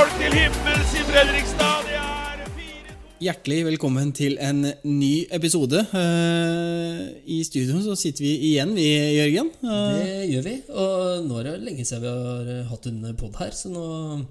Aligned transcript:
folk 0.00 0.14
til 0.16 0.32
himmels 0.32 0.92
i 0.96 1.02
Fredrikstad. 1.04 1.80
Det 1.84 1.96
er 1.98 2.44
4-2. 2.56 2.92
Hjertelig 3.20 3.56
velkommen 3.66 4.12
til 4.16 4.38
en 4.40 4.62
ny 4.88 5.26
episode. 5.36 5.82
Eh, 5.98 7.00
I 7.28 7.40
studio 7.44 7.82
så 7.84 7.96
sitter 8.00 8.24
vi 8.24 8.30
igjen, 8.48 8.72
vi, 8.78 8.86
Jørgen. 9.18 9.50
Det 9.60 10.14
gjør 10.30 10.46
vi. 10.46 10.54
Og 10.72 11.26
nå 11.26 11.40
er 11.42 11.50
det 11.50 11.56
lenge 11.66 11.84
siden 11.84 12.06
vi 12.06 12.14
har 12.14 12.48
eh, 12.54 12.62
hatt 12.70 12.88
en 12.88 13.02
pod 13.20 13.36
her, 13.42 13.52
så 13.58 13.72
nå 13.74 13.84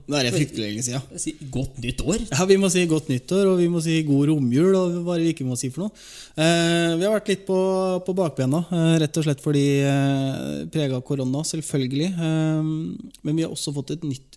Nå 0.09 0.17
er 0.17 0.25
det 0.25 0.33
fryktelig 0.39 0.65
lenge 0.71 0.87
siden. 0.87 1.21
Si 1.21 1.35
godt 1.53 1.77
nytt 1.83 2.01
år. 2.01 2.25
Ja, 2.31 2.47
Vi 2.49 2.57
må 2.63 2.71
si 2.73 2.87
godt 2.89 3.11
nyttår, 3.13 3.51
og 3.51 3.61
vi 3.61 3.69
må 3.69 3.83
si 3.85 3.99
god 4.09 4.31
romjul, 4.31 4.71
og 4.79 4.97
hva 5.05 5.19
vi 5.21 5.35
ikke 5.35 5.45
må 5.45 5.59
si 5.59 5.69
for 5.75 5.85
noe. 5.85 5.93
Eh, 6.39 6.95
vi 6.97 7.05
har 7.05 7.13
vært 7.13 7.29
litt 7.35 7.45
på, 7.45 7.59
på 8.07 8.17
bakbena, 8.17 8.63
rett 9.03 9.21
og 9.21 9.27
slett 9.27 9.45
fordi 9.45 9.67
prega 10.73 10.97
av 10.97 11.05
korona, 11.05 11.45
selvfølgelig. 11.45 12.09
Men 12.17 13.37
vi 13.37 13.45
har 13.45 13.53
også 13.53 13.75
fått 13.75 13.93
et 13.99 14.05
nytt, 14.07 14.28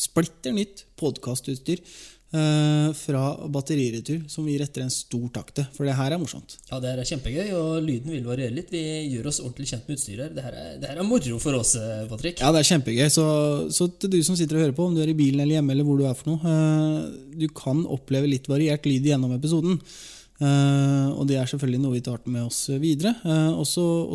splitter 0.00 0.54
nytt 0.56 0.86
podkastutstyr 1.00 1.80
eh, 1.80 2.88
fra 2.96 3.22
Batteriretur, 3.52 4.22
som 4.32 4.46
vi 4.48 4.56
retter 4.60 4.84
en 4.84 4.92
stor 4.92 5.26
takk 5.34 5.52
til, 5.56 5.66
for 5.76 5.88
det 5.88 5.96
her 5.98 6.14
er 6.14 6.20
morsomt. 6.20 6.56
Ja, 6.70 6.78
det 6.82 6.92
her 6.92 7.02
er 7.02 7.08
kjempegøy, 7.10 7.50
og 7.58 7.80
lyden 7.84 8.14
vil 8.14 8.28
variere 8.28 8.54
litt. 8.56 8.70
Vi 8.72 8.82
gjør 9.12 9.30
oss 9.32 9.42
ordentlig 9.42 9.68
kjent 9.72 9.90
med 9.90 9.98
utstyret 9.98 10.24
her. 10.24 10.36
Det 10.36 10.46
her 10.46 10.60
er, 10.60 10.70
det 10.80 10.92
her 10.92 11.02
er 11.02 11.08
moro 11.08 11.40
for 11.42 11.58
oss, 11.58 11.74
eh, 11.80 12.06
Patrick. 12.10 12.40
Ja, 12.40 12.52
det 12.54 12.62
er 12.62 12.70
kjempegøy. 12.70 13.08
Så, 13.12 13.26
så 13.76 13.90
til 13.92 14.14
du 14.14 14.20
som 14.26 14.38
sitter 14.38 14.58
og 14.58 14.64
hører 14.66 14.78
på, 14.78 14.86
om 14.88 14.96
du 14.96 15.02
er 15.04 15.12
i 15.12 15.18
bilen 15.18 15.44
eller 15.44 15.58
hjemme, 15.58 15.76
eller 15.76 15.88
hvor 15.88 16.00
du 16.00 16.06
er 16.08 16.16
for 16.16 16.32
noe, 16.32 16.54
eh, 16.54 17.36
du 17.42 17.48
kan 17.56 17.84
oppleve 17.98 18.30
litt 18.30 18.48
variert 18.50 18.88
lyd 18.88 19.12
gjennom 19.12 19.36
episoden. 19.36 19.78
Og 20.40 21.26
det 21.28 21.34
er 21.36 21.48
selvfølgelig 21.50 21.82
noe 21.82 21.92
vi 21.92 22.00
tar 22.00 22.22
med 22.32 22.46
oss 22.46 22.62
videre. 22.80 23.10
Eh, 23.28 23.50
og 23.52 23.66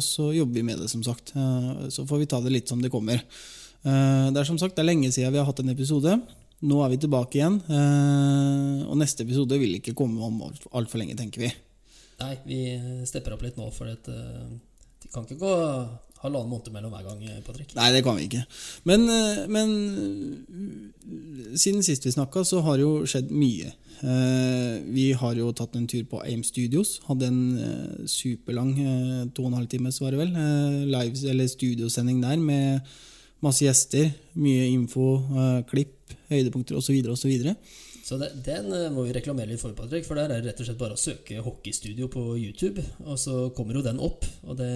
så 0.02 0.32
jobber 0.34 0.58
vi 0.58 0.64
med 0.66 0.82
det, 0.82 0.90
som 0.90 1.04
sagt. 1.06 1.36
Så 1.94 2.08
får 2.10 2.24
vi 2.24 2.28
ta 2.32 2.40
det 2.42 2.54
litt 2.56 2.72
som 2.72 2.82
det 2.82 2.90
kommer. 2.90 3.22
Eh, 3.86 4.28
det 4.34 4.42
er 4.42 4.48
som 4.48 4.58
sagt 4.62 4.76
det 4.78 4.82
er 4.82 4.90
lenge 4.90 5.12
siden 5.14 5.34
vi 5.34 5.42
har 5.42 5.48
hatt 5.48 5.62
en 5.62 5.74
episode. 5.74 6.18
Nå 6.66 6.80
er 6.82 6.94
vi 6.94 7.02
tilbake 7.04 7.38
igjen. 7.38 7.60
eh, 7.70 8.82
og 8.90 8.98
neste 8.98 9.26
episode 9.28 9.60
vil 9.62 9.78
ikke 9.78 9.94
komme 9.98 10.24
om 10.26 10.42
altfor 10.74 11.02
lenge, 11.02 11.18
tenker 11.20 11.46
vi. 11.46 11.52
Nei, 12.24 12.34
vi 12.48 12.60
stepper 13.06 13.36
opp 13.36 13.44
litt 13.44 13.60
nå, 13.60 13.70
for 13.76 13.92
det, 13.92 14.00
eh, 14.10 14.50
det 15.04 15.12
kan 15.14 15.28
ikke 15.28 15.38
gå 15.44 15.54
halvannen 16.24 16.50
måned 16.50 16.72
mellom 16.74 16.94
hver 16.96 17.06
gang, 17.06 17.42
Patrick. 17.46 17.76
Nei, 17.78 17.92
det 17.94 18.02
kan 18.02 18.16
vi 18.18 18.26
ikke. 18.26 18.46
Men, 18.90 19.04
men 19.52 19.74
siden 21.54 21.84
sist 21.86 22.08
vi 22.08 22.16
snakka, 22.16 22.42
så 22.48 22.64
har 22.66 22.80
det 22.80 22.88
jo 22.88 23.04
skjedd 23.06 23.30
mye. 23.30 23.70
Vi 24.96 25.12
har 25.20 25.36
jo 25.38 25.52
tatt 25.54 25.76
en 25.78 25.86
tur 25.92 26.08
på 26.10 26.24
AIM 26.24 26.42
Studios. 26.48 26.96
Hadde 27.06 27.30
en 27.30 28.08
superlang 28.10 28.74
to 29.36 29.44
og 29.44 29.52
en 29.52 29.60
halv 29.60 29.70
times, 29.70 30.02
var 30.02 30.16
det 30.16 30.24
vel, 30.24 30.34
live, 30.90 31.30
eller 31.30 31.52
studiosending 31.52 32.24
der 32.24 32.42
med 32.42 32.96
masse 33.44 33.66
gjester. 33.66 34.12
Mye 34.36 34.70
info, 34.72 35.18
eh, 35.36 35.64
klipp, 35.70 35.98
høydepunkter 36.30 36.78
osv. 36.80 36.96
osv. 37.12 37.56
Så 38.06 38.20
det, 38.22 38.28
den 38.46 38.68
eh, 38.70 38.90
må 38.94 39.02
vi 39.08 39.14
reklamere 39.16 39.50
litt 39.50 39.60
for, 39.62 39.74
Patrick, 39.74 40.06
for 40.06 40.14
der 40.20 40.30
er 40.30 40.42
det 40.44 40.52
rett 40.52 40.60
og 40.62 40.68
slett 40.68 40.78
bare 40.78 40.94
å 40.94 41.00
søke 41.02 41.40
hockeystudio 41.42 42.06
på 42.14 42.36
YouTube, 42.38 42.84
og 43.06 43.18
så 43.18 43.48
kommer 43.58 43.74
jo 43.80 43.82
den 43.82 43.98
opp. 44.00 44.28
Og 44.46 44.54
det, 44.60 44.68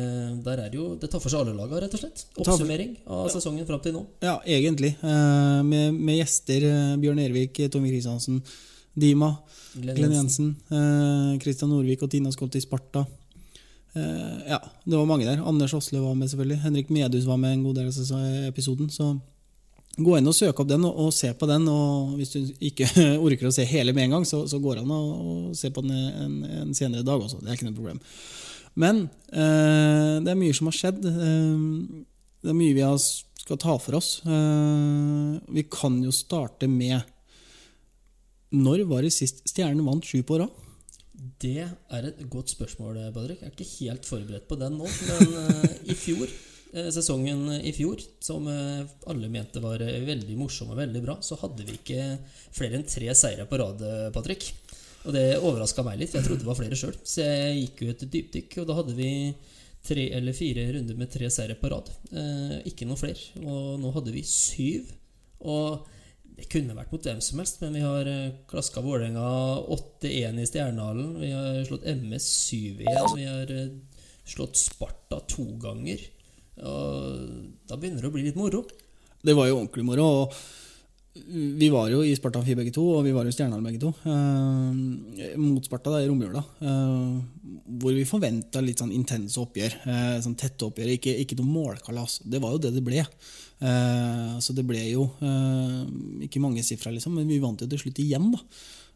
der 0.47 0.63
er 0.63 0.71
det 0.73 0.79
jo 0.79 0.95
Det 0.97 1.11
tar 1.13 1.21
for 1.21 1.29
seg 1.29 1.43
alle 1.43 1.53
laga, 1.53 1.83
rett 1.83 1.93
og 1.93 2.01
slett. 2.01 2.23
Oppsummering 2.41 2.95
av 3.05 3.29
sesongen 3.29 3.67
fram 3.69 3.83
til 3.85 3.93
nå. 3.99 4.01
Ja, 4.25 4.39
egentlig. 4.49 4.95
Eh, 5.03 5.61
Med, 5.69 5.93
med 5.93 6.17
gjester. 6.23 6.65
eh, 6.71 6.95
Bjørn 7.03 7.21
Ervik, 7.21 7.61
Tommy 7.69 7.93
Kristiansen, 7.93 8.41
Dima. 8.97 9.35
Glenn 9.75 9.95
Glenn 9.95 10.11
Jensen. 10.17 10.55
Jensen, 10.71 11.33
eh, 11.35 11.39
Christian 11.43 11.69
Norvik 11.69 12.01
og 12.01 12.09
Tina 12.09 12.31
Skolt 12.33 12.57
i 12.57 12.61
Sparta. 12.65 13.05
Eh, 13.99 14.53
ja, 14.53 14.59
det 14.85 14.95
var 14.95 15.09
mange 15.09 15.27
der. 15.27 15.43
Anders 15.45 15.75
Aasle 15.77 16.01
var 16.03 16.15
med, 16.15 16.31
selvfølgelig. 16.31 16.61
Henrik 16.63 16.89
Medhus 16.95 17.27
var 17.27 17.37
med 17.41 17.57
en 17.57 17.67
god 17.67 17.79
del 17.79 17.91
av 17.91 18.25
episoden. 18.47 18.89
Så 18.93 19.11
gå 19.99 20.17
inn 20.17 20.31
og 20.31 20.35
søk 20.37 20.59
opp 20.61 20.69
den, 20.69 20.85
og, 20.87 20.99
og 21.05 21.13
se 21.15 21.33
på 21.35 21.49
den. 21.49 21.67
Og 21.69 22.15
hvis 22.19 22.35
du 22.35 22.53
ikke 22.71 22.89
orker 23.25 23.49
å 23.49 23.55
se 23.55 23.67
hele 23.69 23.95
med 23.95 24.07
en 24.07 24.17
gang, 24.17 24.27
så, 24.27 24.45
så 24.49 24.61
går 24.63 24.79
det 24.79 24.85
an 24.87 24.95
å, 24.95 25.39
se 25.57 25.71
på 25.73 25.85
den 25.85 25.95
en, 25.95 26.37
en 26.63 26.77
senere 26.77 27.05
dag 27.07 27.21
også. 27.21 27.41
Det 27.43 27.51
er 27.51 27.59
ikke 27.59 27.69
noe 27.69 27.79
problem. 27.79 28.03
Men 28.79 29.07
eh, 29.33 30.19
det 30.23 30.31
er 30.31 30.39
mye 30.39 30.55
som 30.55 30.69
har 30.71 30.77
skjedd. 30.77 31.03
Eh, 31.03 31.65
det 32.39 32.53
er 32.53 32.61
mye 32.61 32.77
vi 32.77 32.85
har 32.85 32.99
skal 33.49 33.57
ta 33.57 33.77
for 33.81 33.97
oss. 33.97 34.19
Eh, 34.25 35.39
vi 35.55 35.65
kan 35.71 35.97
jo 36.03 36.13
starte 36.13 36.69
med 36.69 37.01
Når 38.49 38.83
var 38.89 39.05
det 39.05 39.13
sist 39.13 39.43
Stjernen 39.45 39.85
vant 39.85 40.05
sju 40.05 40.21
på 40.25 40.39
rad? 40.41 40.68
Det 41.19 41.65
er 41.65 42.05
et 42.07 42.21
godt 42.31 42.53
spørsmål, 42.53 42.99
Badrik. 43.15 43.41
Jeg 43.41 43.49
er 43.49 43.55
ikke 43.55 43.73
helt 43.83 44.07
forberedt 44.07 44.47
på 44.47 44.57
den 44.59 44.77
nå. 44.79 44.87
Men 44.87 45.33
eh, 45.41 45.73
i 45.91 45.95
fjor, 45.97 46.31
eh, 46.71 46.87
sesongen 46.95 47.49
i 47.59 47.73
fjor, 47.75 47.99
som 48.23 48.47
eh, 48.47 48.87
alle 49.11 49.31
mente 49.31 49.59
var 49.63 49.83
veldig 49.83 50.37
morsom 50.39 50.71
og 50.71 50.79
veldig 50.79 51.03
bra, 51.03 51.17
så 51.25 51.37
hadde 51.41 51.67
vi 51.67 51.75
ikke 51.75 52.05
flere 52.55 52.79
enn 52.79 52.87
tre 52.87 53.11
seire 53.19 53.47
på 53.49 53.59
rad, 53.59 53.83
Patrick. 54.15 54.47
Og 55.07 55.15
det 55.15 55.25
overraska 55.39 55.83
meg 55.83 55.99
litt, 55.99 56.11
for 56.11 56.21
jeg 56.21 56.29
trodde 56.29 56.45
det 56.45 56.51
var 56.51 56.59
flere 56.59 56.79
sjøl. 56.79 56.95
Så 57.03 57.23
jeg 57.25 57.61
gikk 57.65 57.83
jo 57.83 57.93
et 57.93 58.09
dypdykk, 58.15 58.57
og 58.61 58.69
da 58.69 58.79
hadde 58.79 58.95
vi 58.95 59.11
tre 59.89 60.09
eller 60.15 60.35
fire 60.35 60.65
runder 60.75 60.97
med 60.99 61.11
tre 61.11 61.29
seire 61.31 61.55
på 61.59 61.71
rad. 61.71 61.87
Ikke 62.67 62.87
noe 62.87 62.99
flere. 62.99 63.31
Og 63.43 63.79
nå 63.79 63.91
hadde 63.95 64.11
vi 64.15 64.25
syv. 64.27 64.91
Og 65.47 65.87
det 66.39 66.47
kunne 66.51 66.75
vært 66.77 66.93
mot 66.93 67.05
hvem 67.05 67.19
som 67.23 67.41
helst, 67.41 67.59
men 67.63 67.75
vi 67.75 67.83
har 67.83 68.07
eh, 68.09 68.35
klaska 68.49 68.83
Vålerenga 68.83 69.23
8-1 69.75 70.39
i 70.39 70.47
Stjernehallen. 70.47 71.09
Vi 71.19 71.31
har 71.33 71.59
slått 71.67 71.87
MS 71.89 72.29
7-1. 72.47 72.85
Vi 73.17 73.25
har 73.27 73.51
eh, 73.55 73.73
slått 74.29 74.59
Sparta 74.59 75.19
to 75.27 75.45
ganger. 75.61 76.05
Og 76.59 77.27
da 77.67 77.77
begynner 77.79 78.03
det 78.03 78.11
å 78.11 78.15
bli 78.15 78.25
litt 78.27 78.39
moro. 78.39 78.63
Det 79.19 79.35
var 79.35 79.49
jo 79.49 79.59
ordentlig 79.59 79.85
moro. 79.87 80.05
og 80.23 81.19
Vi 81.59 81.69
var 81.73 81.91
jo 81.91 82.05
i 82.07 82.15
Sparta 82.15 82.43
4 82.45 82.61
begge 82.61 82.73
to, 82.75 82.85
og 82.97 83.03
vi 83.07 83.13
var 83.15 83.27
jo 83.27 83.33
i 83.33 83.35
Stjernehallen 83.35 83.67
begge 83.67 83.83
to. 83.83 83.91
Eh, 84.07 85.35
mot 85.41 85.67
Sparta 85.67 85.99
i 85.99 86.07
romjula. 86.07 86.45
Hvor 86.59 87.95
vi 87.95 88.07
forventa 88.07 88.63
litt 88.63 88.79
sånn 88.79 88.95
intense 88.95 89.39
oppgjør. 89.43 89.75
Sånn 90.23 90.39
tette 90.39 90.67
oppgjør. 90.69 90.95
Ikke, 90.95 91.19
ikke 91.25 91.39
noe 91.41 91.51
målkalas. 91.51 92.21
Det 92.23 92.39
var 92.43 92.55
jo 92.55 92.63
det 92.63 92.75
det 92.77 92.85
ble. 92.85 93.03
Eh, 93.59 94.35
så 94.39 94.55
det 94.55 94.63
ble 94.67 94.81
jo 94.87 95.09
eh, 95.19 95.79
ikke 96.27 96.41
mange 96.43 96.63
sifra, 96.65 96.93
liksom, 96.95 97.17
men 97.19 97.27
vi 97.27 97.41
vant 97.43 97.59
jo 97.59 97.67
til 97.69 97.81
slutt 97.83 98.03
igjen, 98.03 98.31
da. 98.35 98.43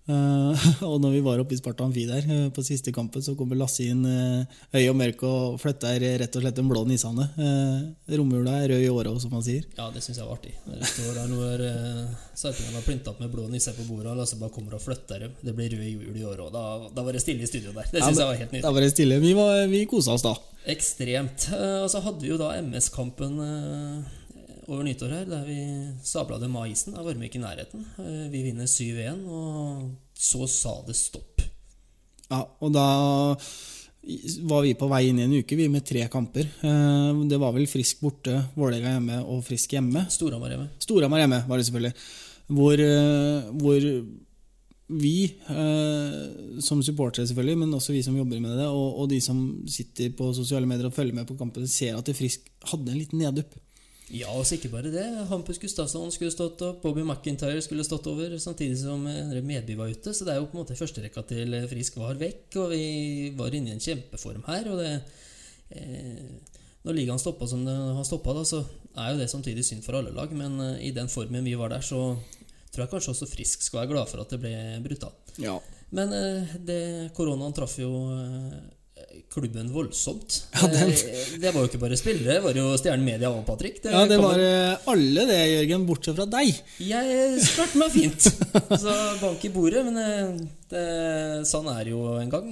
Uh, 0.03 0.51
og 0.89 0.97
når 0.99 1.13
vi 1.13 1.19
var 1.23 1.39
oppe 1.39 1.55
i 1.55 1.57
Sparta 1.61 1.85
Amfi 1.85 2.01
der 2.03 2.25
uh, 2.27 2.47
på 2.51 2.59
siste 2.65 2.91
kampen, 2.91 3.23
så 3.23 3.37
kommer 3.39 3.55
Lasse 3.55 3.85
inn 3.87 4.01
uh, 4.03 4.43
høy 4.75 4.89
og 4.91 4.97
mørk 4.99 5.21
og 5.23 5.61
flytter 5.61 6.03
rett 6.19 6.35
og 6.35 6.43
slett 6.43 6.57
den 6.57 6.67
blå 6.67 6.81
Nissane. 6.89 7.29
Uh, 7.37 8.17
romjula 8.19 8.57
er 8.59 8.73
rød 8.73 8.83
i 8.83 8.89
året, 8.91 9.21
som 9.23 9.31
man 9.31 9.45
sier. 9.45 9.63
Ja, 9.77 9.87
det 9.95 10.03
syns 10.03 10.19
jeg 10.19 10.27
var 10.27 10.35
artig. 10.35 10.51
Det 10.67 10.89
står 10.91 11.21
der 11.21 11.31
når 11.31 11.63
uh, 11.69 12.73
har 12.75 12.83
plinta 12.83 13.13
opp 13.13 13.21
med 13.23 13.31
blå 13.31 13.47
nisser 13.51 13.77
på 13.77 13.85
bordet, 13.87 14.09
og 14.11 14.19
Lasse 14.19 14.39
bare 14.41 14.51
kommer 14.51 14.75
og 14.75 14.83
flytter 14.83 15.23
dem. 15.23 15.37
Det 15.39 15.55
blir 15.55 15.77
rød 15.77 15.87
jul 16.09 16.19
i 16.19 16.25
åra. 16.27 16.49
Da, 16.51 16.65
da 16.91 17.05
var 17.07 17.15
det 17.15 17.23
stille 17.23 17.47
i 17.47 17.51
studio 17.53 17.71
der. 17.71 17.87
Det 17.87 18.03
syns 18.03 18.19
ja, 18.19 18.25
jeg 18.25 18.33
var 18.33 18.41
helt 18.41 18.51
Da 18.51 18.57
nydelig. 18.57 18.73
var 18.75 18.87
det 18.87 18.91
stille. 18.97 19.21
Vi, 19.23 19.31
var, 19.39 19.53
vi 19.71 19.85
kosa 19.87 20.17
oss 20.17 20.27
da. 20.27 20.35
Ekstremt. 20.73 21.47
Og 21.53 21.87
så 21.91 22.03
hadde 22.03 22.19
vi 22.25 22.33
jo 22.33 22.41
da 22.41 22.51
MS-kampen 22.59 23.39
over 24.67 24.83
nyttår 24.87 25.13
her, 25.13 25.25
der 25.29 25.45
vi 25.47 25.59
sabla 26.05 26.39
dem 26.41 26.55
av 26.59 26.67
isen. 26.71 26.95
Da 26.95 27.03
var 27.03 27.17
ikke 27.17 27.39
i 27.39 27.43
nærheten. 27.43 27.85
Eh, 27.99 28.29
Vi 28.31 28.43
vinner 28.43 28.67
7-1, 28.69 29.25
og 29.27 29.91
så 30.15 30.47
sa 30.47 30.81
det 30.87 30.95
stopp. 30.95 31.41
Ja, 32.29 32.43
og 32.61 32.73
da 32.73 32.87
var 34.43 34.63
vi 34.65 34.73
på 34.75 34.89
vei 34.91 35.05
inn 35.09 35.19
i 35.21 35.23
en 35.23 35.35
uke, 35.37 35.55
vi 35.55 35.69
med 35.71 35.85
tre 35.85 36.07
kamper. 36.11 36.49
Eh, 36.63 37.23
Det 37.29 37.39
var 37.39 37.53
vel 37.53 37.67
Frisk 37.67 38.01
borte, 38.01 38.49
Vålerenga 38.55 38.97
hjemme 38.97 39.23
og 39.23 39.43
Frisk 39.45 39.71
hjemme. 39.71 40.07
Storhamar 40.09 40.49
hjemme. 40.49 40.69
Storhamar 40.79 41.23
hjemme, 41.23 41.43
var 41.47 41.57
det 41.57 41.65
selvfølgelig. 41.69 41.93
Hvor, 42.53 42.73
eh, 42.79 43.51
hvor 43.57 43.79
vi, 44.89 45.33
eh, 45.49 46.59
som 46.59 46.81
supportere 46.83 47.25
selvfølgelig, 47.25 47.57
men 47.57 47.73
også 47.73 47.93
vi 47.93 48.03
som 48.03 48.15
jobber 48.17 48.39
med 48.39 48.57
det, 48.57 48.67
og, 48.67 48.99
og 48.99 49.09
de 49.09 49.19
som 49.21 49.63
sitter 49.67 50.09
på 50.11 50.33
sosiale 50.35 50.67
medier 50.67 50.87
og 50.87 50.93
følger 50.93 51.15
med 51.15 51.27
på 51.27 51.37
kampene, 51.37 51.67
ser 51.67 51.95
at 51.97 52.05
det 52.05 52.17
Frisk 52.17 52.49
hadde 52.71 52.91
en 52.91 52.99
liten 52.99 53.19
neddupp. 53.19 53.55
Ja, 54.13 54.29
og 54.29 54.45
ikke 54.53 54.69
bare 54.69 54.91
det. 54.93 55.05
Hampus 55.31 55.57
Gustavsson 55.61 56.11
skulle 56.13 56.33
stått 56.33 56.61
opp, 56.61 56.83
Bobby 56.83 57.01
McIntyre 57.01 57.61
skulle 57.65 57.85
stått 57.85 58.05
over, 58.11 58.35
samtidig 58.41 58.77
som 58.83 59.07
eh, 59.09 59.39
Medby 59.41 59.77
var 59.79 59.89
ute. 59.89 60.13
Så 60.13 60.27
det 60.27 60.35
er 60.35 60.41
jo 60.41 60.49
på 60.51 60.57
en 60.57 60.61
måte 60.61 60.77
førsterekka 60.77 61.23
til 61.31 61.57
eh, 61.57 61.65
Frisk 61.71 61.97
var 61.97 62.19
vekk, 62.21 62.59
og 62.61 62.73
vi 62.75 63.31
var 63.37 63.55
inne 63.57 63.73
i 63.73 63.77
en 63.77 63.81
kjempeform 63.81 64.45
her. 64.51 64.69
Og 64.69 64.83
det 64.83 64.91
eh, 65.73 66.53
Når 66.85 66.97
ligaen 66.99 67.21
stoppa 67.21 67.47
som 67.49 67.65
den 67.65 67.97
har 67.97 68.05
stoppa, 68.05 68.37
så 68.45 68.61
er 68.93 69.13
jo 69.13 69.21
det 69.23 69.31
samtidig 69.31 69.65
synd 69.65 69.81
for 69.85 69.97
alle 69.97 70.13
lag, 70.13 70.31
men 70.37 70.59
eh, 70.61 70.89
i 70.89 70.93
den 70.93 71.09
formen 71.09 71.45
vi 71.45 71.57
var 71.57 71.73
der, 71.73 71.81
så 71.81 72.13
tror 72.69 72.85
jeg 72.85 72.93
kanskje 72.93 73.15
også 73.15 73.29
Frisk 73.29 73.65
skal 73.65 73.83
være 73.83 73.95
glad 73.95 74.13
for 74.13 74.21
at 74.21 74.33
det 74.33 74.41
ble 74.43 74.53
brutt 74.85 75.09
av. 75.09 75.17
Ja. 75.41 75.57
Men 75.93 76.13
eh, 76.13 76.55
det, 76.69 76.81
koronaen 77.17 77.53
traff 77.53 77.79
jo 77.81 77.91
eh, 78.13 78.61
klubben 79.33 79.69
voldsomt. 79.73 80.43
Ja, 80.53 80.67
den- 80.67 80.91
Eh, 80.93 81.37
Det 81.41 81.53
var 81.53 81.61
jo 81.63 81.67
ikke 81.67 81.79
bare 81.81 81.97
spillere, 81.97 82.35
det 82.35 82.43
var 82.43 82.53
jo 82.53 82.77
Stjernen 82.77 83.05
Media 83.05 83.29
og 83.29 83.45
Patrick. 83.45 83.81
Det 83.81 83.91
Ja, 83.91 84.05
det 84.05 84.17
var 84.19 84.37
man- 84.37 84.39
eh, 84.39 84.77
alle 84.87 85.25
det, 85.25 85.39
Jørgen, 85.53 85.85
bortsett 85.87 86.15
fra 86.15 86.25
deg. 86.25 86.53
Jeg 86.79 87.39
klarte 87.55 87.75
meg 87.77 87.91
fint. 87.91 88.21
Så 88.83 88.93
bank 89.21 89.43
i 89.45 89.49
bordet, 89.49 89.85
men 89.85 89.97
eh, 89.97 90.47
det, 90.69 91.45
sånn 91.49 91.67
er 91.73 91.83
det 91.83 91.91
jo 91.93 92.17
en 92.17 92.29
gang. 92.29 92.49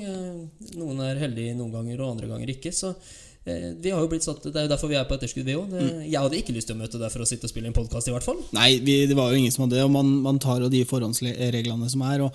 Noen 0.78 1.02
er 1.02 1.20
heldige 1.22 1.56
noen 1.56 1.72
ganger, 1.72 2.00
og 2.02 2.12
andre 2.18 2.28
ganger 2.28 2.50
ikke. 2.56 2.72
Så 2.74 2.96
vi 3.44 3.90
har 3.90 4.00
jo 4.00 4.08
blitt 4.08 4.22
satt 4.22 4.44
Det 4.44 4.54
er 4.56 4.68
jo 4.68 4.70
derfor 4.70 4.88
vi 4.88 4.96
er 5.00 5.06
på 5.10 5.16
etterskudd, 5.18 5.46
vi 5.46 5.56
òg. 5.58 5.72
Jeg 6.06 6.14
hadde 6.22 6.38
ikke 6.38 6.54
lyst 6.54 6.68
til 6.70 6.76
å 6.76 6.82
møte 6.84 7.00
deg 7.02 7.10
for 7.12 7.24
å 7.24 7.26
sitte 7.26 7.46
og 7.46 7.50
spille 7.50 7.68
en 7.72 7.74
podkast, 7.74 8.08
i 8.08 8.12
hvert 8.14 8.24
fall. 8.28 8.38
Nei, 8.54 8.78
vi, 8.80 9.06
det 9.10 9.16
var 9.18 9.32
jo 9.32 9.38
ingen 9.42 9.52
som 9.52 9.64
hadde 9.66 9.80
det, 9.80 9.86
og 9.88 9.92
man, 9.96 10.12
man 10.22 10.38
tar 10.38 10.62
jo 10.62 10.70
de 10.70 10.84
forhåndsreglene 10.86 11.90
som 11.90 12.02
er. 12.06 12.22
og 12.28 12.34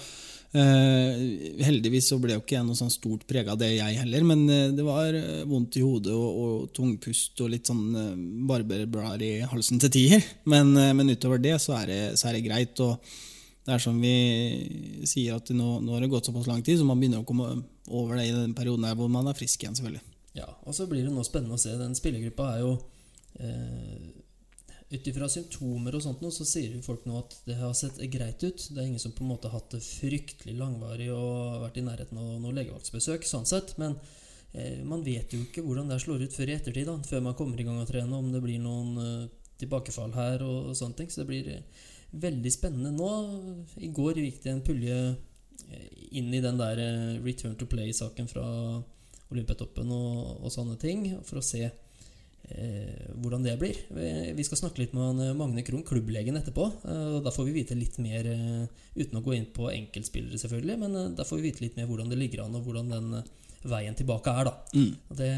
eh, 0.56 1.61
Heldigvis 1.67 2.08
så 2.11 2.19
ble 2.23 2.37
jo 2.37 2.43
ikke 2.43 2.56
jeg 2.56 2.67
noe 2.67 2.79
sånn 2.79 2.93
stort 2.93 3.26
prega 3.29 3.55
av 3.55 3.61
det, 3.61 3.75
jeg 3.76 4.00
heller. 4.00 4.26
Men 4.26 4.44
eh, 4.49 4.73
det 4.76 4.87
var 4.87 5.14
eh, 5.17 5.44
vondt 5.49 5.79
i 5.81 5.85
hodet 5.85 6.14
og, 6.17 6.43
og 6.43 6.67
tungpust 6.76 7.44
og 7.44 7.53
litt 7.53 7.70
sånn 7.70 7.87
uh, 7.94 8.11
barberblader 8.49 9.26
i 9.26 9.49
halsen 9.49 9.82
til 9.82 9.94
tider. 9.99 10.26
Men, 10.49 10.75
uh, 10.79 10.93
men 10.97 11.14
utover 11.14 11.43
det 11.43 11.56
så 11.62 11.76
er 11.81 11.93
det, 11.93 12.03
så 12.20 12.31
er 12.31 12.38
det 12.38 12.44
greit. 12.49 12.85
og 12.85 13.00
det 13.67 13.75
er 13.75 13.82
som 13.82 13.97
vi 13.99 14.17
sier, 15.08 15.41
at 15.41 15.49
nå, 15.50 15.81
nå 15.82 15.97
har 15.97 16.05
det 16.05 16.11
gått 16.12 16.29
såpass 16.29 16.47
lang 16.47 16.61
tid, 16.62 16.79
så 16.79 16.85
man 16.87 17.00
begynner 17.00 17.25
å 17.25 17.26
komme 17.26 17.49
over 17.91 18.14
det 18.14 18.29
i 18.29 18.35
den 18.35 18.55
perioden 18.55 18.87
her 18.87 18.94
hvor 18.99 19.11
man 19.11 19.26
er 19.26 19.35
frisk 19.35 19.64
igjen, 19.64 19.75
selvfølgelig. 19.75 20.05
Ja, 20.38 20.47
og 20.62 20.76
så 20.76 20.87
blir 20.87 21.03
det 21.03 21.11
nå 21.11 21.25
spennende 21.26 21.56
å 21.56 21.61
se. 21.61 21.73
Den 21.81 21.97
spillergruppa 21.99 22.47
er 22.53 22.62
jo 22.62 22.76
eh, 23.41 24.12
Ut 24.86 25.08
ifra 25.10 25.26
symptomer 25.26 25.96
og 25.98 26.02
sånt 26.04 26.20
nå, 26.22 26.28
så 26.30 26.44
sier 26.46 26.76
jo 26.76 26.84
folk 26.84 27.08
nå 27.08 27.16
at 27.18 27.32
det 27.48 27.56
har 27.58 27.72
sett 27.74 27.98
greit 28.12 28.42
ut. 28.44 28.68
Det 28.70 28.78
er 28.78 28.86
ingen 28.86 29.02
som 29.02 29.14
på 29.16 29.24
en 29.24 29.32
måte 29.32 29.50
har 29.50 29.58
hatt 29.58 29.72
det 29.74 29.82
fryktelig 29.82 30.54
langvarig 30.60 31.08
og 31.10 31.64
vært 31.64 31.80
i 31.80 31.84
nærheten 31.88 32.20
av 32.22 32.36
noe 32.42 32.54
legevaktsbesøk, 32.54 33.26
sånn 33.26 33.48
sett. 33.50 33.74
Men 33.82 33.96
eh, 34.52 34.84
man 34.86 35.02
vet 35.06 35.34
jo 35.34 35.42
ikke 35.42 35.64
hvordan 35.66 35.90
det 35.90 35.98
slår 36.04 36.22
ut 36.28 36.38
før 36.38 36.52
i 36.52 36.54
ettertid, 36.54 36.86
da, 36.86 36.94
før 37.02 37.24
man 37.26 37.34
kommer 37.38 37.58
i 37.58 37.66
gang 37.66 37.80
og 37.82 37.90
trene, 37.90 38.14
om 38.14 38.30
det 38.30 38.42
blir 38.44 38.62
noen 38.62 39.02
eh, 39.02 39.50
tilbakefall 39.58 40.14
her 40.14 40.44
og, 40.46 40.70
og 40.70 40.78
sånne 40.78 41.00
ting. 41.00 41.10
Så 41.10 41.24
det 41.24 41.30
blir 41.32 41.50
eh, 41.56 41.86
veldig 42.26 42.52
spennende 42.54 42.92
nå. 42.94 43.10
I 43.82 43.90
går 43.94 44.20
gikk 44.22 44.42
det 44.44 44.52
en 44.52 44.62
pulje 44.66 45.00
eh, 45.10 45.88
inn 46.20 46.30
i 46.30 46.42
den 46.44 46.60
der 46.60 46.82
eh, 46.82 47.16
return 47.26 47.58
to 47.58 47.66
play-saken 47.70 48.30
fra 48.30 48.46
Olympiatoppen 49.34 49.90
og, 49.90 50.44
og 50.46 50.54
sånne 50.54 50.78
ting, 50.78 51.08
for 51.26 51.40
å 51.40 51.44
se 51.44 51.64
hvordan 53.20 53.43
det 53.43 53.56
blir. 53.58 53.78
Vi, 54.37 54.44
skal 54.46 54.60
snakke 54.60 54.82
litt 54.82 54.94
med 54.96 55.20
eh, 55.25 55.34
Magne 55.37 55.64
Krohn, 55.66 55.84
klubblegen, 55.87 56.38
etterpå. 56.38 56.69
Eh, 56.87 57.04
og 57.16 57.25
Da 57.25 57.32
får 57.34 57.48
vi 57.48 57.56
vite 57.58 57.78
litt 57.78 57.98
mer, 58.02 58.28
eh, 58.31 58.87
uten 58.96 59.19
å 59.19 59.25
gå 59.25 59.34
inn 59.37 59.48
på 59.54 59.70
enkeltspillere, 59.72 60.38
selvfølgelig, 60.40 60.78
men 60.82 60.96
eh, 60.96 61.12
da 61.19 61.26
får 61.26 61.40
vi 61.40 61.48
vite 61.48 61.64
litt 61.64 61.78
mer 61.78 61.88
hvordan 61.90 62.12
det 62.12 62.20
ligger 62.20 62.44
an, 62.44 62.56
og 62.58 62.69
hvordan 62.69 62.93
den 62.94 63.20
eh, 63.20 63.31
veien 63.66 63.98
tilbake 63.98 64.31
er. 64.31 64.50
da. 64.50 64.54
Mm. 64.76 64.93
Og 65.10 65.20
det, 65.20 65.31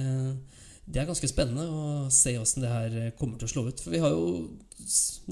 det 0.88 1.02
er 1.02 1.08
ganske 1.08 1.30
spennende 1.30 1.68
å 1.68 1.84
se 2.12 2.34
åssen 2.40 2.66
det 2.66 2.72
her 2.74 2.98
eh, 3.02 3.14
kommer 3.18 3.40
til 3.40 3.48
å 3.48 3.54
slå 3.54 3.66
ut. 3.70 3.84
For 3.84 3.94
vi 3.94 4.02
har 4.04 4.12
jo 4.12 4.50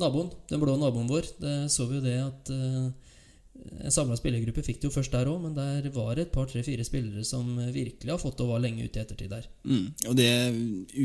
naboen, 0.01 0.33
den 0.49 0.63
blå 0.63 0.79
naboen 0.81 1.11
vår. 1.11 1.29
Det 1.43 1.59
så 1.73 1.89
vi 1.91 2.01
jo 2.01 2.07
det 2.07 2.17
at 2.25 2.55
eh, 2.55 2.89
en 3.87 3.93
samla 3.95 4.17
spillergruppe 4.19 4.65
fikk 4.67 4.81
det 4.83 4.89
jo 4.89 4.95
først 4.95 5.13
der 5.15 5.29
òg, 5.31 5.39
men 5.45 5.55
der 5.57 5.87
var 5.95 6.15
det 6.17 6.27
et 6.27 6.33
par, 6.35 6.49
tre, 6.51 6.63
fire 6.67 6.85
spillere 6.87 7.25
som 7.27 7.47
virkelig 7.75 8.13
har 8.13 8.21
fått 8.23 8.41
og 8.43 8.55
var 8.55 8.65
lenge 8.65 8.87
ute 8.87 8.99
i 8.99 9.05
ettertid 9.05 9.31
der. 9.33 9.47
Mm. 9.69 9.87
Og 10.11 10.19
det, 10.19 10.31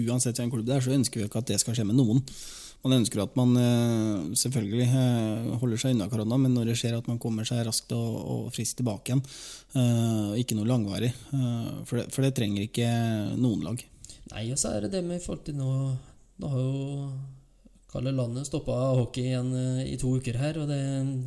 uansett 0.05 0.37
hvilken 0.39 0.53
klubb 0.55 0.67
det 0.69 0.77
er, 0.77 0.85
så 0.85 0.95
ønsker 0.95 1.21
vi 1.21 1.27
ikke 1.29 1.43
at 1.43 1.51
det 1.51 1.59
skal 1.61 1.77
skje 1.77 1.87
med 1.89 1.99
noen. 1.99 2.23
Man 2.81 2.95
ønsker 2.97 3.21
at 3.21 3.35
man 3.37 3.51
eh, 3.61 4.21
selvfølgelig 4.41 4.87
eh, 4.87 5.49
holder 5.61 5.81
seg 5.83 5.93
unna 5.93 6.07
korona, 6.09 6.39
men 6.41 6.55
når 6.57 6.71
det 6.71 6.77
skjer 6.81 6.95
at 6.97 7.09
man 7.11 7.19
kommer 7.21 7.45
seg 7.45 7.61
raskt 7.67 7.93
og, 7.93 8.15
og 8.17 8.47
friskt 8.55 8.79
tilbake 8.79 9.11
igjen, 9.11 9.21
Og 10.31 10.39
ikke 10.41 10.57
noe 10.57 10.67
langvarig. 10.67 11.11
eh, 11.37 11.67
for, 11.85 11.99
det, 11.99 12.07
for 12.15 12.25
det 12.25 12.33
trenger 12.39 12.65
ikke 12.65 12.89
noen 13.37 13.67
lag. 13.67 13.83
Nei, 14.31 14.47
og 14.49 14.57
så 14.57 14.73
er 14.73 14.87
det 14.87 14.95
det 14.95 15.03
med 15.05 15.19
i 15.19 15.23
forhold 15.23 15.45
til 15.45 15.59
nå 15.59 15.69
Nå 16.41 16.49
har 16.49 16.61
jo 16.63 17.05
Kalle 17.91 18.13
Landet 18.15 18.47
stoppa 18.47 18.75
hockey 18.95 19.27
igjen 19.27 19.51
eh, 19.57 19.81
i 19.91 19.97
to 19.99 20.13
uker 20.15 20.39
her, 20.39 20.61
og 20.61 20.69
det, 20.71 20.79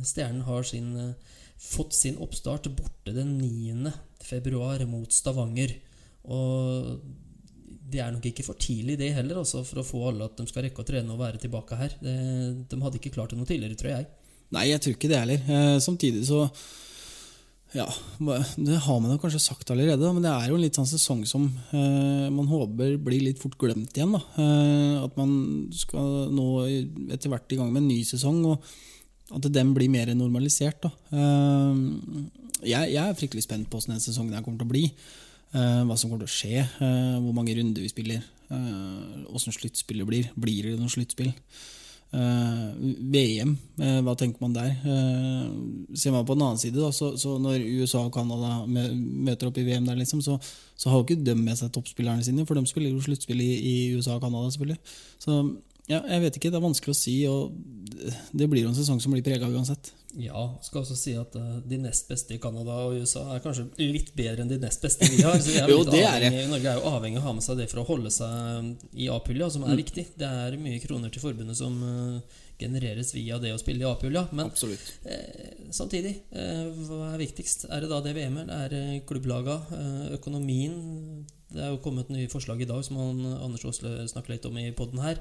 Stjernen 0.07 0.45
har 0.47 0.65
sin, 0.65 0.95
eh, 0.97 1.35
fått 1.61 1.93
sin 1.93 2.17
oppstart 2.21 2.71
borte 2.73 3.13
den 3.13 3.35
9. 3.37 3.91
februar 4.25 4.81
mot 4.89 5.13
Stavanger. 5.13 5.75
Og 6.25 6.95
det 7.85 8.01
er 8.01 8.13
nok 8.15 8.25
ikke 8.25 8.45
for 8.47 8.57
tidlig, 8.57 8.97
det 8.97 9.11
heller, 9.13 9.43
altså, 9.43 9.61
for 9.67 9.81
å 9.81 9.85
få 9.85 10.01
alle 10.09 10.25
at 10.25 10.39
de 10.39 10.47
skal 10.49 10.65
rekke 10.65 10.81
å 10.81 10.87
trene 10.87 11.13
og 11.13 11.21
være 11.21 11.43
tilbake 11.43 11.77
her. 11.77 11.93
Det, 12.01 12.15
de 12.71 12.81
hadde 12.81 13.01
ikke 13.01 13.13
klart 13.13 13.35
det 13.35 13.39
noe 13.39 13.49
tidligere, 13.49 13.77
tror 13.77 13.93
jeg. 13.93 14.09
Nei, 14.55 14.65
jeg 14.71 14.81
tror 14.81 14.97
ikke 14.97 15.11
det 15.11 15.21
heller. 15.21 15.45
Eh, 15.45 15.77
samtidig 15.85 16.25
så 16.25 16.47
Ja, 17.75 17.85
det 18.55 18.77
har 18.85 18.99
man 19.03 19.11
jo 19.11 19.19
kanskje 19.19 19.41
sagt 19.43 19.71
allerede, 19.73 20.07
men 20.15 20.23
det 20.23 20.31
er 20.31 20.47
jo 20.47 20.55
en 20.55 20.63
litt 20.63 20.77
sånn 20.77 20.87
sesong 20.87 21.25
som 21.27 21.49
eh, 21.75 22.27
man 22.31 22.47
håper 22.47 22.95
blir 23.03 23.25
litt 23.25 23.41
fort 23.41 23.57
glemt 23.59 23.97
igjen. 23.97 24.15
Eh, 24.15 24.95
at 25.01 25.17
man 25.19 25.33
skal 25.75 26.31
nå 26.31 26.47
etter 27.11 27.33
hvert 27.33 27.51
i 27.51 27.59
gang 27.59 27.73
med 27.73 27.83
en 27.83 27.89
ny 27.91 27.99
sesong, 28.07 28.39
og 28.47 29.35
at 29.35 29.49
den 29.51 29.73
blir 29.75 29.91
mer 29.91 30.13
normalisert. 30.15 30.87
Eh, 30.87 31.83
jeg, 32.63 32.95
jeg 32.95 33.03
er 33.03 33.19
fryktelig 33.19 33.43
spent 33.43 33.67
på 33.67 33.75
hvordan 33.75 33.97
den 33.97 34.05
sesongen 34.07 34.37
her 34.37 34.45
kommer 34.45 34.63
til 34.63 34.69
å 34.69 34.71
bli. 34.71 34.85
Eh, 35.51 35.81
hva 35.83 35.99
som 35.99 36.13
kommer 36.13 36.23
til 36.23 36.31
å 36.31 36.35
skje, 36.37 36.63
eh, 36.63 37.17
hvor 37.25 37.35
mange 37.35 37.57
runder 37.59 37.83
vi 37.83 37.91
spiller, 37.91 38.23
åssen 39.35 39.55
sluttspillet 39.55 40.05
blir. 40.05 40.27
Blir 40.37 40.69
det 40.69 40.77
noe 40.77 40.91
sluttspill? 40.93 41.31
Eh, 42.15 42.67
VM, 43.11 43.57
eh, 43.81 43.97
hva 44.05 44.13
tenker 44.15 44.39
man 44.39 44.53
der? 44.55 44.69
Eh, 44.87 45.95
ser 45.99 46.13
man 46.15 46.23
på 46.25 46.35
den 46.37 46.45
annen 46.45 46.61
side, 46.61 46.77
da, 46.79 46.91
så, 46.95 47.11
så 47.19 47.33
når 47.41 47.65
USA 47.81 48.05
og 48.05 48.13
Canada 48.15 48.61
møter 48.69 49.49
opp 49.49 49.57
i 49.59 49.65
VM 49.67 49.89
der, 49.89 49.97
liksom, 49.99 50.21
så, 50.23 50.37
så 50.79 50.91
har 50.91 51.01
jo 51.01 51.07
ikke 51.09 51.25
de 51.25 51.35
med 51.35 51.59
seg 51.59 51.73
toppspillerne 51.75 52.23
sine, 52.23 52.45
for 52.47 52.55
de 52.55 52.63
spiller 52.69 52.93
jo 52.93 53.03
sluttspill 53.03 53.41
i, 53.43 53.51
i 53.59 53.75
USA 53.97 54.15
og 54.15 54.23
Canada, 54.23 54.53
selvfølgelig. 54.53 54.79
Så 55.25 55.41
ja, 55.91 55.99
jeg 56.09 56.21
vet 56.25 56.37
ikke, 56.39 56.51
det 56.53 56.57
er 56.59 56.65
vanskelig 56.65 56.93
å 56.95 56.97
si, 56.97 57.15
og 57.29 57.53
det- 58.33 58.49
blir 58.49 58.63
jo 58.63 58.69
en 58.71 58.75
sesong 58.77 59.01
som 59.01 59.11
blir 59.13 59.23
prega 59.25 59.47
uansett. 59.49 59.91
Ja, 60.17 60.45
skal 60.63 60.81
også 60.81 60.95
si 60.95 61.11
at 61.19 61.33
uh, 61.35 61.59
de 61.67 61.77
nest 61.77 62.07
beste 62.07 62.31
i 62.33 62.39
Canada 62.39 62.71
og 62.87 62.95
USA 63.01 63.25
er 63.35 63.41
kanskje 63.43 63.65
litt 63.83 64.13
bedre 64.15 64.45
enn 64.45 64.47
de 64.47 64.57
nest 64.61 64.81
beste 64.81 65.09
vi 65.11 65.19
har. 65.21 65.35
Så 65.43 65.51
er 65.59 65.67
Jo, 65.73 65.81
det 65.83 66.05
er 66.07 66.23
det. 66.23 66.29
Norge 66.47 66.71
er 66.71 66.79
jo 66.79 66.87
avhengig 66.87 67.19
av 67.19 67.25
å 67.25 67.27
ha 67.27 67.33
med 67.35 67.43
seg 67.43 67.57
det 67.59 67.67
for 67.69 67.81
å 67.83 67.87
holde 67.89 68.11
seg 68.15 68.69
i 68.95 69.09
A-pulja, 69.11 69.49
som 69.51 69.65
Mm. 69.65 69.73
er 69.73 69.81
viktig. 69.83 70.05
Det 70.15 70.29
er 70.29 70.55
mye 70.57 70.79
kroner 70.79 71.11
til 71.11 71.21
forbundet 71.21 71.59
som 71.59 71.75
uh, 71.83 72.21
genereres 72.59 73.11
via 73.13 73.37
det 73.43 73.51
å 73.51 73.59
spille 73.59 73.83
i 73.83 73.89
A-pulja. 73.89 74.29
Men 74.31 74.47
eh, 74.47 75.69
samtidig, 75.75 76.13
eh, 76.31 76.69
hva 76.87 77.13
er 77.13 77.19
viktigst? 77.19 77.65
Er 77.69 77.83
det 77.83 77.89
da 77.91 77.99
det 78.05 78.15
VM-et? 78.15 78.49
Er 78.49 78.69
det 78.71 78.83
klubblaga? 79.09 79.57
Eh, 79.75 80.13
økonomien? 80.15 81.25
Det 81.51 81.61
er 81.61 81.73
jo 81.73 81.81
kommet 81.83 82.09
nye 82.09 82.31
forslag 82.31 82.61
i 82.63 82.69
dag 82.69 82.83
som 82.87 82.97
han, 82.99 83.19
Anders 83.43 83.65
Aasle 83.67 84.07
snakker 84.07 84.35
litt 84.35 84.47
om 84.47 84.57
i 84.57 84.71
poden 84.75 85.03
her. 85.03 85.19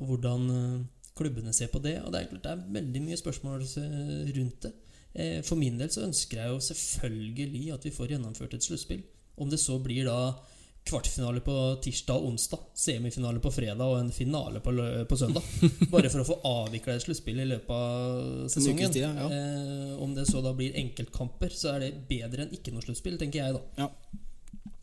Og 0.00 0.12
hvordan 0.12 0.48
eh, 0.56 1.02
klubbene 1.18 1.52
ser 1.52 1.70
på 1.72 1.82
det. 1.82 1.98
Og 2.04 2.12
det 2.12 2.22
er 2.22 2.30
klart 2.30 2.46
det 2.46 2.54
er 2.54 2.64
veldig 2.78 3.02
mye 3.04 3.20
spørsmål 3.20 3.66
eh, 3.82 4.32
rundt 4.38 4.66
det. 4.66 4.72
Eh, 5.12 5.42
For 5.44 5.60
min 5.60 5.78
del 5.80 5.92
så 5.92 6.06
ønsker 6.06 6.40
jeg 6.40 6.54
jo 6.54 6.64
selvfølgelig 6.70 7.68
at 7.74 7.84
vi 7.84 7.94
får 7.94 8.14
gjennomført 8.14 8.56
et 8.56 8.64
sluttspill. 8.64 9.04
Om 9.36 9.52
det 9.52 9.60
så 9.60 9.78
blir 9.82 10.08
da 10.08 10.34
kvartfinale 10.82 11.38
på 11.46 11.54
tirsdag 11.84 12.18
og 12.18 12.32
onsdag, 12.32 12.62
semifinale 12.74 13.38
på 13.38 13.52
fredag 13.54 13.86
og 13.86 14.00
en 14.00 14.10
finale 14.12 14.58
på, 14.60 14.72
på 15.08 15.18
søndag. 15.18 15.44
Bare 15.92 16.10
for 16.10 16.24
å 16.24 16.26
få 16.26 16.38
avvikla 16.48 16.96
et 16.96 17.04
sluttspill 17.04 17.38
i 17.38 17.46
løpet 17.52 17.70
av 17.76 18.48
sesongen. 18.50 18.96
ja. 18.98 19.12
eh, 19.28 19.92
om 20.02 20.16
det 20.16 20.26
så 20.30 20.42
da 20.42 20.54
blir 20.58 20.74
enkeltkamper, 20.80 21.54
så 21.54 21.76
er 21.76 21.86
det 21.86 21.92
bedre 22.10 22.46
enn 22.46 22.56
ikke 22.56 22.74
noe 22.74 22.82
sluttspill, 22.82 23.20
tenker 23.20 23.44
jeg 23.44 23.58
da. 23.58 23.62
Ja. 23.84 23.90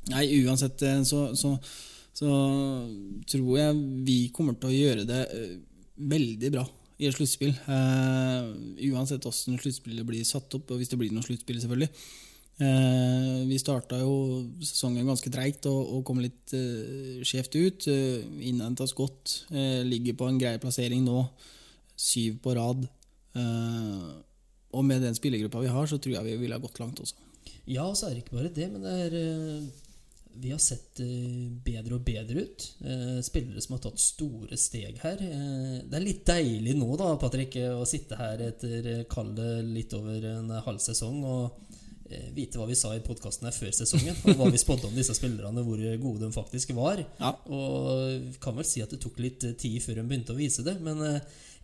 Nei, 0.09 0.23
uansett 0.41 0.81
så, 1.05 1.25
så, 1.37 1.57
så 2.19 2.29
tror 3.29 3.53
jeg 3.55 3.79
vi 4.03 4.19
kommer 4.35 4.57
til 4.59 4.71
å 4.71 4.75
gjøre 4.75 5.07
det 5.07 5.21
eh, 5.31 5.55
veldig 6.09 6.51
bra 6.57 6.65
i 6.99 7.07
et 7.07 7.15
sluttspill. 7.15 7.53
Eh, 7.71 8.49
uansett 8.91 9.23
hvordan 9.23 9.59
sluttspillet 9.61 10.07
blir 10.07 10.25
satt 10.27 10.57
opp, 10.57 10.71
og 10.71 10.81
hvis 10.81 10.91
det 10.91 10.99
blir 10.99 11.13
noe 11.15 11.23
sluttspill, 11.23 11.61
selvfølgelig. 11.63 11.89
Eh, 12.59 13.37
vi 13.47 13.59
starta 13.61 14.01
jo 14.01 14.13
sesongen 14.59 15.07
ganske 15.07 15.31
treigt 15.31 15.69
og, 15.71 15.79
og 15.95 16.03
kom 16.07 16.19
litt 16.19 16.55
eh, 16.57 17.21
skjevt 17.23 17.55
ut. 17.55 17.87
Uh, 17.87 18.43
Innhenta 18.49 18.83
oss 18.83 18.95
godt. 18.97 19.45
ligger 19.87 20.19
på 20.19 20.27
en 20.27 20.41
grei 20.41 20.57
plassering 20.59 21.05
nå. 21.07 21.23
Syv 21.99 22.41
på 22.43 22.55
rad. 22.55 22.83
Og 24.69 24.85
med 24.85 25.01
den 25.03 25.15
spillergruppa 25.15 25.63
vi 25.63 25.71
har, 25.71 25.87
så 25.87 25.97
tror 25.99 26.17
jeg 26.17 26.27
vi 26.27 26.39
ville 26.43 26.55
ha 26.55 26.63
gått 26.63 26.79
langt 26.79 26.99
også. 26.99 27.15
Ja, 27.69 27.87
så 27.95 28.07
er 28.07 28.15
det 28.15 28.25
ikke 28.25 28.39
bare 28.39 28.51
det, 28.53 28.67
men 28.71 28.83
det 28.83 28.93
er 29.07 29.15
Vi 30.33 30.51
har 30.51 30.59
sett 30.61 30.99
eh, 31.03 31.49
bedre 31.65 31.97
og 31.97 32.03
bedre 32.05 32.45
ut. 32.45 32.65
Eh, 32.85 33.17
Spillere 33.25 33.61
som 33.61 33.75
har 33.75 33.81
tatt 33.83 33.99
store 33.99 34.57
steg 34.59 34.99
her. 35.03 35.23
Eh, 35.25 35.79
Det 35.89 35.97
er 35.97 36.05
litt 36.05 36.21
deilig 36.27 36.75
nå, 36.77 36.89
da, 36.99 37.15
Patrick, 37.19 37.57
å 37.73 37.85
sitte 37.89 38.19
her 38.19 38.45
etter 38.49 39.03
kalde 39.11 39.63
litt 39.65 39.93
over 39.97 40.29
en 40.35 40.53
halv 40.63 40.79
sesong 40.83 41.23
og 41.25 41.65
vite 42.33 42.57
hva 42.57 42.65
vi 42.65 42.73
sa 42.73 42.89
i 42.97 43.03
podkasten 43.05 43.45
her 43.45 43.53
før 43.53 43.69
sesongen, 43.75 44.15
og 44.25 44.39
hva 44.39 44.47
vi 44.49 44.57
spådde 44.57 44.87
om 44.87 44.95
disse 44.97 45.13
spillerne, 45.13 45.61
hvor 45.61 45.77
gode 46.01 46.23
de 46.23 46.29
faktisk 46.33 46.71
var. 46.73 47.03
Ja. 47.19 47.35
Og 47.53 48.31
kan 48.41 48.57
vel 48.57 48.65
si 48.65 48.81
at 48.81 48.89
det 48.89 48.97
tok 49.03 49.19
litt 49.21 49.45
tid 49.61 49.77
før 49.85 49.99
de 49.99 50.07
begynte 50.09 50.33
å 50.33 50.39
vise 50.39 50.65
det, 50.65 50.73
men 50.81 51.03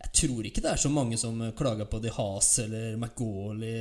Jeg 0.06 0.12
tror 0.22 0.46
ikke 0.48 0.62
det 0.64 0.72
er 0.72 0.80
så 0.80 0.90
mange 0.92 1.18
som 1.20 1.38
eh, 1.42 1.52
klager 1.56 1.88
på 1.90 2.00
De 2.02 2.12
Haas 2.14 2.50
eller 2.62 2.96
McGauley 2.96 3.72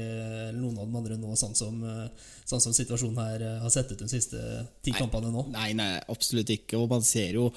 eller 0.50 0.60
noen 0.60 0.80
av 0.82 0.88
de 0.90 1.00
andre 1.00 1.18
nå, 1.22 1.36
sånn 1.40 1.56
som, 1.58 1.82
eh, 1.86 2.30
sånn 2.48 2.64
som 2.64 2.76
situasjonen 2.76 3.20
her 3.22 3.46
eh, 3.46 3.60
har 3.62 3.74
sett 3.74 3.94
ut 3.94 4.02
de 4.02 4.10
siste 4.10 4.42
ti 4.84 4.96
kampene 4.96 5.32
nå. 5.34 5.48
Nei, 5.54 5.74
nei, 5.78 5.94
absolutt 6.12 6.52
ikke. 6.56 6.80
Og 6.82 6.90
man 6.92 7.06
ser 7.06 7.38
jo, 7.38 7.50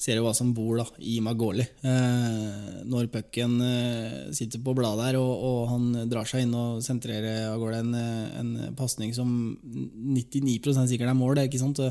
ser 0.00 0.20
jo 0.20 0.26
hva 0.26 0.34
som 0.36 0.52
bor 0.56 0.78
da, 0.80 0.86
i 1.04 1.18
Magoli. 1.24 1.66
Eh, 1.84 2.84
når 2.88 3.10
pucken 3.12 3.58
eh, 3.66 4.20
sitter 4.36 4.62
på 4.64 4.76
bladet 4.78 5.10
der, 5.10 5.20
og, 5.20 5.34
og 5.50 5.60
han 5.72 5.90
drar 6.10 6.28
seg 6.28 6.46
inn 6.46 6.54
og 6.58 6.80
sentrerer 6.86 7.50
av 7.50 7.58
gårde 7.60 7.82
en, 7.82 7.98
en 8.40 8.54
pasning 8.78 9.12
som 9.16 9.28
99% 9.58 10.88
sikkert 10.94 11.10
er 11.12 11.18
mål. 11.18 11.36
det 11.40 11.50
ikke 11.50 11.62
sant? 11.64 11.82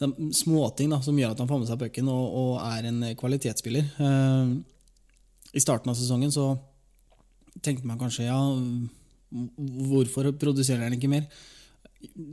Småting 0.00 0.90
da, 0.90 1.02
som 1.04 1.18
gjør 1.20 1.34
at 1.34 1.40
han 1.44 1.48
får 1.50 1.62
med 1.62 1.68
seg 1.68 1.80
pucken 1.84 2.08
og, 2.08 2.36
og 2.42 2.52
er 2.64 2.90
en 2.90 3.02
kvalitetsspiller. 3.20 3.90
Eh, 4.00 4.60
I 5.54 5.62
starten 5.62 5.90
av 5.90 5.98
sesongen 5.98 6.32
så 6.34 6.52
tenkte 7.64 7.88
man 7.88 7.98
kanskje 7.98 8.28
ja, 8.28 8.38
hvorfor 9.90 10.30
produserer 10.38 10.86
han 10.86 10.98
ikke 10.98 11.10
mer? 11.10 11.26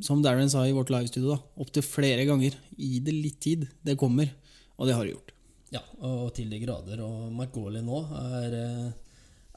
som 0.01 0.21
Darren 0.23 0.49
sa 0.49 0.67
i 0.67 0.71
vårt 0.71 0.89
livestudio, 0.89 1.35
da, 1.35 1.39
opptil 1.61 1.83
flere 1.83 2.25
ganger. 2.27 2.55
Gi 2.77 3.01
det 3.03 3.15
litt 3.15 3.39
tid. 3.43 3.67
Det 3.83 3.97
kommer. 3.99 4.29
Og 4.77 4.87
det 4.87 4.95
har 4.95 5.05
det 5.05 5.15
gjort. 5.15 5.33
Ja, 5.73 5.81
og 6.07 6.31
til 6.37 6.49
de 6.51 6.61
grader. 6.61 7.01
Og 7.03 7.33
McGauley 7.33 7.83
nå 7.83 8.01
er 8.21 8.55
eh, 8.55 8.89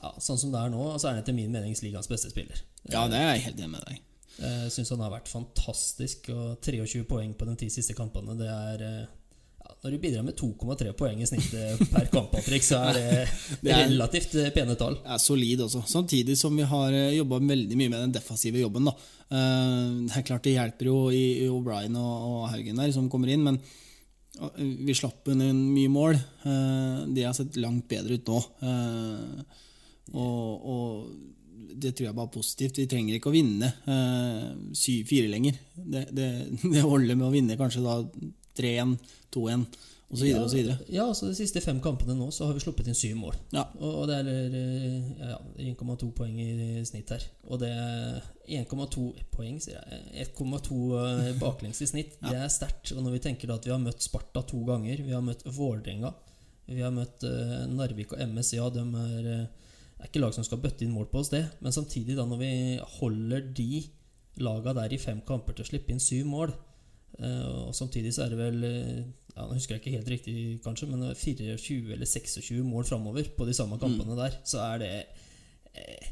ja, 0.00 0.12
Sånn 0.18 0.40
som 0.40 0.52
det 0.52 0.62
er 0.62 0.72
nå, 0.72 0.82
så 0.96 1.08
er 1.08 1.14
han 1.14 1.22
etter 1.22 1.36
min 1.36 1.52
mening 1.52 1.76
ligaens 1.84 2.10
beste 2.10 2.32
spiller. 2.32 2.62
Ja, 2.88 3.04
det 3.10 3.20
er 3.20 3.34
jeg 3.34 3.46
helt 3.50 3.60
enig 3.60 3.74
med 3.76 3.86
deg. 3.86 4.06
Jeg 4.40 4.72
syns 4.72 4.90
han 4.94 5.02
har 5.04 5.12
vært 5.12 5.30
fantastisk. 5.30 6.30
Og 6.34 6.58
23 6.64 7.04
poeng 7.08 7.36
på 7.36 7.48
de 7.48 7.56
ti 7.60 7.70
siste 7.72 7.94
kampene, 7.98 8.38
det 8.40 8.50
er 8.50 8.86
eh, 8.86 9.16
Når 9.80 9.94
du 9.94 9.98
bidrar 10.02 10.24
med 10.26 10.36
2,3 10.36 10.90
poeng 10.92 11.20
i 11.24 11.26
snitt 11.28 11.54
eh, 11.56 11.78
per 11.88 12.10
kamp, 12.12 12.28
Patrick, 12.34 12.64
så 12.66 12.82
er 12.90 12.98
det, 12.98 13.04
relativt 13.70 14.34
eh, 14.36 14.50
pene 14.52 14.74
tall. 14.76 14.98
Det 15.00 15.14
er 15.14 15.22
solid 15.24 15.62
også. 15.64 15.80
Samtidig 15.88 16.36
som 16.36 16.52
vi 16.58 16.66
har 16.68 16.92
jobba 17.16 17.38
veldig 17.40 17.78
mye 17.80 17.92
med 17.94 18.02
den 18.04 18.12
defensive 18.18 18.60
jobben. 18.60 18.90
Da. 18.90 18.94
Eh, 19.32 19.86
Det 20.04 20.18
er 20.20 20.26
klart 20.28 20.44
det 20.44 20.52
hjelper 20.58 20.90
jo 20.90 20.98
i 21.16 21.22
O'Brien 21.48 21.96
og, 21.96 22.50
Haugen 22.52 22.82
der, 22.82 22.92
som 22.92 23.08
kommer 23.08 23.32
inn, 23.32 23.46
men 23.46 23.56
eh, 23.56 24.60
vi 24.84 24.96
slapp 25.00 25.32
inn 25.32 25.40
mye 25.72 25.92
mål. 25.96 26.20
Eh, 26.44 27.00
De 27.16 27.24
har 27.24 27.36
sett 27.40 27.56
langt 27.56 27.88
bedre 27.88 28.20
ut 28.20 28.28
nå. 28.34 28.42
Eh, 28.60 29.58
Og, 30.10 30.64
og 30.66 31.76
det 31.80 31.92
tror 31.94 32.08
jeg 32.08 32.16
bare 32.18 32.26
er 32.26 32.34
positivt. 32.34 32.78
Vi 32.82 32.86
trenger 32.90 33.14
ikke 33.16 33.30
å 33.30 33.34
vinne 33.34 33.68
eh, 33.86 34.46
7-4 34.74 35.28
lenger. 35.30 35.56
Det, 35.78 36.04
det, 36.12 36.28
det 36.74 36.82
holder 36.84 37.14
med 37.16 37.28
å 37.28 37.32
vinne 37.32 37.56
kanskje 37.56 37.84
da 37.86 38.00
3-1, 38.58 38.96
2-1 39.34 39.64
osv. 40.10 40.26
Ja, 40.26 40.40
osv. 40.42 40.72
ja, 40.90 41.04
altså 41.04 41.28
De 41.30 41.36
siste 41.38 41.62
fem 41.62 41.78
kampene 41.82 42.16
nå 42.18 42.30
så 42.34 42.48
har 42.48 42.56
vi 42.56 42.62
sluppet 42.64 42.90
inn 42.90 42.98
syv 42.98 43.14
mål. 43.20 43.36
Ja. 43.54 43.66
Og 43.78 44.00
og 44.02 44.08
det 44.10 44.18
er 44.22 44.30
eh, 44.30 45.12
ja, 45.30 45.38
1,2 45.70 46.10
poeng 46.16 46.40
i 46.42 46.82
snitt 46.88 47.12
her. 47.14 47.26
Og 47.46 47.62
det 47.62 47.70
er 47.70 48.18
1,2 48.60 49.06
poeng, 49.30 49.60
sier 49.62 49.78
jeg. 49.78 50.26
1,2 50.26 50.80
eh, 51.04 51.30
baklengs 51.40 51.82
i 51.84 51.90
snitt. 51.90 52.18
Det 52.30 52.36
er 52.36 52.50
sterkt. 52.50 52.94
Og 52.96 53.04
når 53.04 53.18
vi 53.18 53.24
tenker 53.28 53.54
at 53.54 53.66
vi 53.66 53.74
har 53.74 53.82
møtt 53.82 54.02
Sparta 54.02 54.42
to 54.42 54.64
ganger, 54.66 55.04
vi 55.06 55.14
har 55.14 55.24
møtt 55.24 55.46
Vålerenga, 55.46 56.12
vi 56.70 56.82
har 56.84 56.92
møtt 56.94 57.24
uh, 57.26 57.64
Narvik 57.66 58.12
og 58.14 58.20
MS, 58.30 58.52
ja, 58.54 58.68
de 58.70 58.82
er 58.82 59.24
uh, 59.26 59.70
det 60.00 60.06
er 60.06 60.12
ikke 60.14 60.20
lag 60.22 60.32
som 60.32 60.44
skal 60.46 60.60
bøtte 60.62 60.86
inn 60.86 60.94
mål 60.94 61.10
på 61.12 61.20
oss, 61.20 61.28
det. 61.28 61.42
Men 61.60 61.74
samtidig, 61.76 62.14
da 62.16 62.24
når 62.24 62.38
vi 62.40 62.52
holder 62.96 63.42
de 63.52 63.82
laga 64.40 64.72
der 64.78 64.94
i 64.96 64.98
fem 65.02 65.18
kamper 65.28 65.52
til 65.52 65.66
å 65.66 65.68
slippe 65.68 65.92
inn 65.92 66.00
syv 66.00 66.24
mål 66.30 66.54
eh, 66.54 66.69
Og 67.20 67.74
samtidig 67.76 68.14
så 68.16 68.24
er 68.24 68.32
det 68.32 68.38
vel 68.40 68.62
eh, 68.64 69.02
ja, 69.34 69.44
Nå 69.46 69.56
husker 69.56 69.76
jeg 69.76 69.82
ikke 69.82 69.96
helt 69.98 70.08
riktig, 70.14 70.34
kanskje, 70.64 70.88
men 70.90 71.04
24 71.14 71.94
eller 71.94 72.08
26 72.08 72.62
mål 72.66 72.86
framover 72.88 73.28
på 73.36 73.46
de 73.48 73.54
samme 73.56 73.78
kampene 73.80 74.16
der, 74.18 74.38
så 74.48 74.62
er 74.64 74.80
det 74.82 74.90
eh, 75.74 76.08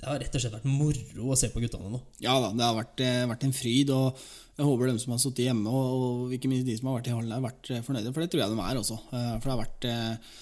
Det 0.00 0.08
har 0.08 0.20
rett 0.22 0.36
og 0.36 0.42
slett 0.44 0.54
vært 0.58 0.68
moro 0.68 1.30
å 1.32 1.38
se 1.38 1.50
på 1.52 1.62
guttene 1.62 1.90
nå. 1.92 2.02
Ja 2.22 2.36
da, 2.42 2.52
det 2.56 2.66
har 2.66 2.76
vært, 2.76 3.02
eh, 3.06 3.24
vært 3.30 3.48
en 3.48 3.56
fryd, 3.56 3.90
og 3.96 4.20
jeg 4.60 4.68
håper 4.68 4.90
de 4.90 4.98
som 5.00 5.14
har 5.14 5.22
sittet 5.22 5.46
hjemme, 5.48 5.72
og, 5.72 6.04
og 6.28 6.36
ikke 6.36 6.50
minst 6.52 6.68
de 6.68 6.76
som 6.76 6.90
har 6.90 6.98
vært 7.00 7.10
i 7.10 7.16
hallen, 7.16 7.34
har 7.34 7.44
vært 7.46 7.72
eh, 7.72 7.82
fornøyde, 7.86 8.12
for 8.12 8.24
det 8.24 8.30
tror 8.32 8.44
jeg 8.44 8.52
de 8.54 8.64
er 8.66 8.80
også. 8.82 9.00
Eh, 9.10 9.32
For 9.40 9.46
det 9.46 9.54
har 9.54 9.62
vært, 9.64 9.88
eh, 9.88 10.36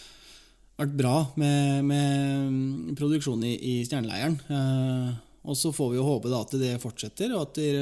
vært 0.82 0.98
bra 0.98 1.16
med, 1.38 1.84
med 1.87 2.52
mm, 2.52 2.98
produksjon 2.98 3.46
i, 3.46 3.54
i 3.54 3.75
stjerneleiren. 3.87 4.38
Eh, 5.42 5.49
Og 5.49 5.57
så 5.57 5.73
får 5.73 5.90
vi 5.92 5.97
jo 6.00 6.04
håpe 6.04 6.28
da 6.28 6.40
at 6.45 6.57
det 6.61 6.75
fortsetter, 6.83 7.33
og 7.37 7.47
at, 7.47 7.54
der, 7.61 7.78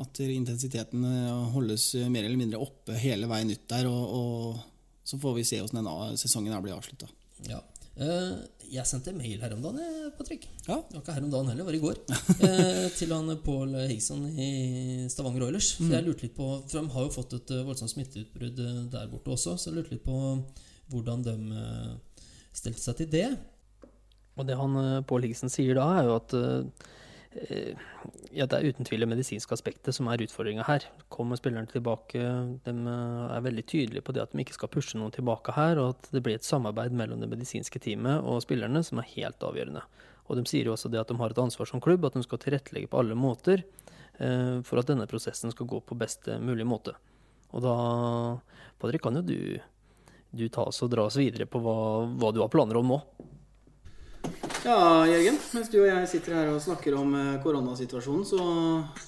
at 0.00 0.12
der 0.20 0.30
intensiteten 0.34 1.04
eh, 1.04 1.48
holdes 1.54 1.94
mer 2.08 2.24
eller 2.24 2.38
mindre 2.38 2.60
oppe 2.60 2.94
hele 3.00 3.26
veien 3.30 3.50
ut 3.50 3.64
der. 3.68 3.88
Og, 3.88 4.04
og 4.20 4.60
så 5.08 5.18
får 5.18 5.34
vi 5.40 5.44
se 5.48 5.62
hvordan 5.62 5.82
denne 5.82 6.20
sesongen 6.20 6.52
her 6.52 6.62
blir 6.62 6.76
avslutta. 6.76 7.08
Ja. 7.48 7.62
Eh, 7.98 8.34
jeg 8.68 8.84
sendte 8.86 9.14
mail 9.16 9.40
her 9.40 9.54
om 9.56 9.62
dagen, 9.64 9.80
jeg, 9.80 10.10
Patrick. 10.18 10.42
Ja. 10.66 10.76
Det 10.84 10.98
var 10.98 11.00
ikke 11.00 11.14
her 11.16 11.24
om 11.24 11.30
dagen 11.32 11.48
heller, 11.48 11.64
det 11.64 11.68
var 11.70 11.78
i 11.78 11.82
går. 11.82 12.00
eh, 12.48 12.88
til 12.98 13.14
han 13.16 13.32
Pål 13.42 13.72
Higson 13.88 14.26
i 14.28 14.50
Stavanger 15.10 15.46
Oilers. 15.48 15.70
For 15.78 15.94
jeg 15.96 16.04
lurte 16.06 16.26
litt 16.26 16.36
på 16.36 16.48
For 16.68 16.76
de 16.76 16.92
har 16.92 17.06
jo 17.06 17.14
fått 17.14 17.32
et 17.38 17.54
eh, 17.56 17.64
voldsomt 17.66 17.94
smitteutbrudd 17.94 18.60
eh, 18.66 18.82
der 18.92 19.08
borte 19.10 19.32
også, 19.34 19.56
så 19.56 19.70
jeg 19.70 19.78
lurte 19.80 19.96
litt 19.96 20.04
på 20.04 20.18
hvordan 20.92 21.24
de 21.24 21.34
eh, 21.62 22.20
stelte 22.60 22.84
seg 22.84 23.00
til 23.00 23.10
det. 23.16 23.26
Og 24.38 24.46
det 24.46 24.60
han 24.60 24.76
eh, 24.84 25.00
Pål 25.08 25.26
Higsen 25.30 25.50
sier 25.52 25.80
da, 25.80 25.88
er 25.98 26.10
jo 26.12 26.18
at 26.20 26.36
eh, 26.36 26.86
ja, 28.34 28.46
det 28.46 28.56
er 28.56 28.66
uten 28.68 28.86
tvil 28.88 29.04
det 29.04 29.08
medisinske 29.10 29.54
aspektet 29.54 29.96
som 29.96 30.08
er 30.10 30.22
utfordringa 30.24 30.66
her. 30.68 30.86
Kommer 31.12 31.38
spillerne 31.38 31.70
tilbake, 31.70 32.20
de 32.64 32.74
er 32.74 33.44
veldig 33.44 33.64
tydelige 33.68 34.04
på 34.04 34.14
det 34.16 34.24
at 34.24 34.34
de 34.34 34.42
ikke 34.44 34.56
skal 34.56 34.70
pushe 34.72 34.98
noen 35.00 35.14
tilbake 35.14 35.54
her, 35.56 35.80
og 35.80 35.96
at 35.96 36.10
det 36.14 36.22
blir 36.24 36.38
et 36.38 36.46
samarbeid 36.46 36.96
mellom 36.96 37.22
det 37.22 37.30
medisinske 37.30 37.80
teamet 37.84 38.24
og 38.24 38.42
spillerne 38.44 38.82
som 38.86 39.02
er 39.02 39.10
helt 39.14 39.44
avgjørende. 39.44 39.84
Og 40.28 40.36
de 40.36 40.44
sier 40.48 40.68
jo 40.68 40.74
også 40.74 40.90
det 40.92 41.00
at 41.00 41.08
de 41.08 41.16
har 41.20 41.32
et 41.32 41.40
ansvar 41.40 41.70
som 41.70 41.82
klubb, 41.84 42.04
at 42.04 42.18
de 42.18 42.24
skal 42.26 42.40
tilrettelegge 42.42 42.90
på 42.92 43.00
alle 43.00 43.16
måter 43.16 43.64
eh, 43.64 44.58
for 44.66 44.80
at 44.80 44.90
denne 44.90 45.08
prosessen 45.08 45.54
skal 45.54 45.68
gå 45.70 45.80
på 45.84 45.98
best 45.98 46.28
mulig 46.44 46.68
måte. 46.68 46.96
Og 47.56 47.64
da, 47.64 47.74
Patrick, 48.80 49.02
kan 49.06 49.16
jo 49.16 49.24
du, 49.24 49.38
du 50.36 50.46
ta 50.52 50.68
oss 50.68 50.82
og 50.84 50.92
dra 50.92 51.06
oss 51.08 51.16
videre 51.20 51.48
på 51.48 51.62
hva, 51.64 51.78
hva 52.20 52.32
du 52.34 52.42
har 52.44 52.52
planer 52.52 52.80
om 52.80 52.92
nå. 52.92 53.00
Ja, 54.68 55.06
Jørgen. 55.08 55.38
Mens 55.56 55.70
du 55.72 55.78
og 55.80 55.86
jeg 55.88 56.08
sitter 56.10 56.34
her 56.36 56.48
og 56.52 56.58
snakker 56.60 56.92
om 56.98 57.14
eh, 57.16 57.36
koronasituasjonen, 57.40 58.26
så 58.28 58.38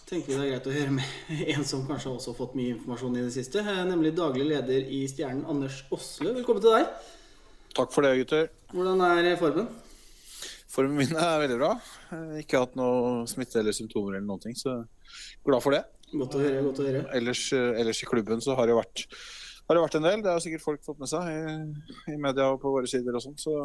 tenker 0.09 0.31
vi 0.31 0.37
det 0.39 0.45
er 0.47 0.53
greit 0.55 0.69
å 0.71 0.73
høre 0.73 0.93
med 0.97 1.43
en 1.53 1.67
som 1.69 1.83
kanskje 1.85 2.15
også 2.15 2.31
har 2.33 2.37
fått 2.39 2.55
mye 2.57 2.71
informasjon 2.79 3.19
i 3.19 3.25
det 3.27 3.33
siste, 3.35 3.61
eh, 3.61 3.81
nemlig 3.85 4.15
daglig 4.17 4.47
leder 4.49 4.87
i 4.89 5.03
Stjernen, 5.11 5.43
Anders 5.53 5.83
Åsle. 5.93 6.33
Velkommen 6.39 6.65
til 6.65 6.79
deg. 6.79 7.11
Takk 7.77 7.93
for 7.93 8.09
det, 8.09 8.15
gutter. 8.23 8.49
Hvordan 8.73 9.05
er 9.05 9.29
formen? 9.43 9.69
Formen 10.73 10.97
min 10.97 11.13
er 11.13 11.43
veldig 11.43 11.59
bra. 11.61 11.75
Har 12.09 12.39
Ikke 12.41 12.63
hatt 12.63 12.81
noe 12.81 13.27
smitte 13.29 13.61
eller 13.61 13.77
symptomer 13.77 14.17
eller 14.17 14.31
noen 14.31 14.41
ting, 14.47 14.57
så 14.57 14.79
glad 15.45 15.67
for 15.67 15.77
det. 15.77 15.83
Godt 16.15 16.39
å 16.39 16.41
høre. 16.41 16.63
godt 16.71 16.81
å 16.81 16.87
høre. 16.89 17.03
Ellers, 17.21 17.43
eh, 17.53 17.75
ellers 17.83 18.01
i 18.01 18.09
klubben 18.09 18.41
så 18.41 18.57
har 18.57 18.71
det 18.71 18.81
vært, 18.81 19.05
har 19.69 19.77
det 19.77 19.85
vært 19.85 20.01
en 20.01 20.09
del. 20.09 20.25
Det 20.25 20.33
har 20.33 20.41
sikkert 20.41 20.65
folk 20.65 20.89
fått 20.89 21.05
med 21.05 21.13
seg 21.13 21.29
i, 21.35 22.15
i 22.15 22.17
media 22.17 22.49
og 22.49 22.63
på 22.65 22.73
våre 22.79 22.89
sider 22.89 23.21
og 23.21 23.27
sånn. 23.27 23.37
Så 23.37 23.59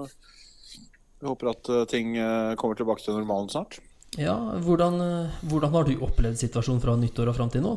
vi 1.19 1.27
håper 1.27 1.51
at 1.51 1.69
eh, 1.72 1.86
ting 1.89 2.15
eh, 2.19 2.55
kommer 2.60 2.77
tilbake 2.77 3.03
til 3.03 3.17
normalen 3.17 3.51
snart. 3.51 3.79
Ja, 4.19 4.36
hvordan, 4.63 5.00
eh, 5.01 5.36
hvordan 5.50 5.74
har 5.75 5.88
du 5.88 6.00
opplevd 6.05 6.39
situasjonen 6.39 6.81
fra 6.84 6.95
nyttår 7.00 7.31
og 7.31 7.38
fram 7.38 7.51
til 7.51 7.65
nå? 7.65 7.75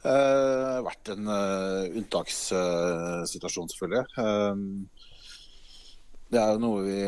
Det 0.00 0.12
har 0.16 0.80
vært 0.80 1.10
en 1.12 1.26
uh, 1.28 1.96
unntakssituasjon, 2.00 3.68
selvfølgelig. 3.68 4.04
Eh, 4.22 4.54
det 6.32 6.40
er 6.40 6.54
jo 6.54 6.62
noe 6.62 6.84
vi 6.86 7.00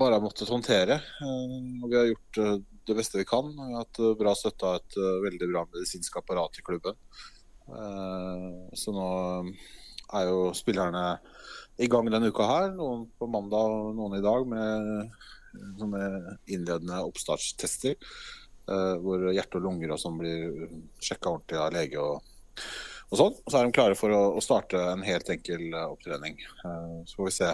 bare 0.00 0.16
har 0.16 0.22
måttet 0.24 0.48
håndtere. 0.48 1.00
og 1.20 1.86
vi 1.90 1.96
har 1.98 2.06
gjort 2.06 2.38
det 2.86 2.94
beste 2.96 3.18
vi 3.18 3.26
kan. 3.26 3.50
Vi 3.50 3.74
har 3.74 3.82
hatt 3.82 4.00
bra 4.20 4.32
støtte 4.38 4.68
av 4.70 4.78
et 4.78 4.96
veldig 5.24 5.48
bra 5.50 5.64
medisinsk 5.66 6.20
apparat 6.20 6.60
i 6.60 6.62
klubben. 6.62 6.94
Så 8.78 8.94
nå 8.94 9.08
er 10.14 10.30
jo 10.30 10.54
spillerne 10.54 11.04
i 11.76 11.88
gang 11.90 12.08
denne 12.10 12.30
uka 12.32 12.46
her. 12.48 12.72
Noen 12.76 13.06
på 13.18 13.28
mandag 13.30 13.74
og 13.74 13.92
noen 13.98 14.18
i 14.18 14.24
dag 14.24 14.48
med 14.48 14.90
eh, 14.96 15.28
sånne 15.80 16.08
innledende 16.46 17.04
oppstartstester. 17.06 17.98
Uh, 18.66 18.96
hvor 18.98 19.28
hjerte 19.30 19.60
og 19.60 19.62
lunger 19.68 19.92
og 19.94 20.00
sånn 20.02 20.16
blir 20.18 20.64
sjekka 20.98 21.30
ordentlig 21.30 21.58
av 21.62 21.68
lege 21.70 22.02
og, 22.02 22.32
og 23.12 23.20
sånn. 23.20 23.36
Og 23.44 23.52
så 23.52 23.60
er 23.60 23.68
de 23.68 23.76
klare 23.76 23.94
for 23.94 24.10
å, 24.10 24.22
å 24.34 24.42
starte 24.42 24.80
en 24.90 25.04
helt 25.06 25.30
enkel 25.30 25.68
uh, 25.70 25.84
opptrening. 25.92 26.40
Uh, 26.64 27.04
så 27.06 27.20
får 27.20 27.30
vi 27.30 27.36
se 27.38 27.52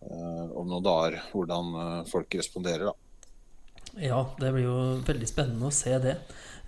om 0.00 0.64
noen 0.64 0.80
dager 0.80 1.18
hvordan 1.28 1.74
folk 2.08 2.32
responderer, 2.40 2.88
da. 2.88 3.10
Ja, 3.98 4.22
det 4.38 4.52
blir 4.54 4.64
jo 4.64 4.76
veldig 5.06 5.28
spennende 5.28 5.68
å 5.68 5.74
se 5.74 5.92
det. 6.00 6.14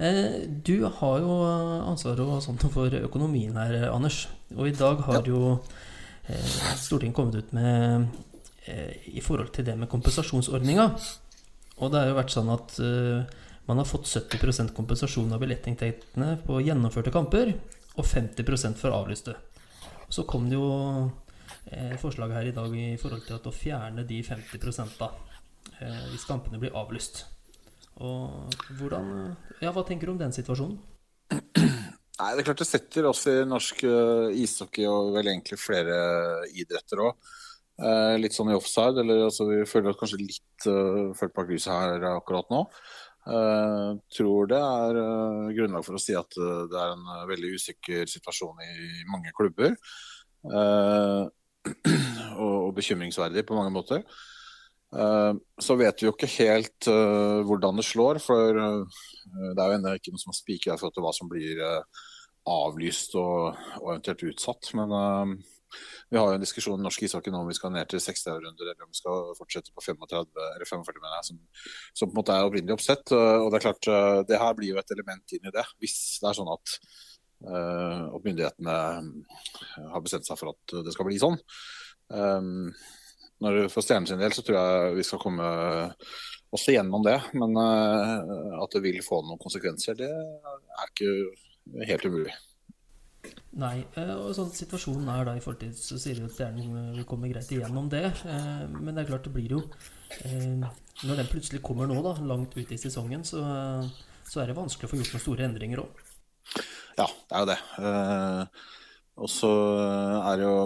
Eh, 0.02 0.48
Du 0.64 0.84
har 0.84 1.18
jo 1.22 1.38
ansvaret 1.86 2.20
og 2.20 2.42
sånt 2.42 2.64
for 2.74 2.90
økonomien 2.90 3.56
her, 3.56 3.90
Anders. 3.92 4.26
Og 4.56 4.68
i 4.68 4.76
dag 4.76 5.00
har 5.06 5.22
jo 5.28 5.42
eh, 5.54 5.91
Stortinget 6.78 7.16
kommet 7.16 7.34
ut 7.34 7.52
med 7.52 8.06
eh, 8.64 9.08
i 9.10 9.22
forhold 9.24 9.52
til 9.54 9.66
det 9.66 9.76
med 9.78 9.90
kompensasjonsordninga. 9.90 10.86
Og 11.82 11.90
det 11.90 12.02
har 12.02 12.12
jo 12.12 12.18
vært 12.18 12.34
sånn 12.34 12.52
at 12.52 12.76
eh, 12.82 13.24
man 13.66 13.78
har 13.78 13.88
fått 13.88 14.06
70% 14.10 14.74
kompensasjon 14.76 15.32
av 15.34 15.42
billettinntektene 15.42 16.36
på 16.46 16.60
gjennomførte 16.62 17.12
kamper, 17.14 17.54
og 17.92 18.06
50% 18.06 18.78
for 18.80 18.94
avlyste. 18.94 19.34
Så 20.12 20.24
kom 20.28 20.48
det 20.50 20.58
jo 20.58 20.68
eh, 21.70 21.94
forslag 22.00 22.34
her 22.36 22.48
i 22.48 22.54
dag 22.56 22.74
i 22.76 22.96
forhold 23.00 23.26
til 23.26 23.38
at 23.38 23.46
å 23.48 23.54
fjerne 23.54 24.06
de 24.08 24.22
50 24.26 24.96
da, 24.98 25.12
eh, 25.78 26.08
hvis 26.12 26.26
kampene 26.28 26.60
blir 26.62 26.76
avlyst. 26.76 27.24
Og 28.02 28.54
hvordan 28.78 29.36
Ja, 29.60 29.70
hva 29.70 29.84
tenker 29.86 30.08
du 30.08 30.14
om 30.14 30.22
den 30.22 30.32
situasjonen? 30.32 30.78
Nei, 32.21 32.33
det 32.37 32.42
er 32.42 32.47
klart 32.50 32.61
det 32.61 32.69
setter 32.69 33.07
oss 33.09 33.23
i 33.31 33.38
norsk 33.49 33.85
uh, 33.88 34.28
ishockey 34.37 34.85
og 34.88 35.14
vel 35.14 35.31
egentlig 35.33 35.57
flere 35.61 35.95
idretter 36.52 37.00
òg. 37.07 37.31
Uh, 37.81 38.14
litt 38.21 38.35
sånn 38.37 38.52
i 38.52 38.57
offside, 38.57 39.00
eller 39.00 39.25
altså, 39.26 39.47
vi 39.49 39.62
føler 39.66 39.90
oss 39.90 40.00
kanskje 40.00 40.21
litt 40.21 40.66
uh, 40.69 41.09
ført 41.16 41.33
bak 41.35 41.49
lyset 41.50 41.73
her 41.73 42.04
akkurat 42.12 42.52
nå. 42.52 42.66
Uh, 43.23 43.97
tror 44.12 44.50
det 44.50 44.59
er 44.59 44.99
grunnlag 45.57 45.87
for 45.87 45.97
å 45.97 46.02
si 46.02 46.14
at 46.19 46.37
det 46.37 46.78
er 46.78 46.92
en 46.92 47.07
veldig 47.31 47.54
usikker 47.57 48.11
situasjon 48.11 48.61
i 48.66 49.07
mange 49.11 49.33
klubber. 49.37 49.78
og, 50.52 51.31
og 52.42 52.71
bekymringsverdig 52.76 53.47
på 53.47 53.57
mange 53.57 53.73
måter. 53.73 54.02
Så 54.92 55.75
vet 55.80 56.02
vi 56.02 56.04
jo 56.04 56.12
ikke 56.12 56.28
helt 56.34 56.88
hvordan 57.49 57.78
det 57.80 57.84
slår, 57.88 58.18
for 58.20 58.58
det 58.58 59.56
er 59.56 59.70
jo 59.70 59.76
ennå 59.78 59.94
ikke 59.96 60.12
noe 60.12 60.20
som 60.20 60.34
har 60.34 60.37
spikra 60.37 60.76
for 60.76 60.92
hva 61.00 61.14
som 61.16 61.30
blir 61.32 61.62
avlyst 62.44 63.16
og, 63.16 63.56
og, 63.80 63.88
eventuelt 63.94 64.26
utsatt. 64.28 64.68
Men 64.76 64.92
vi 66.12 66.18
har 66.18 66.28
jo 66.28 66.37
en 66.37 66.42
diskusjon 66.42 66.80
i 66.80 66.84
norsk 66.84 67.06
ishockey 67.06 67.32
nå 67.32 67.40
om 67.42 67.49
vi 67.49 67.56
skal 67.56 67.72
ned 67.72 67.88
til 67.88 68.02
60-runder 68.04 68.68
eller 68.68 68.84
om 68.84 68.90
vi 68.92 68.99
skal 68.99 69.30
fortsette 69.38 69.72
på 69.72 69.84
35 69.84 70.42
eller 70.49 70.68
45, 70.68 70.99
mener 71.00 71.14
jeg, 71.16 71.28
som, 71.30 71.38
som 72.00 72.11
på 72.11 72.12
en 72.12 72.20
måte 72.20 72.37
er 72.37 72.49
opprinnelig 72.49 72.76
oppsett. 72.76 73.14
Og 73.16 73.49
det 73.49 73.58
er 73.58 73.66
klart, 73.66 73.88
eh, 73.88 74.18
det 74.28 74.40
her 74.42 74.58
blir 74.58 74.75
jo 74.75 74.82
et 74.82 74.94
element 74.96 75.37
inn 75.37 75.49
i 75.49 75.54
det, 75.54 75.64
hvis 75.80 75.96
det 76.22 76.28
er 76.30 76.38
sånn 76.38 76.52
at 76.52 76.75
uh, 77.49 78.18
myndighetene 78.25 78.76
har 79.94 80.04
bestemt 80.04 80.28
seg 80.28 80.40
for 80.40 80.52
at 80.52 80.76
det 80.84 80.94
skal 80.94 81.08
bli 81.08 81.20
sånn. 81.22 81.40
Når 83.42 83.66
For 83.72 83.84
Stjernen 83.84 84.08
sin 84.11 84.22
del 84.22 84.34
så 84.37 84.44
tror 84.46 84.58
jeg 84.58 84.94
vi 85.00 85.06
skal 85.06 85.22
komme 85.22 85.49
også 86.52 86.76
gjennom 86.76 87.04
det. 87.06 87.18
Men 87.34 87.58
uh, 87.58 88.56
at 88.62 88.76
det 88.76 88.84
vil 88.84 89.02
få 89.04 89.22
noen 89.26 89.40
konsekvenser, 89.42 89.99
det 89.99 90.11
er 90.12 90.90
ikke 90.90 91.87
helt 91.88 92.08
umulig. 92.08 92.34
Nei, 93.61 93.82
eh, 94.00 94.12
og 94.16 94.32
sånn 94.34 94.52
situasjonen 94.54 95.11
er 95.12 95.26
da 95.28 95.34
i 95.37 95.42
fortid, 95.44 95.75
så 95.76 95.99
sier 96.00 96.16
du 96.18 96.25
at 96.25 96.34
Stjernen 96.34 96.94
vil 96.96 97.06
komme 97.08 97.28
greit 97.28 97.50
igjennom 97.52 97.90
det. 97.92 98.06
Eh, 98.25 98.62
men 98.72 98.94
det 98.94 99.04
er 99.04 99.11
klart 99.11 99.28
det 99.28 99.34
blir 99.34 99.58
jo 99.58 99.61
eh, 100.25 100.64
Når 101.04 101.20
den 101.20 101.28
plutselig 101.28 101.61
kommer 101.64 101.90
nå, 101.90 101.99
da, 102.04 102.14
langt 102.26 102.56
ut 102.56 102.72
i 102.72 102.80
sesongen, 102.80 103.26
så, 103.28 103.42
så 104.28 104.42
er 104.42 104.50
det 104.50 104.56
vanskelig 104.56 104.88
å 104.88 104.92
få 104.92 105.00
gjort 105.00 105.14
noen 105.14 105.25
store 105.26 105.46
endringer 105.49 105.84
òg. 105.84 106.00
Ja, 106.96 107.06
det 107.06 107.37
er 107.37 107.44
jo 107.44 107.50
det. 107.52 107.58
Og 109.21 109.28
så 109.28 109.50
er 110.23 110.40
det 110.40 110.49
jo 110.49 110.57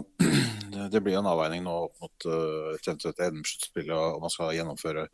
Det 0.93 1.01
blir 1.03 1.17
en 1.19 1.27
avveining 1.27 1.65
nå 1.65 1.73
opp 1.87 2.03
mot 2.03 2.27
et 2.29 2.85
eventuelt 2.87 3.19
NM-sluttspill, 3.19 3.89
om 3.97 4.21
man 4.23 4.33
skal 4.33 4.53
gjennomføre 4.55 5.07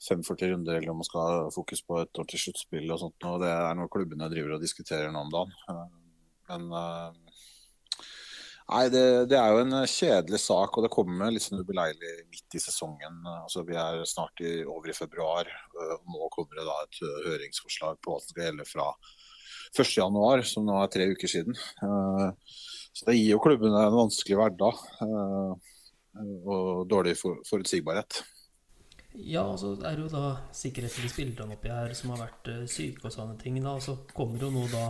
45 0.00 0.52
runder, 0.52 0.78
eller 0.78 0.92
om 0.92 1.00
man 1.02 1.08
skal 1.08 1.20
ha 1.26 1.40
fokus 1.52 1.82
på 1.84 1.98
et 2.00 2.12
ordentlig 2.14 2.40
sluttspill 2.44 2.86
og 2.94 3.00
sånt. 3.02 3.26
Og 3.28 3.42
det 3.42 3.50
er 3.50 3.74
noe 3.76 3.90
klubbene 3.92 4.30
driver 4.32 4.56
og 4.56 4.62
diskuterer 4.62 5.10
nå 5.12 5.24
om 5.26 5.34
dagen. 5.34 5.52
Men 6.48 6.70
uh, 6.72 7.10
Nei, 8.70 8.84
det, 8.86 9.02
det, 9.26 9.34
er 9.34 9.50
jo 9.50 9.62
en 9.64 9.74
kjedelig 9.90 10.38
sak, 10.44 10.76
og 10.78 10.84
det 10.84 10.92
kommer 10.94 11.32
litt 11.34 11.42
sånn 11.42 11.58
ubeleilig 11.64 12.12
midt 12.30 12.54
i 12.54 12.60
sesongen. 12.62 13.16
Altså, 13.26 13.64
vi 13.66 13.74
er 13.74 14.04
snart 14.06 14.42
i, 14.46 14.60
over 14.62 14.92
i 14.92 14.94
februar, 14.94 15.50
og 15.74 16.04
nå 16.06 16.28
kommer 16.30 16.60
det 16.60 16.66
da 16.68 16.76
et 16.84 17.00
høringsforslag 17.26 17.98
på 17.98 18.14
hva 18.14 18.20
som 18.22 18.30
skal 18.30 18.46
gjelde 18.46 18.68
fra 18.68 18.86
1.1, 19.76 20.44
som 20.50 20.66
nå 20.66 20.76
er 20.80 20.92
tre 20.92 21.08
uker 21.12 21.30
siden. 21.30 21.58
Uh, 21.82 22.30
så 22.90 23.06
det 23.08 23.18
gir 23.18 23.36
jo 23.36 23.42
klubbene 23.42 23.86
en 23.86 23.96
vanskelig 23.96 24.38
hverdag 24.40 24.80
uh, 25.04 25.52
og 26.44 26.88
dårlig 26.90 27.14
forutsigbarhet. 27.20 28.22
Ja, 29.14 29.44
og 29.44 29.58
så 29.58 29.74
er 29.78 29.96
det 29.98 30.06
jo 30.06 30.10
da 30.12 30.34
sikkerhetslige 30.54 31.10
spillerne 31.12 31.56
oppi 31.56 31.70
her 31.70 31.94
som 31.98 32.12
har 32.14 32.26
vært 32.28 32.50
syke 32.70 33.08
og 33.08 33.14
sånne 33.14 33.38
ting. 33.40 33.56
da, 33.62 33.74
Og 33.74 33.82
så 33.82 33.96
kommer 34.14 34.42
jo 34.42 34.52
nå 34.54 34.66
da 34.70 34.88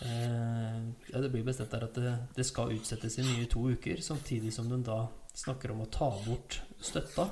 Eh, 0.00 0.88
ja, 1.06 1.20
det 1.20 1.28
blir 1.28 1.44
bestemt 1.44 1.70
der 1.70 1.86
at 1.86 1.94
det, 1.94 2.14
det, 2.36 2.44
skal 2.44 2.74
utsettes 2.74 3.18
i 3.18 3.24
nye 3.24 3.46
to 3.50 3.62
uker, 3.70 4.02
samtidig 4.02 4.52
som 4.54 4.68
de 4.68 4.80
da 4.84 5.06
snakker 5.36 5.72
om 5.72 5.84
å 5.84 5.90
ta 5.92 6.10
bort 6.26 6.60
støtta. 6.82 7.28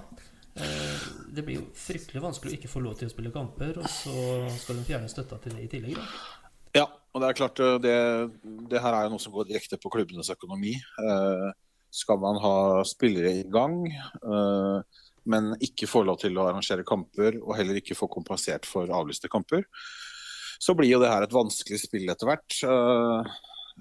Eh, 0.54 1.04
det 1.34 1.44
blir 1.44 1.60
jo 1.60 1.66
fryktelig 1.76 2.22
vanskelig 2.24 2.54
å 2.54 2.58
ikke 2.58 2.70
få 2.70 2.84
lov 2.84 2.96
til 2.98 3.10
å 3.10 3.12
spille 3.12 3.34
kamper, 3.34 3.82
og 3.82 3.90
så 3.90 4.16
skal 4.56 4.80
de 4.80 4.86
fjerne 4.88 5.10
støtta 5.12 5.40
til 5.42 5.58
det 5.58 5.66
i 5.66 5.70
tillegg. 5.76 5.98
Da. 5.98 6.43
Ja, 6.74 6.88
og 7.14 7.22
det 7.22 7.28
er 7.28 7.38
klart 7.38 7.60
eh, 7.62 7.76
det, 7.82 7.96
det, 8.70 8.80
her 8.82 8.96
er 8.96 9.06
jo 9.06 9.14
noe 9.14 9.22
som 9.22 9.34
går 9.34 9.48
direkte 9.50 9.78
på 9.80 9.92
klubbenes 9.94 10.32
økonomi. 10.34 10.74
Eh, 10.74 11.50
skal 11.94 12.18
man 12.18 12.40
ha 12.42 12.56
spillere 12.88 13.36
i 13.38 13.44
gang, 13.46 13.84
eh, 13.86 15.02
men 15.30 15.52
ikke 15.62 15.88
få 15.88 16.02
lov 16.04 16.18
til 16.24 16.34
å 16.36 16.48
arrangere 16.48 16.86
kamper, 16.86 17.38
og 17.42 17.54
heller 17.58 17.78
ikke 17.78 17.96
få 17.96 18.10
kompensert 18.12 18.66
for 18.68 18.90
avlyste 18.90 19.30
kamper, 19.32 19.62
så 20.60 20.74
blir 20.76 20.90
jo 20.90 21.00
det 21.02 21.12
her 21.12 21.24
et 21.24 21.34
vanskelig 21.34 21.80
spill 21.82 22.10
etter 22.10 22.28
hvert. 22.28 22.58
Eh, 22.66 23.32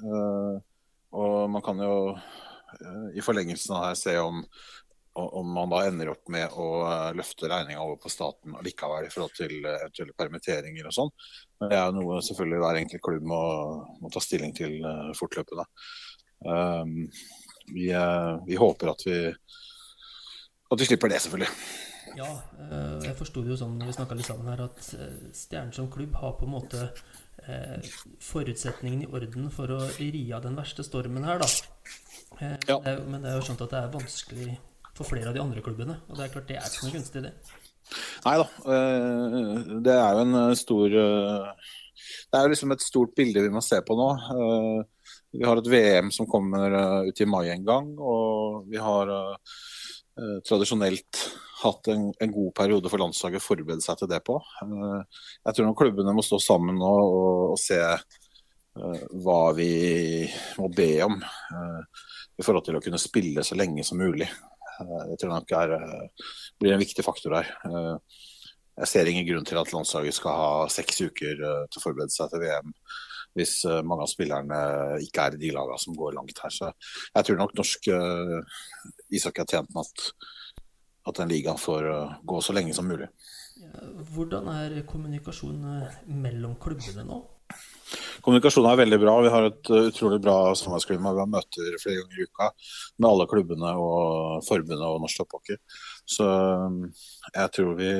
uh, 0.03 0.55
og 1.13 1.35
man 1.53 1.61
kan 1.65 1.81
jo 1.83 1.97
uh, 2.13 3.09
i 3.13 3.21
forlengelsen 3.21 3.75
av 3.75 3.83
det 3.83 3.91
her 3.91 3.99
se 3.99 4.15
om, 4.21 4.41
om 5.13 5.51
man 5.53 5.69
da 5.69 5.83
ender 5.85 6.09
opp 6.09 6.29
med 6.33 6.55
å 6.57 6.67
løfte 7.13 7.49
regninga 7.49 7.83
over 7.83 7.99
på 8.01 8.09
staten 8.09 8.55
likevel 8.65 9.05
i 9.05 9.11
forhold 9.13 9.35
til 9.37 9.59
eventuelle 9.61 10.15
permitteringer 10.17 10.89
og 10.89 10.95
sånn. 10.95 11.11
Men 11.61 11.69
det 11.69 11.77
er 11.77 11.85
jo 11.85 11.97
noe 11.99 12.21
selvfølgelig 12.25 12.61
hver 12.63 12.79
enkelt 12.81 13.05
klubb 13.05 13.27
må, 13.29 13.41
må 14.01 14.11
ta 14.13 14.23
stilling 14.23 14.55
til 14.57 14.79
fortløpende. 15.19 15.67
Vi, 17.69 17.87
vi, 18.47 18.57
håper 18.59 18.91
at 18.91 19.05
vi, 19.07 19.17
at 20.73 20.81
vi 20.81 20.89
slipper 20.89 21.13
det, 21.13 21.21
selvfølgelig. 21.23 21.51
Ja, 22.17 22.29
eh, 22.67 22.97
jeg 23.07 23.15
forsto 23.17 23.41
jo 23.47 23.55
sånn 23.57 23.77
når 23.79 23.89
vi 23.89 23.95
snakka 23.95 24.17
litt 24.17 24.27
sammen 24.27 24.49
her, 24.51 24.65
at 24.67 24.81
eh, 24.97 25.31
Stjernen 25.33 25.73
som 25.73 25.87
klubb 25.93 26.17
har 26.21 26.35
på 26.39 26.49
en 26.49 26.57
måte 26.59 26.89
forutsetningen 28.23 29.01
i 29.03 29.07
orden 29.11 29.49
for 29.51 29.67
å 29.73 29.79
ri 29.97 30.21
av 30.31 30.45
den 30.45 30.53
verste 30.55 30.85
stormen 30.85 31.25
her, 31.27 31.41
da. 31.41 31.47
Ja. 32.69 32.77
Men 33.03 33.17
det 33.19 33.33
er 33.33 33.35
jo 33.35 33.41
skjønt 33.43 33.63
at 33.65 33.73
det 33.73 33.81
er 33.81 33.89
vanskelig 33.91 34.53
for 34.97 35.09
flere 35.09 35.31
av 35.31 35.37
de 35.37 35.43
andre 35.43 35.63
klubbene. 35.65 35.99
Og 36.09 36.17
det 36.17 36.25
er 36.25 36.33
klart 36.33 36.49
det 36.49 36.57
er 36.59 36.67
ikke 36.69 36.87
noe 36.87 36.97
gunstig, 36.97 37.23
det. 37.25 37.33
Nei 38.23 38.35
da. 38.39 38.47
Det 39.83 39.93
er 39.93 40.15
jo 40.15 40.21
en 40.23 40.55
stor 40.55 40.93
Det 40.95 42.37
er 42.39 42.45
jo 42.45 42.51
liksom 42.53 42.71
et 42.73 42.85
stort 42.85 43.11
bilde 43.17 43.43
vi 43.43 43.51
må 43.53 43.61
se 43.61 43.81
på 43.83 43.97
nå. 43.99 44.09
Vi 45.33 45.43
har 45.43 45.59
et 45.59 45.69
VM 45.69 46.13
som 46.15 46.29
kommer 46.29 46.77
ut 47.09 47.21
i 47.21 47.27
mai 47.27 47.49
en 47.51 47.65
gang, 47.67 47.89
og 47.99 48.69
vi 48.71 48.79
har 48.79 49.11
tradisjonelt 50.47 51.23
hatt 51.63 51.87
en, 51.87 52.13
en, 52.19 52.31
god 52.31 52.51
periode 52.55 52.91
for 52.91 53.01
landslaget 53.01 53.41
å 53.41 53.43
forberede 53.43 53.83
seg 53.83 53.99
til 53.99 54.09
det 54.11 54.19
på. 54.25 54.37
Eh, 54.63 55.23
jeg 55.47 55.57
tror 55.57 55.77
klubbene 55.79 56.15
må 56.15 56.25
stå 56.25 56.39
sammen 56.43 56.79
nå 56.79 56.91
og, 57.03 57.53
og 57.53 57.59
se 57.61 57.79
hva 58.73 59.41
vi 59.53 60.25
må 60.57 60.67
be 60.73 60.89
om 61.05 61.19
i 61.21 62.41
forhold 62.41 62.65
til 62.65 62.79
å 62.79 62.81
kunne 62.81 62.97
spille 63.01 63.43
så 63.45 63.53
lenge 63.53 63.85
som 63.85 64.01
mulig. 64.01 64.25
Uh, 64.81 65.03
jeg 65.11 65.21
tror 65.21 65.33
nok 65.33 65.55
er, 65.57 65.73
blir 66.61 66.75
en 66.75 66.83
viktig 66.83 67.05
faktor 67.05 67.37
her. 67.39 67.49
jeg 68.81 68.89
ser 68.89 69.09
ingen 69.09 69.27
grunn 69.27 69.45
til 69.45 69.59
at 69.61 69.73
landslaget 69.73 70.17
skal 70.17 70.37
ha 70.37 70.51
seks 70.73 71.03
uker 71.05 71.35
til 71.37 71.81
å 71.81 71.83
forberede 71.83 72.13
seg 72.13 72.31
til 72.31 72.41
VM 72.41 72.73
hvis 73.33 73.63
mange 73.81 74.05
av 74.05 74.09
spillerne 74.11 74.57
ikke 75.01 75.23
er 75.25 75.35
i 75.35 75.39
de 75.41 75.49
lagene 75.55 75.81
som 75.81 75.95
går 75.97 76.13
langt 76.13 76.37
her. 76.37 76.51
Så 76.53 76.67
jeg 77.15 77.25
tror 77.25 77.39
nok 77.39 77.55
norsk 77.57 77.87
ishockey 79.09 79.41
er 79.41 79.49
tjent 79.49 79.71
med 79.73 79.89
at 81.09 81.17
den 81.17 81.31
ligaen 81.31 81.57
får 81.57 81.89
gå 82.29 82.41
så 82.45 82.53
lenge 82.53 82.75
som 82.77 82.85
mulig. 82.85 83.09
Hvordan 84.13 84.47
er 84.49 84.81
kommunikasjonen 84.89 85.83
eh, 85.83 85.97
mellom 86.07 86.55
klubbene 86.61 87.05
nå? 87.07 87.19
Kommunikasjonen 88.25 88.69
er 88.71 88.79
veldig 88.83 88.99
bra. 89.01 89.15
Vi 89.25 89.31
har 89.33 89.47
et 89.49 89.71
uh, 89.71 89.87
utrolig 89.89 90.19
bra 90.23 90.35
samarbeidsklima. 90.57 91.13
Vi 91.15 91.23
har 91.23 91.31
møter 91.31 91.79
flere 91.81 92.03
ganger 92.03 92.21
i 92.21 92.27
uka 92.29 92.49
med 92.97 93.09
alle 93.09 93.27
klubbene 93.31 93.73
og 93.79 94.45
forbundet 94.47 94.85
og 94.87 95.01
norsk 95.03 95.21
topphockey. 95.21 95.59
Så 96.15 96.27
um, 96.27 96.79
jeg 97.33 97.53
tror 97.57 97.75
vi 97.79 97.91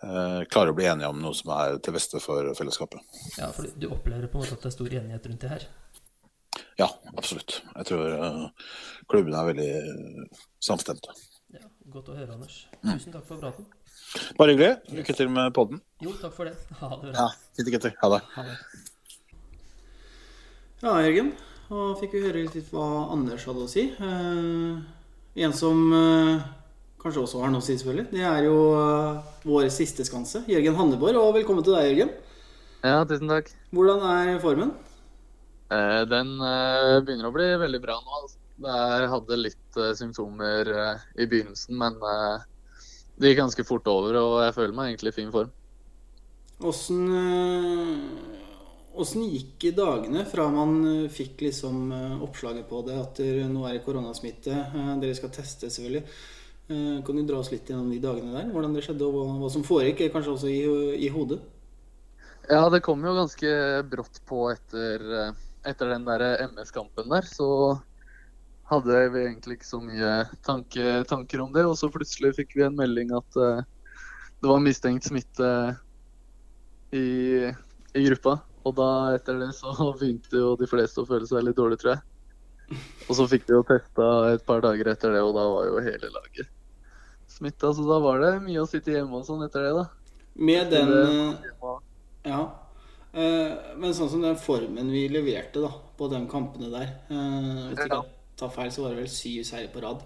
klarer 0.00 0.70
å 0.72 0.76
bli 0.78 0.86
enige 0.88 1.10
om 1.12 1.18
noe 1.20 1.36
som 1.36 1.50
er 1.52 1.74
til 1.84 1.92
beste 1.92 2.22
for 2.24 2.54
fellesskapet. 2.56 3.02
Ja, 3.36 3.50
for 3.52 3.68
Du 3.76 3.90
opplever 3.92 4.30
på 4.32 4.40
en 4.40 4.46
måte 4.46 4.56
at 4.56 4.62
det 4.64 4.70
er 4.70 4.72
stor 4.72 4.94
enighet 4.96 5.26
rundt 5.28 5.44
det 5.44 5.50
her? 5.50 5.66
Ja, 6.80 6.86
absolutt. 7.20 7.58
Jeg 7.74 7.90
tror 7.90 8.14
klubbene 9.12 9.42
er 9.42 9.50
veldig 9.50 9.68
samstemte. 10.64 11.12
Ja, 11.52 11.66
Godt 11.92 12.08
å 12.12 12.16
høre, 12.16 12.32
Anders. 12.36 12.62
Tusen 12.80 13.12
takk 13.12 13.28
for 13.28 13.42
praten. 13.42 13.68
Bare 14.38 14.54
hyggelig. 14.54 14.72
Lykke 14.90 15.14
til 15.14 15.28
med 15.30 15.52
podden. 15.54 15.78
Jo, 16.02 16.10
takk 16.18 16.32
for 16.34 16.48
det. 16.48 16.56
Ha 16.80 16.88
det 16.96 17.12
bra. 17.12 17.12
Ja, 17.14 17.26
fint 17.58 17.68
gutter. 17.70 17.92
Ha 18.00 18.08
det. 18.14 18.20
Ha 18.34 18.44
det. 18.48 18.56
Ja, 20.82 20.94
Jørgen. 21.04 21.28
Da 21.70 21.84
fikk 22.00 22.16
vi 22.16 22.22
høre 22.24 22.42
litt 22.42 22.72
hva 22.74 22.86
Anders 23.14 23.44
hadde 23.46 23.62
å 23.62 23.70
si. 23.70 23.84
Eh, 23.94 24.80
en 25.46 25.54
som 25.54 25.84
eh, 25.94 26.42
kanskje 27.04 27.22
også 27.22 27.44
har 27.44 27.52
noe 27.54 27.62
å 27.62 27.66
si, 27.68 27.76
selvfølgelig. 27.78 28.08
Det 28.10 28.24
er 28.26 28.48
jo 28.48 28.56
eh, 28.80 29.30
vår 29.46 29.68
siste 29.70 30.06
skanse, 30.08 30.42
Jørgen 30.50 30.78
Hanneborg. 30.80 31.20
Og 31.20 31.36
velkommen 31.38 31.62
til 31.66 31.76
deg, 31.78 31.92
Jørgen. 31.92 32.10
Ja, 32.82 32.98
tusen 33.06 33.30
takk. 33.30 33.52
Hvordan 33.76 34.02
er 34.10 34.42
formen? 34.42 34.74
Eh, 35.70 36.02
Den 36.10 36.34
eh, 36.42 36.98
begynner 37.06 37.30
å 37.30 37.34
bli 37.38 37.46
veldig 37.62 37.84
bra 37.86 38.00
nå. 38.02 38.22
Altså. 38.24 38.40
Jeg 38.60 39.06
hadde 39.14 39.38
litt 39.46 39.78
eh, 39.78 39.94
symptomer 39.96 40.74
eh, 40.74 41.06
i 41.22 41.30
begynnelsen, 41.30 41.78
men 41.78 41.94
eh, 42.02 42.48
det 43.20 43.32
gikk 43.32 43.42
ganske 43.42 43.64
fort 43.68 43.88
over, 43.92 44.16
og 44.16 44.34
jeg 44.46 44.56
føler 44.56 44.76
meg 44.76 44.90
egentlig 44.90 45.12
i 45.12 45.18
fin 45.18 45.32
form. 45.34 45.50
Åssen 46.60 47.06
eh, 47.16 48.00
Åssen 49.00 49.22
gikk 49.30 49.68
dagene 49.76 50.26
fra 50.28 50.48
man 50.52 50.80
eh, 50.88 51.12
fikk 51.12 51.44
liksom 51.46 51.92
eh, 51.94 52.16
oppslaget 52.24 52.66
på 52.68 52.82
det, 52.88 52.96
at 53.00 53.20
nå 53.48 53.64
er 53.68 53.78
det 53.78 53.84
koronasmitte, 53.84 54.56
dere 55.00 55.16
skal 55.16 55.32
teste 55.34 55.70
selvfølgelig. 55.70 56.04
Kan 56.70 57.16
du 57.18 57.24
dra 57.26 57.40
oss 57.40 57.48
litt 57.50 57.66
gjennom 57.66 57.88
de 57.90 57.96
dagene 57.98 58.30
der? 58.30 58.50
Hvordan 58.52 58.76
det 58.76 58.84
skjedde, 58.84 59.02
og 59.02 59.40
hva, 59.40 59.48
som 59.50 59.64
foregikk, 59.66 60.04
kanskje 60.14 60.34
også 60.36 60.50
i, 60.52 60.60
i 61.02 61.08
hodet? 61.10 61.40
Ja, 62.46 62.60
det 62.70 62.78
kom 62.86 63.02
jo 63.02 63.14
ganske 63.16 63.50
brått 63.90 64.20
på 64.28 64.44
etter, 64.52 65.02
etter 65.66 65.90
den 65.90 66.06
der 66.06 66.22
MS-kampen 66.44 67.10
der. 67.10 67.26
Så 67.26 67.48
hadde 68.70 68.98
vi 69.14 69.24
egentlig 69.26 69.58
ikke 69.58 69.68
så 69.68 69.80
mye 69.82 70.10
tanke, 70.46 71.04
tanker 71.10 71.42
om 71.42 71.52
det. 71.52 71.64
Og 71.66 71.76
så 71.78 71.90
plutselig 71.92 72.34
fikk 72.38 72.54
vi 72.56 72.66
en 72.66 72.76
melding 72.78 73.10
at 73.16 73.38
uh, 73.40 73.62
det 74.40 74.48
var 74.48 74.62
mistenkt 74.62 75.08
smitte 75.10 75.50
i, 76.94 77.50
i 77.94 78.04
gruppa. 78.06 78.38
Og 78.68 78.76
da 78.76 78.88
etter 79.16 79.40
det 79.40 79.50
så 79.58 79.72
begynte 79.98 80.38
jo 80.42 80.54
de 80.60 80.68
fleste 80.70 81.02
å 81.02 81.08
føle 81.08 81.26
seg 81.28 81.44
litt 81.46 81.58
dårlig, 81.58 81.80
tror 81.82 81.96
jeg. 81.96 82.06
Og 83.08 83.16
så 83.18 83.26
fikk 83.26 83.48
vi 83.48 83.56
jo 83.56 83.64
testa 83.66 84.06
et 84.30 84.44
par 84.46 84.62
dager 84.62 84.92
etter 84.92 85.16
det, 85.16 85.22
og 85.26 85.34
da 85.34 85.46
var 85.50 85.66
jo 85.66 85.80
hele 85.82 86.10
laget 86.14 86.50
smitta. 87.30 87.72
Så 87.74 87.82
da 87.88 87.96
var 88.02 88.20
det 88.22 88.32
mye 88.44 88.62
å 88.62 88.68
sitte 88.68 88.92
hjemme 88.94 89.18
og 89.20 89.26
sånn 89.26 89.42
etter 89.46 89.64
det, 89.66 89.72
da. 89.78 89.84
Med 90.38 90.70
den 90.70 90.90
Det- 90.90 91.42
eh, 91.42 91.78
Ja. 92.30 92.40
Eh, 93.12 93.56
Men 93.76 93.94
sånn 93.94 94.10
som 94.10 94.22
den 94.22 94.36
formen 94.36 94.90
vi 94.90 95.08
leverte 95.08 95.60
da, 95.62 95.72
på 95.98 96.08
de 96.10 96.20
kampene 96.30 96.70
der 96.70 96.86
jeg 97.08 97.76
vet 97.76 97.86
ikke 97.86 97.96
Ja. 97.96 98.02
Tar 98.40 98.52
feil, 98.54 98.72
så 98.74 98.84
var 98.84 98.94
det 98.96 99.04
vel 99.04 99.12
syv 99.12 99.44
seire 99.48 99.70
på 99.72 99.82
rad. 99.84 100.02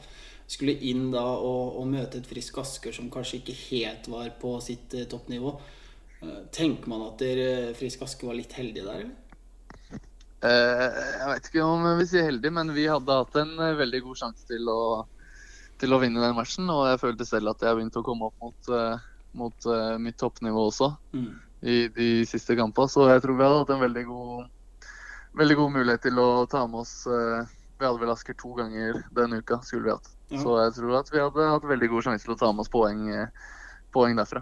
Skulle 0.50 0.74
inn 0.84 1.06
da 1.14 1.22
og, 1.40 1.78
og 1.80 1.86
møte 1.88 2.18
et 2.20 2.26
Frisk 2.28 2.58
Asker 2.60 2.92
som 2.92 3.06
kanskje 3.12 3.38
ikke 3.40 3.54
helt 3.70 4.10
var 4.12 4.28
på 4.42 4.58
sitt 4.60 4.92
eh, 4.98 5.06
toppnivå. 5.08 5.54
Eh, 6.20 6.40
Tenker 6.52 6.90
man 6.92 7.06
at 7.06 7.22
der, 7.22 7.72
Frisk 7.78 8.02
Asker 8.04 8.28
var 8.28 8.36
litt 8.36 8.52
heldige 8.58 8.84
der, 8.84 9.06
eller? 9.06 9.20
Eh, 10.44 10.84
jeg 11.16 11.28
vet 11.30 11.48
ikke 11.48 11.64
om 11.64 11.86
vi 12.02 12.06
sier 12.10 12.26
heldig, 12.28 12.50
men 12.52 12.72
vi 12.76 12.84
hadde 12.90 13.16
hatt 13.22 13.38
en 13.40 13.54
eh, 13.56 13.76
veldig 13.80 14.02
god 14.04 14.20
sjanse 14.20 14.44
til 14.50 14.68
å, 14.68 14.80
til 15.80 15.96
å 15.96 16.00
vinne 16.02 16.20
den 16.20 16.36
matchen. 16.36 16.68
Og 16.68 16.84
jeg 16.90 17.00
følte 17.06 17.28
selv 17.28 17.54
at 17.54 17.64
jeg 17.64 17.78
begynte 17.78 18.02
å 18.02 18.06
komme 18.06 18.28
opp 18.28 18.44
mot, 18.44 18.68
eh, 18.76 19.06
mot 19.40 19.68
eh, 19.72 19.94
mitt 20.04 20.20
toppnivå 20.20 20.66
også 20.68 20.92
Mm. 21.16 21.30
i 21.64 21.78
de 21.96 22.08
siste 22.28 22.52
kampene. 22.60 22.92
Så 22.92 23.08
jeg 23.08 23.24
tror 23.24 23.38
vi 23.38 23.46
hadde 23.46 23.62
hatt 23.62 23.72
en 23.72 23.84
veldig 23.86 24.04
god, 24.10 24.48
veldig 25.40 25.56
god 25.62 25.72
mulighet 25.78 26.04
til 26.10 26.20
å 26.20 26.28
ta 26.52 26.66
med 26.68 26.82
oss 26.84 26.92
eh, 27.08 27.54
Vi 27.84 27.90
hadde 27.90 28.00
vel 28.00 28.14
Asker 28.14 28.36
to 28.40 28.54
ganger 28.56 29.02
denne 29.12 29.42
uka, 29.44 29.58
skulle 29.60 29.84
vi 29.84 29.92
hatt. 29.92 30.08
Ja. 30.32 30.40
Så 30.40 30.56
jeg 30.62 30.72
tror 30.78 30.96
at 31.02 31.12
vi 31.12 31.20
hadde 31.20 31.50
hatt 31.50 31.66
veldig 31.68 31.90
god 31.92 32.06
sjanse 32.06 32.24
til 32.24 32.32
å 32.32 32.38
ta 32.40 32.48
med 32.52 32.64
oss 32.64 32.72
poeng, 32.72 33.02
eh, 33.12 33.50
poeng 33.92 34.16
derfra. 34.16 34.40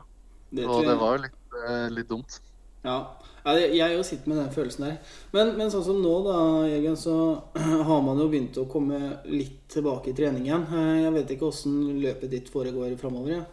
Det 0.52 0.68
Og 0.70 0.84
det 0.86 0.94
var 1.00 1.16
jo 1.16 1.24
litt, 1.24 1.56
eh, 1.58 1.88
litt 1.90 2.08
dumt. 2.12 2.38
Ja, 2.86 3.16
jeg 3.46 3.96
jo 3.96 4.02
sitter 4.06 4.30
med 4.30 4.38
den 4.38 4.50
følelsen 4.54 4.84
der. 4.86 4.98
Men, 5.34 5.56
men 5.58 5.70
sånn 5.74 5.84
som 5.86 5.98
nå, 6.02 6.12
da, 6.26 6.36
Jørgen, 6.70 6.96
så 6.98 7.16
har 7.88 8.02
man 8.06 8.22
jo 8.22 8.28
begynt 8.30 8.58
å 8.62 8.68
komme 8.70 9.00
litt 9.26 9.64
tilbake 9.74 10.12
i 10.12 10.14
trening 10.14 10.46
igjen. 10.46 10.68
Eh, 10.70 11.02
Jeg 11.02 11.16
vet 11.16 11.34
ikke 11.34 11.50
åssen 11.50 11.80
løpet 12.02 12.30
ditt 12.30 12.50
foregår 12.52 12.94
framover. 13.00 13.40
Ja. 13.40 13.44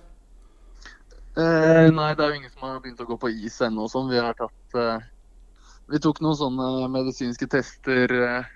Eh, 1.40 1.90
nei, 1.94 2.12
det 2.14 2.26
er 2.26 2.34
jo 2.34 2.40
ingen 2.44 2.54
som 2.54 2.68
har 2.68 2.82
begynt 2.84 3.02
å 3.02 3.10
gå 3.10 3.18
på 3.22 3.32
is 3.34 3.58
ennå. 3.66 3.90
Sånn. 3.90 4.10
Vi 4.14 4.22
har 4.22 4.38
tatt 4.38 4.78
eh, 4.78 5.10
Vi 5.90 5.98
tok 5.98 6.22
noen 6.22 6.38
sånne 6.38 6.90
medisinske 6.94 7.48
tester, 7.50 8.14
eh, 8.14 8.50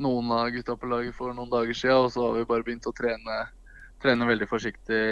noen 0.00 0.30
av 0.34 0.48
gutta 0.54 0.76
på 0.76 0.88
laget 0.90 1.14
for 1.16 1.34
noen 1.34 1.50
dager 1.52 1.76
siden, 1.76 2.06
og 2.06 2.12
så 2.12 2.26
har 2.26 2.38
vi 2.38 2.46
bare 2.48 2.64
begynt 2.66 2.86
å 2.90 2.94
trene, 2.96 3.36
trene 4.02 4.28
veldig, 4.28 4.48
forsiktig, 4.50 5.02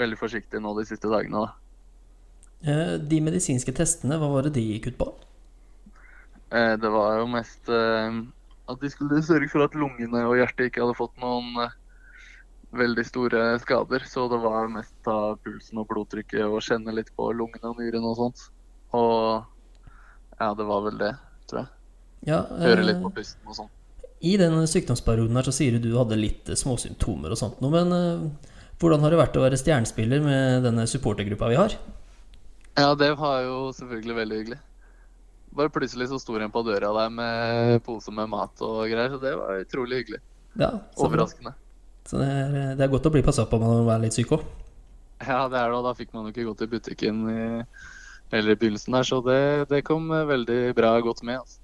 veldig 0.00 0.18
forsiktig 0.20 0.62
nå 0.62 0.72
de 0.78 0.86
siste 0.88 1.10
dagene. 1.12 1.44
da. 1.46 1.52
Eh, 2.62 2.94
De 2.98 3.20
medisinske 3.20 3.74
testene, 3.76 4.18
hva 4.18 4.30
var 4.32 4.48
det 4.48 4.54
de 4.56 4.64
gikk 4.64 4.92
ut 4.92 4.98
på? 5.02 5.10
Eh, 6.52 6.76
det 6.76 6.90
var 6.92 7.18
jo 7.20 7.28
mest 7.32 7.68
eh, 7.68 8.18
at 8.68 8.80
de 8.80 8.90
skulle 8.92 9.22
sørge 9.24 9.50
for 9.52 9.64
at 9.64 9.76
lungene 9.76 10.24
og 10.28 10.36
hjertet 10.38 10.70
ikke 10.70 10.84
hadde 10.84 10.98
fått 10.98 11.16
noen 11.20 11.68
veldig 12.72 13.04
store 13.04 13.42
skader. 13.60 14.04
Så 14.08 14.28
det 14.32 14.40
var 14.40 14.70
mest 14.72 14.94
ta 15.04 15.34
pulsen 15.44 15.80
og 15.82 15.88
blodtrykket 15.90 16.44
og 16.46 16.62
kjenne 16.64 16.94
litt 16.96 17.12
på 17.16 17.28
lungene 17.36 17.72
og 17.72 17.80
nyrene 17.80 18.12
og 18.12 18.18
sånt. 18.20 18.46
Og 18.96 19.44
ja, 20.40 20.52
det 20.56 20.66
var 20.68 20.84
vel 20.88 20.98
det, 21.00 21.12
tror 21.50 21.64
jeg. 21.64 21.72
Ja, 22.32 22.42
Høre 22.62 22.84
litt 22.86 23.00
på 23.02 23.10
pusten 23.12 23.48
og 23.50 23.58
sånn. 23.58 23.72
I 24.22 24.36
den 24.38 24.54
sykdomsperioden 24.70 25.34
her 25.38 25.46
så 25.48 25.54
sier 25.54 25.74
du 25.74 25.88
du 25.90 25.96
hadde 25.98 26.18
litt 26.18 26.50
eh, 26.50 26.58
småsymptomer 26.58 27.34
og 27.34 27.38
sånt 27.40 27.62
noe, 27.62 27.72
men 27.74 27.94
eh, 27.96 28.50
hvordan 28.82 29.02
har 29.02 29.14
det 29.14 29.18
vært 29.18 29.38
å 29.38 29.42
være 29.44 29.58
stjernespiller 29.58 30.22
med 30.22 30.66
denne 30.66 30.86
supportergruppa 30.90 31.48
vi 31.50 31.58
har? 31.58 31.74
Ja, 32.78 32.92
det 32.98 33.12
var 33.18 33.42
jo 33.44 33.56
selvfølgelig 33.76 34.16
veldig 34.16 34.38
hyggelig. 34.40 34.58
Bare 35.52 35.72
plutselig 35.74 36.08
så 36.08 36.20
sto 36.22 36.38
en 36.38 36.54
på 36.54 36.62
døra 36.64 36.92
der 36.96 37.10
med 37.12 37.82
pose 37.84 38.14
med 38.14 38.30
mat 38.32 38.62
og 38.64 38.86
greier, 38.88 39.10
så 39.12 39.18
det 39.20 39.34
var 39.36 39.60
utrolig 39.60 40.00
hyggelig. 40.00 40.22
Ja, 40.54 40.70
så, 40.94 41.08
Overraskende. 41.08 41.52
så 42.08 42.20
det 42.22 42.28
er, 42.30 42.54
eh, 42.60 42.74
det 42.78 42.86
er 42.86 42.92
godt 42.92 43.08
å 43.10 43.12
bli 43.14 43.24
passa 43.26 43.46
på 43.48 43.58
når 43.60 43.82
man 43.82 43.96
er 43.96 44.04
litt 44.06 44.16
syk 44.16 44.36
òg. 44.38 44.46
Ja, 45.22 45.48
det 45.50 45.58
er 45.58 45.70
det, 45.70 45.78
og 45.78 45.86
da 45.86 45.96
fikk 45.98 46.14
man 46.14 46.26
jo 46.26 46.34
ikke 46.34 46.46
gått 46.48 46.64
i 46.64 46.70
butikken 46.70 47.26
i, 47.30 47.42
eller 48.34 48.54
i 48.54 48.58
begynnelsen 48.58 48.94
der, 48.96 49.06
så 49.06 49.18
det, 49.26 49.42
det 49.70 49.84
kom 49.86 50.06
veldig 50.10 50.60
bra 50.78 50.94
godt 51.04 51.22
med. 51.26 51.42
altså. 51.42 51.61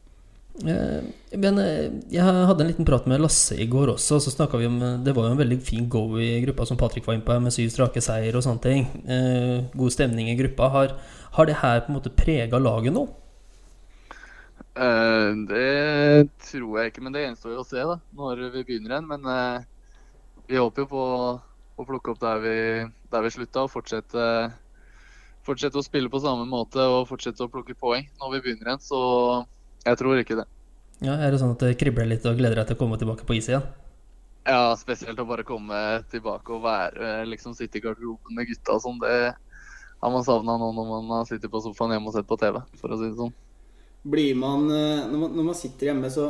Eh, 0.66 1.02
Men 1.38 1.58
eh, 1.62 1.86
jeg 2.10 2.24
hadde 2.24 2.64
en 2.64 2.70
liten 2.70 2.86
prat 2.88 3.06
med 3.06 3.20
Lasse 3.22 3.54
i 3.54 3.68
går 3.70 3.92
også, 3.94 4.16
og 4.16 4.24
så 4.24 4.32
snakka 4.34 4.58
vi 4.58 4.66
om 4.66 4.80
eh, 4.82 4.96
Det 5.06 5.14
var 5.14 5.28
jo 5.28 5.36
en 5.36 5.40
veldig 5.42 5.58
fin 5.62 5.86
go 5.88 6.02
i 6.18 6.40
gruppa, 6.42 6.66
som 6.66 6.78
Patrick 6.80 7.06
var 7.06 7.14
inne 7.14 7.26
på, 7.26 7.36
med 7.42 7.54
syv 7.54 7.70
strake 7.74 8.02
seier 8.02 8.34
og 8.34 8.42
sånne 8.42 8.64
ting. 8.64 8.88
God 9.78 9.94
stemning 9.94 10.30
i 10.32 10.36
gruppa. 10.38 10.70
Har, 10.74 10.94
har 11.36 11.48
det 11.48 11.60
her 11.62 11.82
på 11.84 11.92
en 11.92 11.98
måte 12.00 12.14
prega 12.14 12.58
laget 12.58 12.94
nå? 12.96 13.06
Det 15.48 16.28
tror 16.44 16.76
jeg 16.78 16.90
ikke, 16.92 17.02
men 17.02 17.14
det 17.14 17.24
gjenstår 17.24 17.54
jo 17.56 17.62
å 17.64 17.66
se 17.66 17.82
da, 17.82 17.96
når 18.14 18.44
vi 18.54 18.62
begynner 18.62 18.94
igjen. 18.94 19.08
Men 19.10 19.26
vi 20.46 20.60
håper 20.60 20.84
jo 20.84 20.90
på 20.92 21.02
å 21.78 21.86
plukke 21.86 22.12
opp 22.12 22.20
der 22.22 22.42
vi, 22.44 22.56
der 23.10 23.24
vi 23.26 23.32
slutta, 23.34 23.64
og 23.66 23.72
fortsette, 23.72 24.26
fortsette 25.46 25.80
å 25.80 25.86
spille 25.86 26.12
på 26.12 26.22
samme 26.22 26.46
måte 26.46 26.82
og 26.86 27.08
fortsette 27.10 27.42
å 27.46 27.50
plukke 27.50 27.74
poeng 27.78 28.06
når 28.20 28.36
vi 28.36 28.42
begynner 28.46 28.70
igjen. 28.70 28.84
Så 28.86 29.00
jeg 29.88 30.00
tror 30.00 30.20
ikke 30.20 30.38
det. 30.40 30.46
Ja, 31.04 31.14
Er 31.14 31.30
det 31.30 31.38
sånn 31.42 31.54
at 31.54 31.62
det 31.62 31.76
kribler 31.78 32.08
litt 32.10 32.24
og 32.26 32.38
gleder 32.38 32.60
deg 32.60 32.70
til 32.70 32.78
å 32.78 32.80
komme 32.80 32.98
tilbake 32.98 33.26
på 33.26 33.36
is 33.38 33.48
igjen? 33.50 33.66
Ja, 34.48 34.72
spesielt 34.80 35.18
å 35.20 35.26
bare 35.28 35.44
komme 35.46 35.76
tilbake 36.10 36.54
og 36.56 36.64
være, 36.64 37.26
liksom 37.28 37.54
sitte 37.54 37.78
i 37.78 37.82
garderoben 37.84 38.34
med 38.34 38.48
gutta 38.48 38.78
og 38.78 38.82
sånn. 38.84 39.00
Det 39.02 39.34
har 40.00 40.14
man 40.14 40.24
savna 40.24 40.56
nå 40.58 40.70
når 40.72 40.88
man 40.88 41.10
har 41.18 41.26
sittet 41.28 41.52
på 41.52 41.60
sofaen 41.62 41.92
hjemme 41.94 42.10
og 42.10 42.16
sett 42.16 42.28
på 42.28 42.38
TV, 42.40 42.60
for 42.80 42.94
å 42.94 42.98
si 42.98 43.10
det 43.10 43.18
sånn. 43.18 43.34
Blir 44.08 44.36
man 44.38 44.68
eh, 44.70 45.06
Når 45.10 45.18
man, 45.18 45.32
når 45.34 45.46
man 45.50 45.56
sitter 45.58 45.90
hjemme, 45.90 46.08
så 46.14 46.28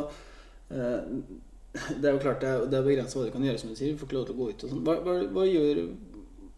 eh, 0.73 1.03
Det 1.93 2.01
er 2.01 2.15
jo 2.15 2.21
klart 2.23 2.41
det 2.41 2.49
er, 2.49 2.63
det 2.65 2.79
er 2.79 2.87
begrensa 2.87 3.19
hva 3.19 3.27
du 3.27 3.33
kan 3.35 3.45
gjøre, 3.45 3.61
som 3.61 3.69
du 3.71 3.77
sier. 3.77 3.93
Du 3.93 4.01
får 4.01 4.09
ikke 4.09 4.17
lov 4.17 4.25
til 4.27 4.35
å 4.35 4.39
gå 4.39 4.47
ut 4.49 4.63
og 4.65 4.71
sånn. 4.73 4.81
Hva, 4.87 4.95
hva, 5.05 5.15
hva, 5.35 5.45
gjør, 5.45 5.83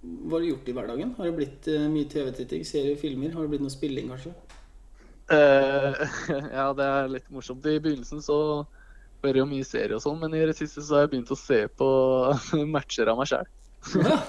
hva 0.02 0.38
har 0.38 0.46
du 0.46 0.50
gjort 0.50 0.72
i 0.72 0.76
hverdagen? 0.78 1.12
Har 1.20 1.28
det 1.28 1.36
blitt 1.38 1.68
eh, 1.70 1.90
mye 1.92 2.10
TV-titting, 2.10 2.64
serier, 2.68 2.98
filmer? 3.00 3.36
Har 3.36 3.46
det 3.46 3.54
blitt 3.54 3.66
noe 3.66 3.74
spilling, 3.74 4.08
kanskje? 4.14 4.34
Eh, 5.32 6.02
ja, 6.58 6.68
det 6.78 6.88
er 6.88 7.12
litt 7.16 7.30
morsomt. 7.34 7.66
I 7.66 7.80
begynnelsen 7.84 8.24
så 8.26 8.38
hører 9.22 9.38
jeg 9.38 9.44
jo 9.44 9.50
mye 9.52 9.68
serie 9.68 9.98
og 9.98 10.04
sånn, 10.04 10.20
men 10.22 10.36
i 10.36 10.44
det 10.50 10.58
siste 10.58 10.84
så 10.84 10.98
har 10.98 11.06
jeg 11.06 11.14
begynt 11.16 11.34
å 11.34 11.40
se 11.40 11.62
på 11.80 11.90
matcher 12.76 13.12
av 13.12 13.22
meg 13.22 13.32
sjæl. 13.32 13.50
Ja. 14.02 14.20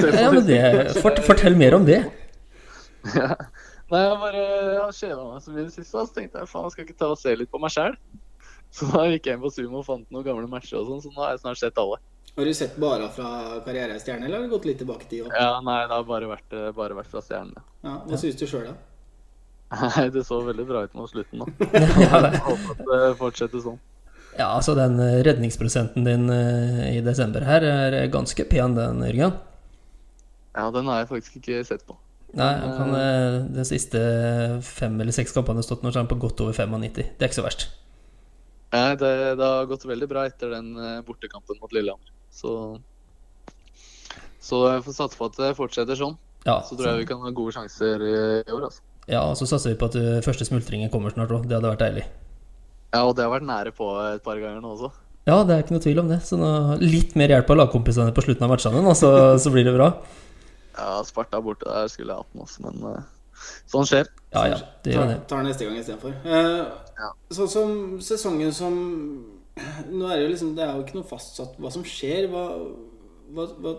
Ja, 0.00 0.28
men 0.32 0.44
det, 0.46 0.60
fort, 1.00 1.18
Fortell 1.24 1.56
mer 1.58 1.74
om 1.76 1.84
det. 1.84 1.98
Ja. 3.14 3.34
Nei, 3.90 4.00
jeg 4.04 4.18
bare 4.22 4.42
har 4.76 4.92
kjeda 4.94 5.24
meg 5.24 5.42
så 5.42 5.52
mye 5.52 5.64
i 5.64 5.66
det 5.66 5.74
siste, 5.74 5.90
så 5.90 6.14
tenkte 6.14 6.42
jeg 6.42 6.50
faen, 6.50 6.66
jeg 6.68 6.74
skal 6.74 6.86
ikke 6.86 6.98
ta 7.00 7.08
og 7.10 7.18
se 7.18 7.32
litt 7.36 7.50
på 7.50 7.60
meg 7.62 7.72
sjæl. 7.74 7.96
Så 8.76 8.86
da 8.92 9.06
gikk 9.10 9.26
jeg 9.26 9.38
inn 9.38 9.42
på 9.42 9.50
Sumo 9.50 9.80
og 9.80 9.86
fant 9.88 10.12
noen 10.14 10.26
gamle 10.26 10.50
matcher 10.52 10.78
og 10.78 10.92
sånn, 10.92 11.02
så 11.02 11.10
nå 11.10 11.24
har 11.24 11.34
jeg 11.34 11.42
snart 11.42 11.60
sett 11.62 11.80
alle. 11.82 11.98
Har 12.36 12.46
du 12.46 12.52
sett 12.54 12.76
bare 12.80 13.08
fra 13.12 13.30
Karriere 13.66 13.96
i 13.98 14.02
stjerne, 14.02 14.28
eller 14.28 14.38
har 14.38 14.46
du 14.46 14.52
gått 14.52 14.68
litt 14.68 14.78
tilbake 14.80 15.08
i 15.08 15.10
tid? 15.10 15.32
Ja, 15.34 15.56
nei, 15.66 15.80
det 15.90 15.96
har 15.96 16.06
bare 16.06 16.28
vært, 16.30 16.54
eh, 16.54 16.70
bare 16.76 16.96
vært 17.00 17.10
fra 17.10 17.24
stjernene. 17.24 17.64
Ja, 17.82 17.96
hva 18.06 18.20
syns 18.20 18.38
du 18.38 18.46
sjøl, 18.46 18.68
da? 18.70 18.76
Nei, 19.70 20.08
det 20.10 20.24
så 20.26 20.40
veldig 20.42 20.64
bra 20.66 20.80
ut 20.88 20.94
mot 20.98 21.10
slutten 21.10 21.38
nå. 21.44 21.46
Ja, 22.02 22.20
det- 22.26 22.40
Håper 22.42 22.72
at 22.74 22.80
det 22.90 23.00
fortsetter 23.20 23.62
sånn. 23.62 23.78
ja, 24.38 24.48
altså 24.56 24.74
den 24.78 24.96
eh, 25.02 25.20
redningsprosenten 25.26 26.04
din 26.06 26.26
eh, 26.34 26.96
i 26.96 27.00
desember 27.06 27.44
her 27.46 27.62
er 27.68 28.08
ganske 28.10 28.44
pen, 28.50 28.74
den, 28.78 29.02
Jørgen. 29.06 29.36
Ja, 30.56 30.70
den 30.74 30.88
har 30.90 31.04
jeg 31.04 31.10
faktisk 31.12 31.36
ikke 31.38 31.60
sett 31.68 31.84
på. 31.86 31.94
Nei, 32.34 32.48
han 32.62 32.74
kan, 32.78 32.90
eh, 32.94 33.36
de 33.54 33.64
siste 33.66 34.00
fem 34.62 34.98
eller 35.02 35.14
seks 35.14 35.32
kampene 35.34 35.58
har 35.62 35.66
stått 35.66 35.82
nå 35.86 35.90
så 35.90 35.98
er 36.00 36.04
han 36.04 36.10
på 36.10 36.18
godt 36.22 36.42
over 36.42 36.54
95. 36.54 36.94
Det 36.94 37.22
er 37.22 37.30
ikke 37.30 37.38
så 37.40 37.46
verst. 37.46 37.68
Nei, 38.74 38.94
det, 38.98 39.10
det 39.38 39.46
har 39.54 39.66
gått 39.70 39.86
veldig 39.86 40.06
bra 40.10 40.26
etter 40.30 40.52
den 40.54 40.74
eh, 40.78 41.00
bortekampen 41.06 41.58
mot 41.62 41.72
Lillehammer. 41.74 42.10
Så, 42.34 42.52
så 44.42 44.60
jeg 44.72 44.84
får 44.86 44.94
satse 44.98 45.18
på 45.18 45.26
at 45.30 45.38
det 45.40 45.54
fortsetter 45.58 45.98
sånn. 45.98 46.14
Ja, 46.46 46.60
Så 46.64 46.76
tror 46.78 46.92
jeg 46.94 47.02
vi 47.02 47.08
kan 47.10 47.20
ha 47.22 47.30
gode 47.36 47.52
sjanser 47.54 48.00
i, 48.06 48.14
i 48.46 48.54
år. 48.54 48.68
altså. 48.70 48.82
Ja, 49.10 49.24
og 49.26 49.36
så 49.38 49.48
satser 49.50 49.74
vi 49.74 49.78
på 49.80 49.88
at 49.90 49.98
uh, 49.98 50.18
første 50.24 50.46
smultringen 50.46 50.90
kommer 50.92 51.12
snart 51.14 51.32
òg. 51.34 51.46
Det 51.50 51.56
hadde 51.58 51.72
vært 51.72 51.84
deilig. 51.84 52.04
Ja, 52.94 53.04
og 53.04 53.14
det 53.18 53.26
har 53.26 53.32
vært 53.32 53.48
nære 53.48 53.72
på 53.76 53.88
et 54.08 54.22
par 54.26 54.38
ganger 54.40 54.62
nå 54.62 54.74
også. 54.76 54.90
Ja, 55.28 55.42
det 55.46 55.54
er 55.54 55.64
ikke 55.64 55.76
noe 55.76 55.84
tvil 55.84 56.02
om 56.02 56.10
det. 56.10 56.20
Så 56.26 56.38
nå, 56.40 56.50
litt 56.82 57.16
mer 57.18 57.32
hjelp 57.34 57.50
av 57.52 57.60
lagkompisene 57.64 58.14
på 58.16 58.24
slutten 58.24 58.46
av 58.46 58.52
matchene, 58.54 58.82
nå, 58.82 58.94
så, 58.98 59.10
så 59.42 59.52
blir 59.54 59.66
det 59.66 59.74
bra. 59.76 59.90
Ja, 60.76 61.00
Sparta 61.06 61.42
borte 61.44 61.68
der 61.68 61.90
skulle 61.92 62.14
jeg 62.14 62.22
hatt 62.22 62.30
den 62.32 62.44
også, 62.46 62.62
men 62.66 62.86
uh, 62.86 63.50
sånn 63.70 63.88
skjer. 63.90 64.08
Ja, 64.32 64.46
ja, 64.54 64.62
det 64.84 64.94
gjør 64.94 65.02
tar, 65.02 65.10
det. 65.12 65.18
tar 65.32 65.44
neste 65.46 65.66
gang 65.66 65.82
istedenfor. 65.82 66.16
Uh, 66.24 66.90
Ja. 67.00 67.10
Sånn 67.32 67.48
som 67.48 67.70
sesongen 68.04 68.52
som 68.52 68.74
Nå 69.90 70.06
er 70.08 70.18
det 70.18 70.24
jo 70.24 70.32
liksom 70.34 70.50
Det 70.56 70.64
er 70.64 70.76
jo 70.76 70.84
ikke 70.84 70.98
noe 70.98 71.08
fastsatt 71.08 71.56
hva 71.60 71.70
som 71.72 71.84
skjer. 71.86 72.28
Hva, 72.32 72.44
hva, 73.32 73.46
hva, 73.56 73.74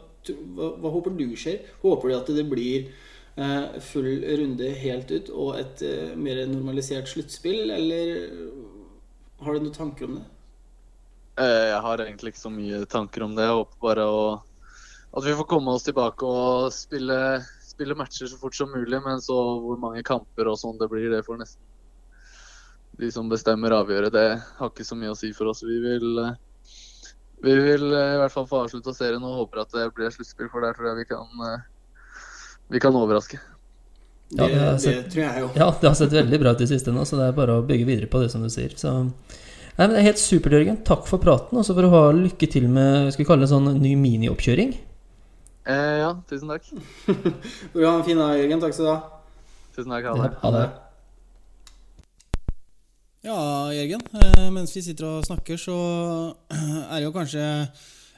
hva, 0.57 0.69
hva 0.81 0.91
håper 0.93 1.15
du 1.17 1.27
skjer? 1.39 1.61
Håper 1.83 2.11
du 2.11 2.15
at 2.17 2.31
det 2.33 2.45
blir 2.49 2.87
eh, 2.87 3.10
full 3.81 4.09
runde 4.37 4.67
helt 4.81 5.11
ut 5.11 5.29
og 5.31 5.55
et 5.59 5.81
eh, 5.87 6.11
mer 6.19 6.43
normalisert 6.51 7.07
sluttspill, 7.07 7.71
eller 7.71 8.27
har 9.41 9.55
du 9.55 9.63
noen 9.63 9.73
tanker 9.75 10.05
om 10.09 10.19
det? 10.19 10.25
Eh, 11.41 11.67
Jeg 11.71 11.81
har 11.81 12.03
egentlig 12.03 12.33
ikke 12.33 12.43
så 12.43 12.51
mye 12.53 12.83
tanker 12.85 13.23
om 13.25 13.35
det. 13.35 13.47
Jeg 13.47 13.57
håper 13.61 13.81
bare 13.87 14.05
å, 14.05 14.21
at 15.17 15.25
vi 15.25 15.35
får 15.39 15.49
komme 15.49 15.73
oss 15.73 15.87
tilbake 15.87 16.27
og 16.27 16.69
spille, 16.75 17.17
spille 17.65 17.97
matcher 17.97 18.29
så 18.29 18.37
fort 18.37 18.57
som 18.57 18.71
mulig. 18.73 18.99
Men 19.01 19.23
så 19.23 19.37
hvor 19.63 19.79
mange 19.81 20.03
kamper 20.05 20.51
og 20.51 20.59
sånn 20.61 20.79
det 20.81 20.91
blir, 20.91 21.09
det 21.13 21.23
får 21.25 21.41
nesten 21.41 21.67
de 23.01 23.09
som 23.09 23.29
bestemmer 23.31 23.73
avgjøre. 23.73 24.11
Det 24.13 24.27
har 24.59 24.69
ikke 24.69 24.85
så 24.85 24.97
mye 24.99 25.13
å 25.15 25.17
si 25.17 25.31
for 25.33 25.49
oss. 25.49 25.63
Vi 25.65 25.79
vil, 25.81 26.19
eh, 26.25 26.35
vi 27.41 27.55
vil 27.57 27.87
eh, 27.95 28.15
i 28.17 28.21
hvert 28.21 28.35
fall 28.35 28.49
få 28.49 28.65
avslutta 28.65 28.93
serien 28.93 29.23
og 29.25 29.39
håper 29.45 29.63
at 29.63 29.73
det 29.73 29.87
blir 29.95 30.13
sluttspill, 30.13 30.51
for 30.51 30.61
der 30.61 30.75
tror 30.77 30.91
jeg 30.91 31.01
vi 31.01 31.09
kan, 31.15 31.45
eh, 31.47 31.69
vi 32.71 32.79
kan 32.83 32.95
overraske. 32.95 33.39
Ja, 34.31 34.45
det, 34.47 34.55
det 34.55 34.63
er 34.63 34.75
det, 34.79 35.11
tror 35.11 35.23
jeg 35.25 35.41
jo. 35.43 35.47
Ja, 35.59 35.65
det 35.81 35.89
har 35.89 35.95
sett 35.99 36.13
veldig 36.15 36.37
bra 36.39 36.53
ut 36.55 36.61
i 36.63 36.67
siste 36.69 36.93
nå, 36.95 37.03
så 37.07 37.17
det 37.19 37.25
er 37.29 37.33
bare 37.35 37.57
å 37.59 37.65
bygge 37.67 37.87
videre 37.89 38.07
på 38.07 38.21
det, 38.23 38.29
som 38.31 38.43
du 38.45 38.49
sier. 38.53 38.71
Så 38.79 38.93
Nei, 39.01 39.85
men 39.87 39.93
Det 39.95 39.99
er 40.01 40.07
helt 40.11 40.19
supert, 40.21 40.53
Jørgen. 40.55 40.77
Takk 40.87 41.05
for 41.07 41.19
praten. 41.23 41.57
Og 41.57 41.63
så 41.65 41.73
får 41.75 41.85
du 41.87 41.89
ha 41.93 42.01
lykke 42.15 42.47
til 42.51 42.65
med 42.71 43.09
skal 43.11 43.23
vi 43.23 43.27
kalle 43.29 43.43
det 43.45 43.49
en 43.49 43.53
sånn 43.55 43.79
ny 43.81 43.93
minioppkjøring. 43.99 44.73
Eh, 45.71 45.95
ja, 46.03 46.09
tusen 46.29 46.51
takk. 46.51 46.67
Du 47.73 47.79
ha 47.85 47.93
en 47.97 48.03
fin 48.07 48.19
dag, 48.19 48.35
Jørgen. 48.39 48.61
Takk 48.63 48.75
skal 48.75 48.87
du 48.87 48.91
ha. 48.91 48.99
Tusen 49.75 49.93
takk. 49.95 50.09
Ha 50.11 50.15
Ja, 50.15 50.27
det. 50.27 50.39
ha 50.43 50.51
det. 50.57 50.65
Ja, 53.27 53.37
Jørgen. 53.75 54.01
eh, 54.21 54.49
Mens 54.51 54.75
vi 54.75 54.81
sitter 54.81 55.05
og 55.07 55.25
snakker, 55.27 55.57
så 55.61 55.75
er 56.91 56.95
det 56.99 57.03
jo 57.05 57.13
kanskje 57.15 57.43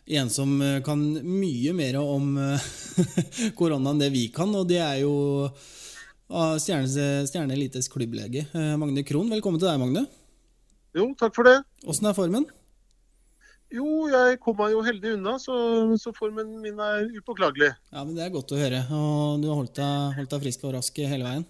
en 0.06 0.30
som 0.30 0.62
eh, 0.62 0.82
kan 0.84 1.00
mye 1.24 1.74
mer 1.74 1.98
om 2.02 2.36
eh, 2.38 2.66
korona 3.58 3.94
enn 3.94 4.02
det 4.02 4.12
vi 4.13 4.28
kan, 4.34 4.52
og 4.56 4.68
det 4.68 4.82
er 4.84 5.00
jo 5.04 5.13
ah, 6.28 6.58
Stjerne, 6.60 7.24
Stjerne 7.28 7.56
Elites 7.56 7.88
klubblege 7.92 8.46
eh, 8.52 8.74
Magne 8.80 9.06
Krohn. 9.08 9.32
Velkommen 9.32 9.62
til 9.62 9.70
deg, 9.70 9.80
Magne. 9.80 10.06
Jo, 10.94 11.08
takk 11.18 11.34
for 11.38 11.48
det. 11.48 11.62
Åssen 11.89 12.10
er 12.10 12.18
formen? 12.18 12.46
Jo, 13.74 14.04
jeg 14.12 14.38
kom 14.44 14.60
meg 14.60 14.76
jo 14.76 14.84
heldig 14.86 15.16
unna, 15.16 15.39
så, 15.42 15.56
så 15.98 16.12
formen 16.13 16.60
min 16.62 16.78
er 16.84 17.08
upåklagelig. 17.16 17.72
Ja, 17.89 18.04
men 18.04 18.13
Det 18.20 18.28
er 18.28 18.36
godt 18.36 18.54
å 18.54 18.60
høre. 18.60 18.84
Og 18.94 19.42
du 19.42 19.48
har 19.50 19.58
holdt 19.58 19.80
deg, 19.80 20.20
holdt 20.20 20.36
deg 20.36 20.44
frisk 20.44 20.68
og 20.68 20.76
rask 20.76 21.00
hele 21.02 21.26
veien? 21.26 21.48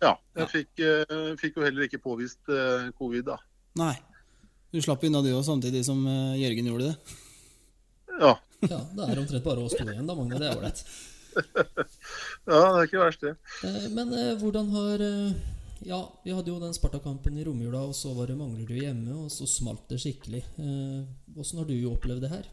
Ja, 0.00 0.14
jeg 0.38 0.48
fikk, 0.52 0.70
eh, 0.84 1.34
fikk 1.40 1.58
jo 1.58 1.66
heller 1.66 1.84
ikke 1.84 2.00
påvist 2.00 2.40
covid, 2.96 3.28
da. 3.34 3.36
Nei. 3.82 3.92
Du 4.72 4.80
slapp 4.82 5.04
unna 5.06 5.20
du 5.22 5.28
òg, 5.34 5.44
samtidig 5.46 5.84
som 5.86 6.00
Jørgen 6.38 6.72
gjorde 6.72 6.94
det. 6.94 7.20
Ja, 8.20 8.36
Ja, 8.64 8.78
det 8.96 9.08
er 9.10 9.18
omtrent 9.20 9.44
bare 9.44 9.60
oss 9.64 9.74
to 9.76 9.84
igjen, 9.84 10.06
da, 10.08 10.14
Magne. 10.16 10.38
Det 10.40 10.48
er 10.48 10.56
ålreit. 10.56 10.84
ja 12.48 12.60
det 12.60 12.78
er 12.78 12.86
ikke 12.86 13.02
verst, 13.02 13.24
det. 13.26 13.34
Eh, 13.66 13.86
Men 13.92 14.12
eh, 14.14 14.34
hvordan 14.40 14.70
har 14.74 15.02
eh, 15.04 15.32
Ja, 15.84 15.98
vi 16.24 16.32
hadde 16.32 16.52
jo 16.52 16.60
den 16.62 16.72
Sparta-kampen 16.76 17.36
i 17.40 17.44
romjula, 17.44 17.82
og 17.90 17.96
så 17.98 18.14
var 18.16 18.30
det 18.30 18.38
Manglerud 18.38 18.78
hjemme, 18.78 19.16
og 19.24 19.32
så 19.34 19.48
smalt 19.50 19.84
det 19.90 19.98
skikkelig. 20.00 20.44
Åssen 21.36 21.60
har 21.60 21.66
du 21.68 21.74
opplevd 21.90 22.24
det 22.24 22.30
her? 22.32 22.46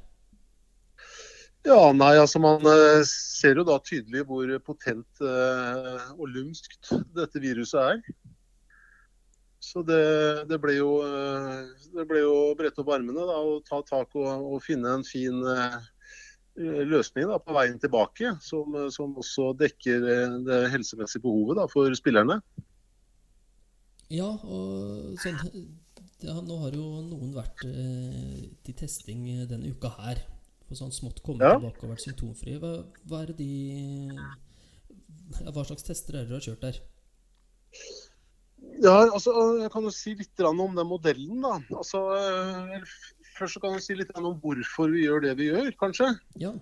Ja, 1.63 1.91
nei, 1.93 2.15
altså 2.17 2.41
Man 2.41 2.65
ser 3.08 3.62
jo 3.62 3.63
da 3.69 3.78
tydelig 3.86 4.26
hvor 4.28 4.50
potent 4.65 5.21
og 5.21 6.26
lumskt 6.34 6.89
dette 7.15 7.39
viruset 7.39 7.80
er. 7.80 8.02
Så 9.62 9.84
det, 9.86 10.02
det 10.50 10.58
ble 10.63 10.74
jo 10.80 10.89
eh, 11.06 11.67
det 11.93 12.06
ble 12.10 12.24
jo 12.24 12.32
å 12.50 12.56
brette 12.58 12.82
opp 12.82 12.89
armene 12.95 13.26
da, 13.30 13.38
og 13.45 13.62
ta 13.67 13.82
tak 13.86 14.15
og, 14.17 14.26
og 14.56 14.63
finne 14.65 14.95
en 14.97 15.06
fin 15.06 15.38
eh, 15.45 15.78
løsning 16.89 17.30
da, 17.30 17.38
på 17.39 17.54
veien 17.56 17.78
tilbake, 17.80 18.34
som, 18.41 18.74
som 18.91 19.13
også 19.21 19.52
dekker 19.62 20.08
eh, 20.15 20.36
det 20.47 20.60
helsemessige 20.74 21.21
behovet 21.28 21.62
da, 21.62 21.67
for 21.71 21.93
spillerne. 21.97 22.39
Ja, 24.12 24.28
og 24.43 25.13
sånn 25.21 25.38
ja, 26.21 26.36
Nå 26.43 26.58
har 26.65 26.76
jo 26.76 26.88
noen 27.06 27.32
vært 27.34 27.62
eh, 27.69 28.50
til 28.65 28.76
testing 28.82 29.24
denne 29.50 29.71
uka 29.71 29.93
her. 30.02 30.19
For 30.67 30.78
sånn 30.80 30.91
smått 30.95 31.21
kommet 31.26 31.45
Ja. 31.45 31.56
tilbake 31.60 31.86
og 31.86 31.93
vært 31.93 32.04
symptomfrie. 32.06 32.58
Hva, 32.62 32.74
hva 33.10 33.21
det 33.30 33.38
de 33.39 34.17
Hva 35.47 35.63
slags 35.69 35.86
tester 35.88 36.17
er 36.17 36.26
det 36.26 36.30
dere 36.34 36.39
har 36.41 36.45
kjørt 36.50 36.65
der? 36.65 36.82
Ja, 38.82 38.98
altså, 39.06 39.32
Jeg 39.62 39.70
kan 39.74 39.86
jo 39.86 39.94
si 39.94 40.15
litt 40.17 40.46
om 40.48 40.76
den 40.76 40.89
modellen. 40.89 41.41
da. 41.41 41.60
Altså, 41.78 42.02
eh, 42.17 42.82
først 43.38 43.58
så 43.58 43.62
kan 43.62 43.78
jeg 43.78 43.86
si 43.86 43.98
litt 44.00 44.13
om 44.17 44.34
hvorfor 44.41 44.89
vi 44.94 45.06
gjør 45.06 45.22
det 45.28 45.38
vi 45.38 45.52
gjør, 45.52 45.72
kanskje. 45.80 46.15
Ja. 46.41 46.56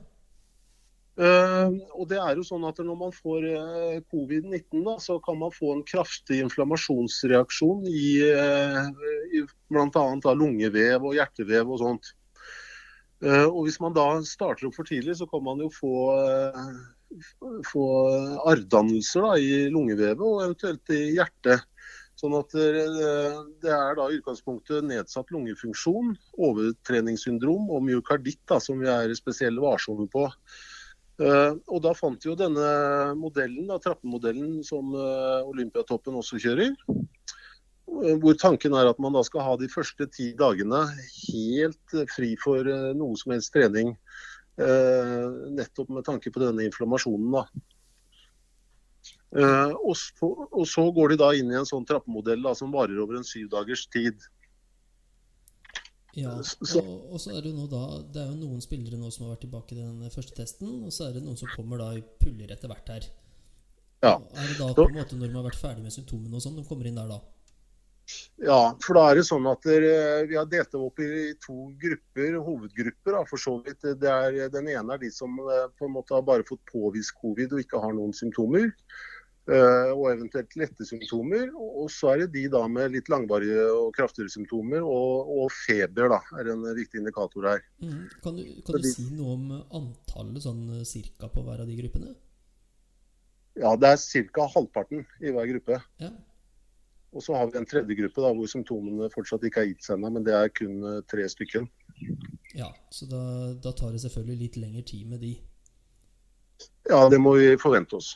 Uh, 1.19 1.75
og 1.99 2.05
det 2.07 2.15
er 2.15 2.37
jo 2.39 2.45
sånn 2.47 2.63
at 2.63 2.77
Når 2.79 2.95
man 2.95 3.11
får 3.11 3.43
uh, 3.43 3.97
covid-19, 4.07 4.85
da, 4.85 4.93
så 5.03 5.17
kan 5.19 5.35
man 5.41 5.51
få 5.51 5.73
en 5.73 5.81
kraftig 5.83 6.37
inflammasjonsreaksjon 6.45 7.81
i, 7.91 8.21
uh, 8.23 8.87
i 9.35 9.41
bl.a. 9.67 10.05
lungevev 10.31 11.09
og 11.09 11.17
hjertevev 11.17 11.73
og 11.75 11.81
sånt. 11.81 12.13
Uh, 13.19 13.49
og 13.49 13.65
Hvis 13.67 13.81
man 13.83 13.97
da 13.97 14.07
starter 14.23 14.69
opp 14.69 14.77
for 14.79 14.87
tidlig, 14.87 15.17
så 15.19 15.27
kan 15.27 15.43
man 15.43 15.59
jo 15.59 15.67
få, 15.75 15.91
få 17.67 17.85
arrdannelser 18.47 19.27
da, 19.27 19.35
i 19.35 19.67
lungevevet 19.75 20.23
og 20.23 20.45
eventuelt 20.45 20.95
i 20.95 21.01
hjertet. 21.17 21.67
Sånn 22.19 22.35
at 22.35 22.55
eh, 22.59 23.37
Det 23.63 23.71
er 23.71 23.95
da 23.95 24.09
i 24.09 24.17
utgangspunktet 24.19 24.83
nedsatt 24.87 25.31
lungefunksjon, 25.31 26.15
overtreningssyndrom 26.49 27.69
og 27.71 27.85
myokarditt 27.87 28.41
da, 28.49 28.59
som 28.63 28.81
vi 28.81 28.89
er 28.91 29.13
spesielt 29.17 29.61
varsomme 29.63 30.09
på. 30.11 30.25
Eh, 31.23 31.53
og 31.55 31.83
Da 31.85 31.93
fant 31.95 32.19
vi 32.23 32.31
jo 32.31 32.37
denne 32.39 32.65
modellen, 33.19 33.69
da, 33.71 33.79
trappemodellen 33.83 34.59
som 34.67 34.91
eh, 34.95 35.47
Olympiatoppen 35.47 36.19
også 36.19 36.41
kjører. 36.43 36.75
Hvor 37.89 38.35
tanken 38.37 38.75
er 38.77 38.85
at 38.85 38.99
man 39.01 39.15
da 39.15 39.23
skal 39.25 39.41
ha 39.43 39.55
de 39.57 39.67
første 39.71 40.05
ti 40.13 40.27
dagene 40.37 40.83
helt 40.93 41.95
fri 42.13 42.35
for 42.39 42.67
noe 42.95 43.17
som 43.17 43.33
helst 43.33 43.49
trening. 43.55 43.95
nettopp 45.57 45.89
med 45.97 46.05
tanke 46.05 46.29
på 46.29 46.43
denne 46.43 46.67
inflammasjonen. 46.69 47.31
da. 47.33 47.78
Eh, 49.29 49.71
og, 49.77 49.93
så, 49.97 50.27
og 50.49 50.65
så 50.65 50.87
går 50.93 51.13
de 51.13 51.19
da 51.21 51.29
inn 51.37 51.51
i 51.53 51.57
en 51.59 51.67
sånn 51.69 51.85
trappemodell 51.85 52.41
da, 52.45 52.55
som 52.57 52.73
varer 52.73 52.97
over 53.01 53.19
en 53.19 53.27
syv 53.27 53.49
dagers 53.53 53.85
tid. 53.93 54.17
Ja, 56.17 56.33
og, 56.33 56.87
og 57.13 57.19
så 57.21 57.35
er 57.35 57.43
det 57.45 57.51
jo 57.51 57.59
nå 57.59 57.67
da 57.69 57.83
Det 58.09 58.17
er 58.17 58.31
jo 58.31 58.39
noen 58.39 58.63
spillere 58.65 58.97
nå 58.97 59.11
som 59.13 59.27
har 59.27 59.35
vært 59.35 59.43
tilbake 59.45 59.75
i 59.75 59.79
den 59.79 60.13
første 60.13 60.33
testen, 60.35 60.79
og 60.81 60.93
så 60.95 61.05
er 61.05 61.17
det 61.17 61.21
noen 61.25 61.37
som 61.37 61.51
kommer 61.53 61.81
da 61.81 61.91
i 61.95 62.01
puller 62.23 62.49
etter 62.55 62.71
hvert 62.71 62.89
her. 62.89 63.09
Ja. 64.01 64.15
Er 64.17 64.47
det 64.47 64.57
da 64.57 64.71
på 64.73 64.87
en 64.87 64.97
måte 64.97 65.19
når 65.19 65.29
de 65.29 65.37
har 65.37 65.45
vært 65.45 65.59
ferdig 65.59 65.85
med 65.85 65.93
symptomene 65.93 66.39
og 66.39 66.43
sånn, 66.43 66.57
de 66.57 66.65
kommer 66.65 66.89
inn 66.89 66.97
der 66.97 67.11
da? 67.11 67.19
Ja, 68.41 68.73
for 68.81 68.97
da 68.97 69.03
er 69.11 69.19
det 69.19 69.27
sånn 69.27 69.45
at 69.51 69.65
der, 69.67 69.85
vi 70.25 70.37
har 70.39 70.47
delt 70.49 70.71
dem 70.73 70.85
opp 70.87 71.01
i 71.03 71.29
to 71.43 71.67
grupper, 71.81 72.39
hovedgrupper. 72.41 73.13
Da, 73.13 73.21
for 73.29 73.41
så 73.41 73.57
vidt. 73.65 73.85
Det 74.01 74.09
er, 74.09 74.39
den 74.53 74.71
ene 74.71 74.95
er 74.95 75.01
de 75.03 75.11
som 75.13 75.35
eh, 75.43 75.67
på 75.77 75.85
en 75.85 75.93
måte 75.93 76.15
har 76.15 76.25
bare 76.25 76.47
fått 76.47 76.63
påvist 76.71 77.13
covid 77.19 77.53
og 77.53 77.61
ikke 77.61 77.81
har 77.83 77.93
noen 77.93 78.15
symptomer. 78.17 78.71
Eh, 79.49 79.91
Og 79.95 80.05
eventuelt 80.11 80.55
lette 80.59 80.87
symptomer. 80.87 81.49
Og 81.57 81.89
så 81.93 82.13
er 82.13 82.23
det 82.23 82.29
de 82.37 82.45
da 82.53 82.63
med 82.71 82.93
litt 82.95 83.11
langvarige 83.11 83.65
og 83.73 83.91
kraftigere 83.97 84.31
symptomer. 84.33 84.85
Og, 84.85 85.29
og 85.39 85.51
feber 85.53 86.13
da, 86.13 86.21
er 86.39 86.53
en 86.53 86.65
viktig 86.77 87.01
indikator 87.01 87.49
her. 87.51 87.65
Mm. 87.83 88.07
Kan 88.23 88.39
du, 88.39 88.47
kan 88.67 88.79
du 88.79 88.89
si 88.89 89.09
noe 89.17 89.35
om 89.35 89.51
antallet 89.81 90.45
sånn 90.45 90.65
cirka 90.87 91.31
på 91.33 91.45
hver 91.45 91.65
av 91.65 91.69
de 91.69 91.77
gruppene? 91.81 92.15
Ja, 93.59 93.75
Det 93.75 93.89
er 93.91 94.31
ca. 94.31 94.47
halvparten 94.55 95.05
i 95.21 95.31
hver 95.35 95.47
gruppe. 95.49 95.81
Ja. 95.99 96.13
Og 97.11 97.23
så 97.25 97.35
har 97.35 97.49
vi 97.49 97.57
en 97.57 97.65
tredje 97.65 97.95
gruppe 97.97 98.21
da, 98.21 98.31
hvor 98.37 98.49
symptomene 98.49 99.09
fortsatt 99.13 99.43
ikke 99.47 99.63
har 99.63 99.69
gitt 99.71 99.85
seg 99.85 99.97
ennå, 99.97 100.11
men 100.13 100.25
det 100.27 100.35
er 100.37 100.51
kun 100.53 100.83
eh, 100.85 100.99
tre 101.09 101.25
stykker. 101.29 101.65
ja 102.55 102.69
så 102.93 103.07
da, 103.09 103.21
da 103.63 103.73
tar 103.73 103.93
det 103.93 104.03
selvfølgelig 104.05 104.37
litt 104.43 104.59
lengre 104.61 104.83
tid 104.85 105.09
med 105.09 105.23
de. 105.25 105.33
Ja, 106.89 107.07
det 107.09 107.19
må 107.21 107.35
vi 107.37 107.55
forvente 107.61 107.97
oss. 107.97 108.13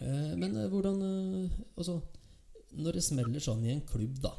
Eh, 0.00 0.36
men 0.36 0.56
eh, 0.56 0.68
hvordan 0.72 1.02
eh, 1.04 1.50
Altså, 1.76 2.00
når 2.80 2.96
det 2.96 3.04
smeller 3.04 3.42
sånn 3.42 3.64
i 3.66 3.74
en 3.74 3.82
klubb, 3.86 4.20
da, 4.22 4.32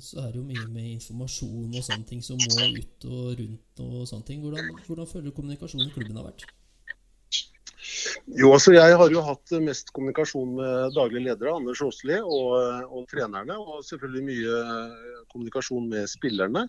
så 0.00 0.20
er 0.22 0.28
det 0.30 0.38
jo 0.38 0.44
mye 0.46 0.66
med 0.70 0.84
informasjon 0.92 1.72
og 1.74 1.82
sånne 1.82 2.06
ting 2.06 2.20
som 2.22 2.38
må 2.38 2.68
ut 2.76 3.06
og 3.08 3.32
rundt 3.40 3.80
og 3.82 3.96
sånne 4.06 4.28
ting. 4.28 4.44
Hvordan, 4.44 4.68
hvordan 4.86 5.08
føler 5.10 5.26
du 5.26 5.34
kommunikasjonen 5.34 5.90
i 5.90 5.94
klubben 5.96 6.20
har 6.20 6.28
vært? 6.28 6.44
Jo, 8.38 8.52
altså 8.52 8.76
Jeg 8.76 8.94
har 9.00 9.10
jo 9.10 9.24
hatt 9.26 9.56
mest 9.66 9.90
kommunikasjon 9.96 10.54
med 10.60 10.94
daglig 10.94 11.24
leder 11.26 11.50
Anders 11.56 11.82
Aasli 11.82 12.20
og, 12.22 12.54
og 12.86 13.10
trenerne. 13.10 13.58
Og 13.58 13.82
selvfølgelig 13.90 14.24
mye 14.30 14.62
kommunikasjon 15.34 15.90
med 15.90 16.06
spillerne. 16.14 16.68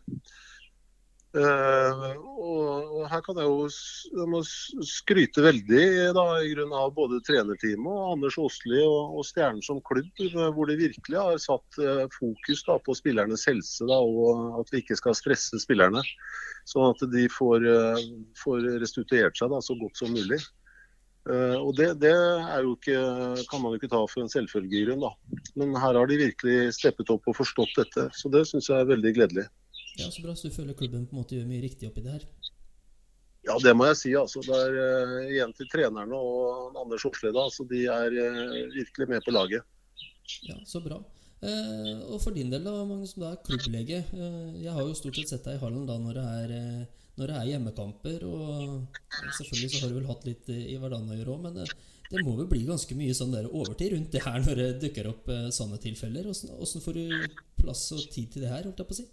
Uh, 1.36 2.16
og, 2.40 2.94
og, 2.96 3.02
her 3.12 3.20
kan 3.26 3.36
jeg 3.38 3.50
jo 3.50 3.66
jeg 3.68 4.86
skryte 4.88 5.44
veldig 5.44 5.82
da, 6.16 6.24
i 6.40 6.54
grunn 6.54 6.72
av 6.74 6.94
både 6.96 7.20
trenerteamet 7.28 7.90
og 7.92 8.14
Anders 8.14 8.38
Åsli 8.40 8.80
og, 8.80 9.18
og 9.20 9.28
Stjernen 9.28 9.60
som 9.66 9.82
klubb, 9.86 10.08
hvor 10.56 10.72
de 10.72 10.78
virkelig 10.80 11.20
har 11.20 11.42
satt 11.44 11.82
uh, 11.84 12.06
fokus 12.16 12.64
da, 12.70 12.78
på 12.80 12.96
spillernes 12.96 13.44
helse 13.50 13.90
da, 13.92 14.00
og 14.00 14.62
at 14.62 14.72
vi 14.72 14.82
ikke 14.82 14.98
skal 15.02 15.18
stresse 15.20 15.60
spillerne. 15.62 16.06
Sånn 16.68 16.96
at 16.96 17.04
de 17.12 17.28
får, 17.32 17.64
får 18.40 18.66
restituert 18.82 19.38
seg 19.40 19.54
så 19.64 19.76
godt 19.80 20.00
som 20.00 20.12
mulig. 20.12 20.42
og 21.28 21.70
det, 21.78 21.94
det 22.02 22.12
ikke, 22.60 22.98
kan 23.48 23.62
man 23.64 23.72
jo 23.72 23.80
ikke 23.80 23.92
ta 23.94 24.02
for 24.12 24.24
en 24.24 24.32
selvfølge 24.32 24.76
i 24.76 24.82
grunn. 24.84 25.06
Men 25.56 25.78
her 25.80 25.96
har 25.96 26.12
de 26.12 26.20
virkelig 26.20 26.74
steppet 26.76 27.14
opp 27.14 27.24
og 27.32 27.38
forstått 27.40 27.72
dette. 27.80 28.10
Så 28.20 28.28
det 28.36 28.44
syns 28.50 28.68
jeg 28.68 28.84
er 28.84 28.92
veldig 28.92 29.16
gledelig. 29.16 29.48
Ja, 29.98 30.12
Så 30.14 30.22
bra. 30.22 30.36
Så 30.36 30.50
du 30.50 30.56
føler 30.56 30.78
klubben 30.78 31.08
på 31.08 31.16
en 31.16 31.24
måte 31.24 31.38
gjør 31.38 31.50
mye 31.50 31.64
riktig 31.64 31.90
oppi 31.90 32.06
det 32.06 32.18
her? 32.20 32.28
Ja, 33.48 33.56
det 33.64 33.74
må 33.78 33.88
jeg 33.88 34.00
si. 34.02 34.14
altså. 34.18 34.44
Det 34.44 34.56
er 34.56 34.78
uh, 34.78 35.30
igjen 35.32 35.54
til 35.56 35.70
trenerne 35.72 36.18
og 36.18 36.78
Anders 36.82 37.06
Osleda. 37.08 37.46
Altså, 37.48 37.66
de 37.70 37.86
er 37.92 38.18
uh, 38.18 38.58
virkelig 38.76 39.10
med 39.14 39.24
på 39.24 39.34
laget. 39.36 39.64
Ja, 40.50 40.58
Så 40.68 40.84
bra. 40.84 41.00
Uh, 41.38 42.02
og 42.12 42.22
for 42.24 42.34
din 42.36 42.52
del, 42.52 42.66
da, 42.66 42.74
Magnus, 42.84 43.14
som 43.14 43.24
da 43.24 43.34
er 43.36 43.44
klubblege. 43.46 44.04
jeg 44.58 44.74
har 44.74 44.82
jo 44.82 44.96
stort 44.98 45.20
sett 45.20 45.36
sett 45.36 45.46
deg 45.46 45.60
i 45.60 45.62
hallen 45.62 45.86
da 45.88 46.00
når 46.02 46.18
det 46.18 46.24
er, 46.42 46.56
når 47.20 47.32
det 47.32 47.36
er 47.38 47.52
hjemmekamper. 47.54 48.26
Og 48.28 49.28
selvfølgelig 49.38 49.70
så 49.74 49.84
har 49.86 49.94
du 49.94 50.00
vel 50.02 50.10
hatt 50.10 50.26
litt 50.28 50.50
i 50.52 50.80
hverdagen 50.82 51.14
å 51.14 51.20
gjøre 51.20 51.36
òg, 51.38 51.46
men 51.46 51.62
det 52.08 52.24
må 52.24 52.36
vel 52.40 52.50
bli 52.52 52.64
ganske 52.68 52.96
mye 52.96 53.16
sånn 53.16 53.36
der 53.36 53.48
overtid 53.52 53.94
rundt 53.94 54.12
det 54.16 54.24
her 54.24 54.40
når 54.44 54.60
det 54.60 54.68
dukker 54.84 55.12
opp 55.12 55.32
sånne 55.56 55.80
tilfeller. 55.84 56.28
Åssen 56.34 56.84
får 56.84 57.00
du 57.00 57.32
plass 57.62 57.86
og 57.96 58.04
tid 58.12 58.34
til 58.34 58.44
det 58.44 58.52
her, 58.52 58.68
holdt 58.68 58.84
jeg 58.84 58.90
på 58.92 58.98
å 58.98 59.00
si? 59.00 59.08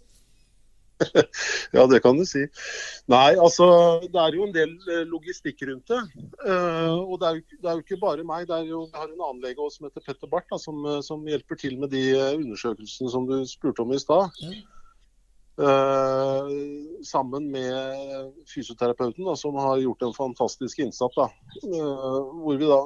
ja, 1.75 1.85
det 1.91 1.99
kan 2.03 2.17
du 2.17 2.25
si. 2.27 2.45
Nei, 3.11 3.35
altså 3.35 3.67
det 4.03 4.21
er 4.21 4.37
jo 4.37 4.45
en 4.47 4.53
del 4.55 4.75
eh, 4.91 5.03
logistikk 5.09 5.65
rundt 5.69 5.91
det. 5.91 6.01
Uh, 6.45 7.01
og 7.03 7.19
det 7.21 7.27
er, 7.27 7.39
jo, 7.39 7.59
det 7.59 7.69
er, 7.69 7.73
jo, 7.73 7.83
ikke 7.83 8.01
bare 8.03 8.27
meg. 8.27 8.47
det 8.49 8.55
er 8.59 8.69
jo, 8.69 8.85
Jeg 8.91 9.01
har 9.01 9.09
en 9.09 9.25
annen 9.27 9.43
lege 9.43 9.71
som 9.73 9.89
heter 9.89 10.05
Petter 10.05 10.31
Barth, 10.31 10.47
da, 10.51 10.61
som, 10.61 10.79
eh, 10.87 11.01
som, 11.05 11.25
hjelper 11.27 11.59
til 11.59 11.77
med 11.81 11.91
de 11.95 12.05
undersøkelsene 12.37 13.11
som 13.11 13.27
du 13.29 13.37
spurte 13.49 13.83
om 13.83 13.93
i 13.95 14.01
stad. 14.01 14.31
Mm. 14.43 14.63
Uh, 15.55 16.49
sammen 17.07 17.45
med 17.47 18.33
fysioterapeuten, 18.51 19.23
da, 19.23 19.37
som 19.39 19.55
har 19.55 19.79
gjort 19.79 20.03
en 20.03 20.15
fantastisk 20.15 20.81
innsats. 20.83 21.15
Da. 21.15 21.29
Uh, 21.63 22.23
hvor 22.43 22.59
vi 22.59 22.67
da, 22.67 22.81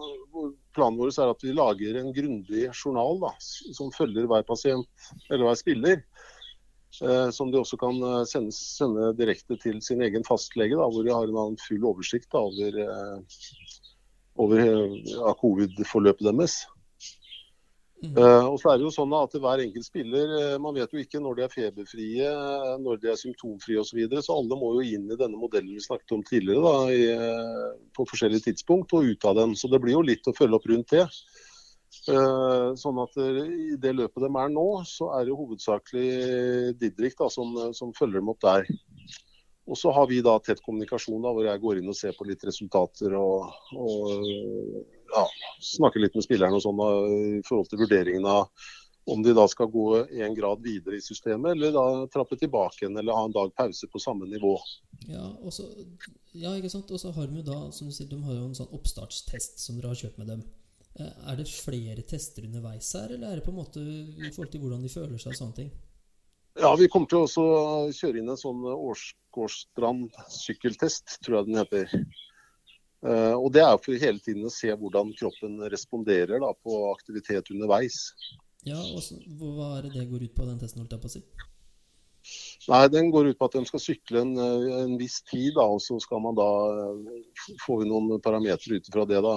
planen 0.77 0.99
vår 0.99 1.13
er 1.15 1.31
at 1.33 1.45
vi 1.45 1.55
lager 1.55 1.97
en 1.99 2.13
grundig 2.13 2.67
journal 2.73 3.17
da, 3.23 3.33
som 3.41 3.93
følger 3.95 4.29
hver 4.29 4.45
pasient 4.47 5.09
eller 5.29 5.47
hver 5.49 5.57
spiller. 5.59 6.03
Eh, 6.89 7.29
som 7.29 7.51
de 7.51 7.59
også 7.61 7.77
kan 7.79 8.01
eh, 8.01 8.23
sende, 8.27 8.55
sende, 8.55 9.11
direkte 9.17 9.55
til 9.61 9.77
sin 9.85 10.01
egen 10.03 10.25
fastlege, 10.27 10.75
da, 10.75 10.89
hvor 10.89 11.05
de 11.05 11.13
har 11.13 11.29
en 11.29 11.61
full 11.61 11.85
oversikt 11.85 12.31
da, 12.33 12.41
over, 12.41 12.79
eh, 12.81 13.69
over 14.41 14.65
ja, 15.05 15.35
covid-forløpet 15.39 16.25
deres. 16.27 16.63
Mm. 17.99 18.13
Uh, 18.15 18.45
og 18.53 18.53
så 18.61 18.69
er 18.71 18.77
det 18.79 18.85
jo 18.85 18.93
sånn 18.95 19.11
at 19.11 19.33
Hver 19.43 19.59
enkelt 19.59 19.83
spiller 19.83 20.29
man 20.63 20.77
vet 20.77 20.93
jo 20.95 21.01
ikke 21.01 21.19
når 21.19 21.33
de 21.35 21.41
er 21.43 21.49
feberfrie, 21.51 22.29
når 22.79 23.01
de 23.01 23.09
er 23.11 23.17
symptomfrie 23.19 23.75
osv. 23.81 23.89
Så, 23.89 23.97
videre, 23.97 24.23
så 24.23 24.37
alle 24.39 24.55
må 24.55 24.69
jo 24.77 24.85
inn 24.87 25.09
i 25.11 25.17
denne 25.19 25.35
modellen 25.35 25.75
vi 25.75 25.83
snakket 25.83 26.13
om 26.15 26.23
tidligere 26.23 26.63
da, 26.63 26.77
i, 26.95 27.89
på 27.91 28.05
forskjellige 28.07 28.45
tidspunkt 28.47 28.95
og 28.95 29.03
ut 29.11 29.27
av 29.27 29.35
den. 29.41 29.57
Så 29.59 29.67
det 29.67 29.81
blir 29.83 29.97
jo 29.97 30.05
litt 30.07 30.31
å 30.31 30.35
følge 30.37 30.55
opp 30.55 30.69
rundt 30.71 30.95
det. 30.95 31.03
Eh, 32.07 32.67
sånn 32.79 32.99
at 33.03 33.17
I 33.19 33.75
det 33.81 33.91
løpet 33.97 34.23
de 34.23 34.29
er 34.29 34.51
nå, 34.53 34.67
så 34.87 35.11
er 35.17 35.27
det 35.27 35.35
hovedsakelig 35.35 36.75
Didrik 36.79 37.17
da, 37.19 37.27
som, 37.33 37.57
som, 37.75 37.91
følger 37.97 38.21
dem 38.21 38.31
opp 38.31 38.41
der. 38.45 38.69
Og 39.69 39.77
så 39.77 39.91
har 39.93 40.07
vi 40.09 40.21
da 40.25 40.37
tett 40.41 40.63
kommunikasjon 40.65 41.21
da, 41.21 41.33
hvor 41.35 41.45
jeg 41.45 41.61
går 41.61 41.81
inn 41.81 41.91
og 41.91 41.97
ser 41.97 42.15
på 42.17 42.25
litt 42.25 42.43
resultater 42.47 43.13
og, 43.19 43.51
og 43.77 44.23
ja, 45.13 45.25
snakker 45.75 46.01
litt 46.01 46.15
med 46.17 46.25
spillerne 46.25 46.57
og 46.57 46.63
sånn 46.63 46.81
i 47.37 47.43
forhold 47.45 47.69
til 47.69 47.83
vurderingen 47.83 48.25
av 48.29 48.47
om 49.09 49.23
de 49.23 49.33
da 49.33 49.45
skal 49.49 49.69
gå 49.73 49.85
en 50.05 50.35
grad 50.35 50.61
videre 50.61 50.99
i 50.99 51.01
systemet, 51.01 51.55
eller 51.55 51.73
da 51.73 51.85
trappe 52.13 52.37
tilbake 52.37 52.83
igjen, 52.83 52.97
eller 52.99 53.17
ha 53.17 53.25
en 53.25 53.33
dag 53.33 53.53
pause 53.57 53.89
på 53.89 54.01
samme 54.01 54.27
nivå. 54.29 54.53
Ja, 55.09 55.25
også, 55.41 55.65
ja 56.37 56.53
ikke 56.57 56.69
sant. 56.69 56.91
Og 56.93 57.01
så 57.01 57.13
har 57.15 57.29
de 57.29 57.41
jo 57.41 57.45
da, 57.47 57.59
som 57.75 57.89
du 57.89 57.95
sier, 57.95 58.09
de 58.11 58.19
har 58.25 58.37
jo 58.37 58.49
en 58.49 58.57
sånn 58.57 58.69
oppstartstest 58.75 59.63
som 59.63 59.79
dere 59.79 59.93
har 59.93 60.01
kjørt 60.03 60.19
med 60.21 60.29
dem. 60.33 60.43
Eh, 60.97 61.11
er 61.31 61.37
det 61.37 61.45
flere 61.51 62.01
tester 62.07 62.47
underveis 62.47 62.89
her, 62.97 63.13
eller 63.13 63.29
er 63.29 63.39
det 63.39 63.45
på 63.45 63.53
en 63.53 63.59
måte 63.61 63.83
i 63.83 64.31
forhold 64.31 64.51
til 64.53 64.63
hvordan 64.63 64.81
de 64.83 64.91
føler 64.93 65.21
seg 65.21 65.35
og 65.35 65.39
sånne 65.41 65.57
ting? 65.61 65.69
Ja, 66.59 66.73
Vi 66.75 66.89
kommer 66.91 67.07
til 67.07 67.23
å 67.23 67.91
kjøre 67.93 68.19
inn 68.19 68.31
en 68.33 68.39
sånn 68.39 68.65
Årsgårdstrand 68.73 70.17
sykkeltest, 70.33 71.19
tror 71.23 71.39
jeg 71.39 71.49
den 71.51 71.61
heter. 71.61 71.93
Uh, 72.99 73.37
og 73.37 73.53
Det 73.55 73.61
er 73.63 73.77
for 73.79 73.95
hele 74.01 74.19
tiden 74.19 74.43
å 74.43 74.51
se 74.51 74.73
hvordan 74.75 75.13
kroppen 75.15 75.61
responderer 75.71 76.41
da, 76.43 76.49
på 76.65 76.81
aktivitet 76.89 77.53
underveis. 77.53 78.09
Ja, 78.67 78.81
og 78.81 78.99
Hva 79.39 79.77
er 79.77 79.87
det 79.87 79.93
det 79.93 80.09
går 80.09 80.25
ut 80.25 80.35
på, 80.35 80.49
den 80.49 80.59
testen? 80.59 80.81
holdt 80.83 80.97
jeg 80.97 81.05
på 81.05 81.07
å 81.07 81.13
si? 81.13 81.23
Nei, 82.69 82.83
Den 82.93 83.09
går 83.13 83.31
ut 83.31 83.39
på 83.39 83.47
at 83.49 83.55
de 83.57 83.63
skal 83.65 83.81
sykle 83.81 84.21
en, 84.21 84.35
en 84.37 84.97
viss 84.99 85.19
tid, 85.25 85.55
da, 85.57 85.65
og 85.65 85.81
så 85.81 85.97
skal 86.03 86.21
man 86.21 86.37
da 86.37 86.49
få 87.63 87.79
noen 87.89 88.19
parametere 88.21 88.77
ut 88.77 88.91
fra 88.93 89.07
det. 89.09 89.23
da, 89.25 89.33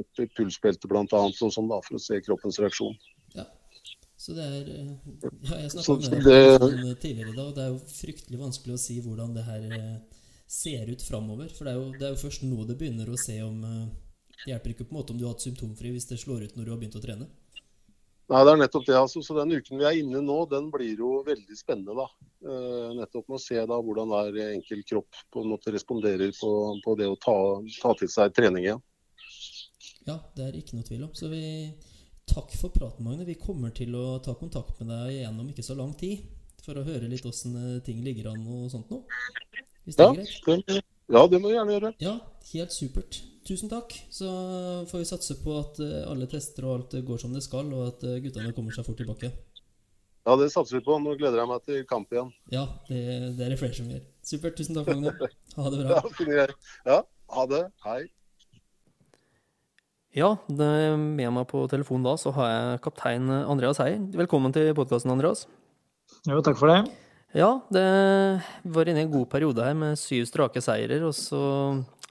Et 0.00 0.24
pulsbelte 0.38 0.88
bl.a. 0.88 1.04
Sånn, 1.36 1.68
da, 1.68 1.82
for 1.84 1.98
å 1.98 2.02
se 2.02 2.22
kroppens 2.24 2.60
reaksjon. 2.62 2.96
Ja, 3.34 3.44
så 4.24 4.32
det 4.32 4.44
er 4.44 4.68
ja, 4.70 5.58
Jeg 5.60 5.70
snakka 5.74 5.96
med 6.00 6.24
deg 6.24 7.00
tidligere 7.02 7.32
i 7.34 7.36
dag, 7.36 7.50
det 7.56 7.64
er 7.64 7.72
jo 7.74 7.80
fryktelig 7.92 8.40
vanskelig 8.40 8.76
å 8.76 8.80
si 8.80 8.96
hvordan 9.04 9.34
det 9.36 9.44
her 9.44 9.66
eh, 9.68 10.22
ser 10.48 10.88
ut 10.88 11.04
framover. 11.04 11.50
For 11.52 11.66
det 11.66 11.74
er, 11.74 11.80
jo, 11.80 11.90
det 11.98 12.06
er 12.08 12.14
jo 12.14 12.22
først 12.22 12.46
nå 12.46 12.64
det 12.68 12.78
begynner 12.80 13.10
å 13.10 13.20
se 13.20 13.40
om 13.44 13.58
eh, 13.68 13.86
Det 14.44 14.52
hjelper 14.52 14.74
ikke 14.74 14.86
på 14.88 14.94
en 14.94 15.00
måte 15.00 15.12
om 15.12 15.20
du 15.20 15.26
har 15.26 15.34
hatt 15.34 15.44
symptomfri 15.44 15.92
hvis 15.92 16.08
det 16.08 16.20
slår 16.22 16.46
ut 16.46 16.56
når 16.56 16.64
du 16.64 16.72
har 16.72 16.80
begynt 16.80 16.96
å 16.96 17.02
trene. 17.04 17.28
Nei, 18.32 18.40
det 18.40 18.52
er 18.54 18.60
nettopp 18.62 18.86
det. 18.86 18.96
altså. 18.96 19.20
Så 19.22 19.36
Den 19.36 19.52
uken 19.52 19.80
vi 19.80 19.86
er 19.88 19.98
inne 20.00 20.22
nå, 20.24 20.36
den 20.48 20.70
blir 20.72 21.00
jo 21.00 21.18
veldig 21.26 21.58
spennende. 21.58 21.96
da. 21.98 22.06
Uh, 22.44 22.92
nettopp 22.98 23.28
med 23.28 23.38
å 23.38 23.42
se 23.42 23.56
da 23.56 23.80
hvordan 23.80 24.12
hver 24.12 24.38
enkel 24.50 24.84
kropp 24.88 25.20
på 25.32 25.42
en 25.44 25.50
måte 25.52 25.72
responderer 25.74 26.32
på, 26.36 26.52
på 26.84 26.96
det 27.00 27.08
å 27.08 27.18
ta, 27.20 27.36
ta, 27.80 27.92
til 28.00 28.10
seg 28.12 28.34
trening 28.36 28.64
igjen. 28.64 28.84
Ja, 30.08 30.18
det 30.36 30.48
er 30.48 30.56
ikke 30.56 30.78
noe 30.78 30.88
tvil 30.88 31.04
om. 31.06 31.12
Så 31.16 31.32
vi 31.32 31.44
Takk 32.24 32.54
for 32.56 32.72
praten, 32.72 33.04
Magne. 33.04 33.26
Vi 33.28 33.36
kommer 33.36 33.68
til 33.76 33.92
å 34.00 34.16
ta 34.24 34.32
kontakt 34.38 34.78
med 34.80 34.88
deg 34.88 35.18
igjen 35.18 35.36
om 35.42 35.48
ikke 35.50 35.64
så 35.66 35.76
lang 35.76 35.90
tid. 36.00 36.22
For 36.64 36.80
å 36.80 36.84
høre 36.86 37.10
litt 37.10 37.26
åssen 37.28 37.52
eh, 37.60 37.82
ting 37.84 38.00
ligger 38.00 38.30
an 38.30 38.46
og 38.48 38.70
sånt 38.72 38.88
noe. 38.88 39.04
Hvis 39.84 39.98
det 39.98 40.06
ja, 40.06 40.14
er 40.16 40.30
greit? 40.46 40.88
Ja, 41.12 41.26
det 41.28 41.40
må 41.42 41.50
vi 41.50 41.58
gjerne 41.58 41.76
gjøre. 41.76 41.90
Ja, 42.00 42.14
helt 42.54 42.72
supert. 42.72 43.20
Tusen 43.44 43.68
takk. 43.68 43.92
Så 44.10 44.26
får 44.88 45.02
vi 45.02 45.08
satse 45.08 45.36
på 45.44 45.58
at 45.60 45.80
eh, 45.84 46.04
alle 46.08 46.28
tester 46.30 46.64
og 46.64 46.78
alt 46.78 46.96
går 47.04 47.20
som 47.20 47.34
det 47.36 47.44
skal, 47.44 47.68
og 47.76 47.90
at 47.90 48.06
eh, 48.08 48.20
guttene 48.24 48.54
kommer 48.56 48.72
seg 48.72 48.86
fort 48.86 48.96
tilbake. 49.02 49.30
Ja, 50.24 50.36
det 50.40 50.48
satser 50.54 50.78
vi 50.78 50.84
på. 50.86 50.96
Nå 51.04 51.18
gleder 51.20 51.42
jeg 51.42 51.50
meg 51.50 51.66
til 51.68 51.82
kamp 51.88 52.12
igjen. 52.14 52.30
Ja, 52.52 52.64
det, 52.88 53.00
det 53.36 53.44
er 53.44 53.52
det 53.52 53.60
flere 53.60 53.76
som 53.76 53.90
gjør. 53.92 54.00
Supert. 54.24 54.56
Tusen 54.56 54.78
takk, 54.78 54.88
Magne. 54.88 55.12
Ha 55.58 55.72
det 55.74 55.82
bra. 55.82 56.00
Ja, 56.24 56.46
ja, 56.88 56.98
ha 57.36 57.46
det. 57.50 57.62
Hei. 57.84 58.00
Ja, 60.14 60.30
med 60.48 61.28
meg 61.34 61.48
på 61.50 61.64
telefonen 61.68 62.06
da 62.06 62.14
så 62.22 62.30
har 62.36 62.48
jeg 62.48 62.82
kaptein 62.86 63.28
Andreas 63.42 63.80
Heier. 63.82 63.98
Velkommen 64.14 64.54
til 64.54 64.70
podkasten, 64.78 65.12
Andreas. 65.12 65.44
Jo, 66.30 66.38
takk 66.44 66.56
for 66.60 66.70
det. 66.70 66.84
Ja, 67.34 67.50
det 67.74 67.84
var 68.62 68.88
inne 68.88 69.02
i 69.02 69.04
en 69.08 69.12
god 69.12 69.26
periode 69.32 69.66
her 69.66 69.74
med 69.74 69.98
syv 69.98 70.28
strake 70.30 70.62
seirer, 70.62 71.02
og 71.02 71.16
så 71.18 71.42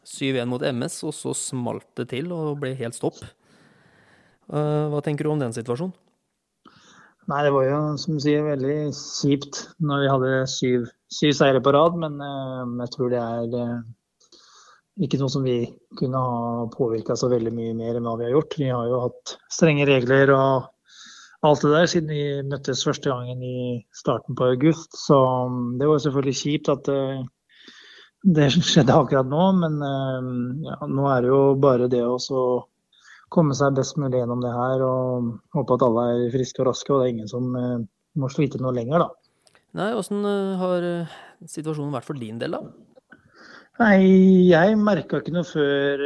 7-1 0.05 0.49
mot 0.51 0.61
MS, 0.61 0.99
og 1.07 1.15
så 1.15 1.33
smalt 1.37 1.87
det 1.99 2.09
til 2.11 2.31
og 2.35 2.59
ble 2.61 2.73
helt 2.79 2.97
stopp. 2.97 3.21
Eh, 4.51 4.85
hva 4.91 5.01
tenker 5.03 5.25
du 5.25 5.33
om 5.33 5.41
den 5.41 5.55
situasjonen? 5.55 5.95
Nei, 7.31 7.43
Det 7.45 7.53
var 7.55 7.63
jo 7.63 7.79
som 8.01 8.17
du 8.17 8.23
sier, 8.23 8.43
veldig 8.43 8.91
kjipt 8.91 9.61
når 9.79 10.01
vi 10.03 10.11
hadde 10.11 10.31
syv, 10.51 10.87
syv 11.07 11.31
seire 11.37 11.61
på 11.63 11.71
rad. 11.71 11.95
Men 11.99 12.19
uh, 12.19 12.67
jeg 12.83 12.91
tror 12.95 13.13
det 13.13 13.21
er 13.21 13.55
uh, 13.55 13.85
ikke 15.07 15.21
noe 15.21 15.31
som 15.31 15.45
vi 15.47 15.57
kunne 15.99 16.19
ha 16.19 16.67
påvirka 16.73 17.15
så 17.15 17.31
veldig 17.31 17.53
mye 17.55 17.77
mer 17.79 17.95
enn 17.95 18.09
hva 18.09 18.17
vi 18.19 18.27
har 18.27 18.35
gjort. 18.35 18.59
Vi 18.59 18.67
har 18.67 18.91
jo 18.91 19.01
hatt 19.05 19.37
strenge 19.55 19.87
regler 19.87 20.33
og 20.35 20.67
alt 21.47 21.63
det 21.63 21.71
der 21.71 21.87
siden 21.91 22.11
vi 22.11 22.25
møttes 22.47 22.83
første 22.87 23.11
gangen 23.11 23.39
i 23.43 23.79
starten 23.95 24.35
på 24.35 24.51
august. 24.51 24.91
Så 25.05 25.15
um, 25.47 25.77
det 25.79 25.87
var 25.87 26.03
selvfølgelig 26.03 26.41
kjipt 26.41 26.73
at 26.75 26.91
det 28.23 28.49
skjedde 28.55 28.95
akkurat 28.95 29.27
nå, 29.27 29.47
men 29.59 29.81
eh, 29.83 30.29
ja, 30.69 30.77
nå 30.87 31.09
er 31.11 31.25
det 31.25 31.33
jo 31.33 31.41
bare 31.59 31.89
det 31.91 32.03
å 32.07 32.19
komme 33.33 33.55
seg 33.57 33.75
best 33.75 33.97
mulig 33.99 34.21
gjennom 34.21 34.43
det 34.43 34.53
her 34.53 34.83
og 34.85 35.33
håpe 35.57 35.75
at 35.75 35.85
alle 35.87 36.07
er 36.13 36.31
friske 36.33 36.61
og 36.63 36.69
raske, 36.69 36.93
og 36.93 37.01
det 37.01 37.09
er 37.09 37.13
ingen 37.17 37.31
som 37.31 37.51
eh, 37.59 37.83
må 38.19 38.29
slite 38.31 38.61
noe 38.61 38.75
lenger, 38.75 39.03
da. 39.03 39.51
Nei, 39.79 39.91
Åssen 39.97 40.23
eh, 40.29 40.55
har 40.61 40.89
situasjonen 41.49 41.95
vært 41.97 42.07
for 42.07 42.19
din 42.19 42.39
del, 42.39 42.55
da? 42.55 42.63
Nei, 43.81 44.05
jeg 44.51 44.75
merka 44.77 45.17
ikke 45.17 45.31
noe 45.33 45.47
før 45.49 46.03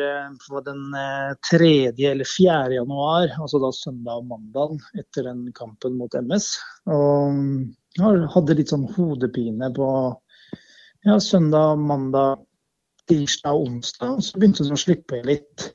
den 0.64 0.86
eh, 0.96 1.34
3. 1.50 1.72
eller 2.14 2.30
4. 2.32 2.78
januar, 2.78 3.34
altså 3.36 3.60
da 3.60 3.74
søndag 3.76 4.22
og 4.22 4.30
mandag 4.30 4.78
etter 4.96 5.28
den 5.28 5.50
kampen 5.58 5.98
mot 6.00 6.16
MS. 6.16 6.54
Og 6.88 7.36
mm, 7.36 7.58
jeg 8.00 8.30
hadde 8.38 8.56
litt 8.56 8.72
sånn 8.72 8.88
hodepine 8.96 9.68
på 9.76 9.90
ja, 11.06 11.20
søndag, 11.22 11.78
mandag, 11.78 12.44
tirsdag 13.10 13.54
og 13.54 13.70
onsdag. 13.70 14.18
Så 14.24 14.40
begynte 14.40 14.66
det 14.66 14.76
å 14.76 14.82
slippe 14.82 15.22
litt. 15.28 15.70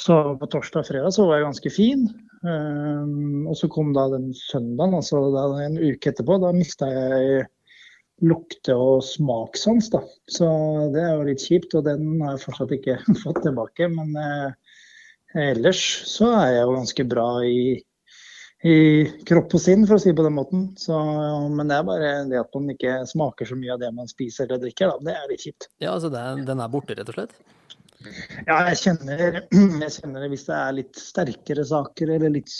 Så 0.00 0.18
på 0.40 0.48
torsdag 0.50 0.82
og 0.82 0.88
fredag 0.88 1.14
så 1.14 1.26
var 1.28 1.38
jeg 1.38 1.48
ganske 1.48 1.72
fin. 1.72 2.06
Um, 2.42 3.46
og 3.46 3.54
så 3.54 3.68
kom 3.70 3.92
da 3.94 4.08
den 4.10 4.32
søndagen, 4.34 4.96
altså 4.98 5.20
en 5.62 5.78
uke 5.78 6.10
etterpå. 6.10 6.40
Da 6.42 6.50
mista 6.56 6.88
jeg 6.90 7.44
lukte- 8.22 8.76
og 8.78 9.02
smakssans, 9.06 9.90
da. 9.94 10.02
Så 10.30 10.48
det 10.94 11.02
er 11.02 11.14
jo 11.16 11.28
litt 11.28 11.44
kjipt, 11.44 11.74
og 11.78 11.86
den 11.86 12.20
har 12.22 12.36
jeg 12.36 12.44
fortsatt 12.46 12.74
ikke 12.78 12.98
fått 13.24 13.42
tilbake. 13.46 13.88
Men 13.94 14.18
eh, 14.18 14.76
ellers 15.50 15.82
så 16.10 16.32
er 16.40 16.56
jeg 16.56 16.66
jo 16.66 16.76
ganske 16.78 17.08
bra 17.14 17.28
i, 17.46 17.62
i 18.62 18.74
kropp 19.26 19.56
og 19.56 19.62
sinn, 19.62 19.86
for 19.88 19.98
å 19.98 20.02
si 20.02 20.12
det 20.12 20.18
på 20.18 20.26
den 20.26 20.36
måten. 20.36 20.66
Så, 20.78 20.98
men 21.50 21.70
det 21.70 21.78
er 21.78 21.88
bare 21.88 22.12
det 22.30 22.38
at 22.38 22.52
man 22.54 22.70
ikke 22.74 23.00
smaker 23.10 23.48
så 23.48 23.58
mye 23.58 23.72
av 23.74 23.80
det 23.82 23.90
man 23.96 24.10
spiser 24.10 24.46
eller 24.46 24.62
drikker, 24.62 24.92
da. 24.92 25.08
Det 25.08 25.16
er 25.16 25.32
litt 25.32 25.46
kjipt. 25.48 25.68
Ja, 25.82 25.96
altså 25.96 26.12
det 26.12 26.20
er, 26.22 26.44
den 26.52 26.62
er 26.62 26.70
borte, 26.70 26.94
rett 26.98 27.10
og 27.10 27.18
slett? 27.18 27.34
Ja, 28.46 28.60
jeg 28.70 28.78
kjenner, 28.82 29.42
jeg 29.84 29.96
kjenner 29.96 30.24
det 30.24 30.30
hvis 30.32 30.46
det 30.46 30.54
er 30.58 30.78
litt 30.78 30.98
sterkere 30.98 31.66
saker 31.66 32.14
eller 32.16 32.32
litt 32.38 32.54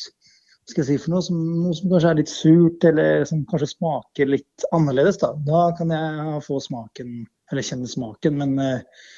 skal 0.71 0.85
jeg 0.85 0.89
si 0.93 1.03
for 1.03 1.15
noe 1.17 1.23
som, 1.27 1.39
noe 1.65 1.75
som 1.75 1.91
kanskje 1.91 2.11
er 2.13 2.19
litt 2.21 2.31
surt, 2.31 2.85
eller 2.87 3.25
som 3.27 3.43
kanskje 3.51 3.73
smaker 3.73 4.31
litt 4.31 4.67
annerledes, 4.77 5.19
da. 5.23 5.33
Da 5.47 5.65
kan 5.79 5.91
jeg 5.95 6.37
få 6.47 6.61
smaken, 6.63 7.17
eller 7.51 7.67
kjenne 7.67 7.91
smaken. 7.91 8.39
Men 8.39 8.55
eh, 8.63 9.09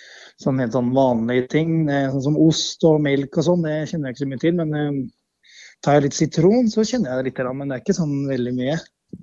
sånn 0.41 0.63
helt 0.63 0.77
sånn 0.77 0.95
vanlige 0.97 1.51
ting, 1.53 1.75
eh, 1.93 2.09
sånn 2.13 2.25
som 2.31 2.41
ost 2.41 2.85
og 2.89 3.03
melk 3.05 3.37
og 3.41 3.49
sånn, 3.51 3.67
det 3.67 3.83
kjenner 3.91 4.11
jeg 4.11 4.17
ikke 4.17 4.25
så 4.25 4.31
mye 4.33 4.45
til. 4.47 4.57
Men 4.63 4.75
eh, 4.81 5.03
tar 5.85 5.99
jeg 5.99 6.09
litt 6.09 6.17
sitron, 6.17 6.69
så 6.73 6.85
kjenner 6.87 7.13
jeg 7.13 7.21
det 7.21 7.31
litt, 7.31 7.47
men 7.55 7.71
det 7.71 7.77
er 7.77 7.85
ikke 7.85 7.97
sånn 7.97 8.17
veldig 8.31 8.55
mye. 8.57 8.77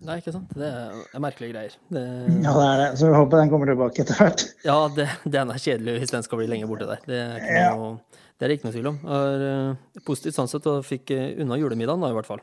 Nei, 0.05 0.17
ikke 0.21 0.33
sant. 0.33 0.53
Det 0.55 0.69
er 0.69 1.21
merkelige 1.23 1.53
greier. 1.53 1.73
Det... 1.91 2.03
Ja, 2.45 2.53
det 2.55 2.65
er 2.67 2.79
det. 2.81 2.87
Så 2.99 3.09
jeg 3.09 3.17
håper 3.17 3.41
den 3.41 3.51
kommer 3.51 3.69
tilbake 3.69 4.03
etter 4.03 4.19
hvert. 4.21 4.45
Ja, 4.65 4.77
det, 4.95 5.07
den 5.33 5.51
er 5.51 5.61
kjedelig 5.61 5.97
hvis 5.99 6.13
den 6.13 6.25
skal 6.25 6.39
bli 6.39 6.47
lenge 6.51 6.69
borte 6.69 6.87
der. 6.89 7.03
Det 7.07 7.19
er 7.19 7.41
ikke 7.41 7.65
noe... 7.81 8.21
Det 8.41 8.47
er 8.47 8.53
ikke 8.55 8.65
noe 8.65 8.73
tvil 8.73 8.87
om. 8.89 8.95
Er, 9.05 9.43
uh, 9.45 9.99
positivt 10.07 10.33
sånn 10.33 10.49
sett 10.49 10.65
og 10.69 10.79
fikk 10.87 11.11
uh, 11.13 11.27
unna 11.43 11.59
julemiddagen 11.61 12.01
da, 12.01 12.09
i 12.09 12.15
hvert 12.15 12.29
fall. 12.29 12.39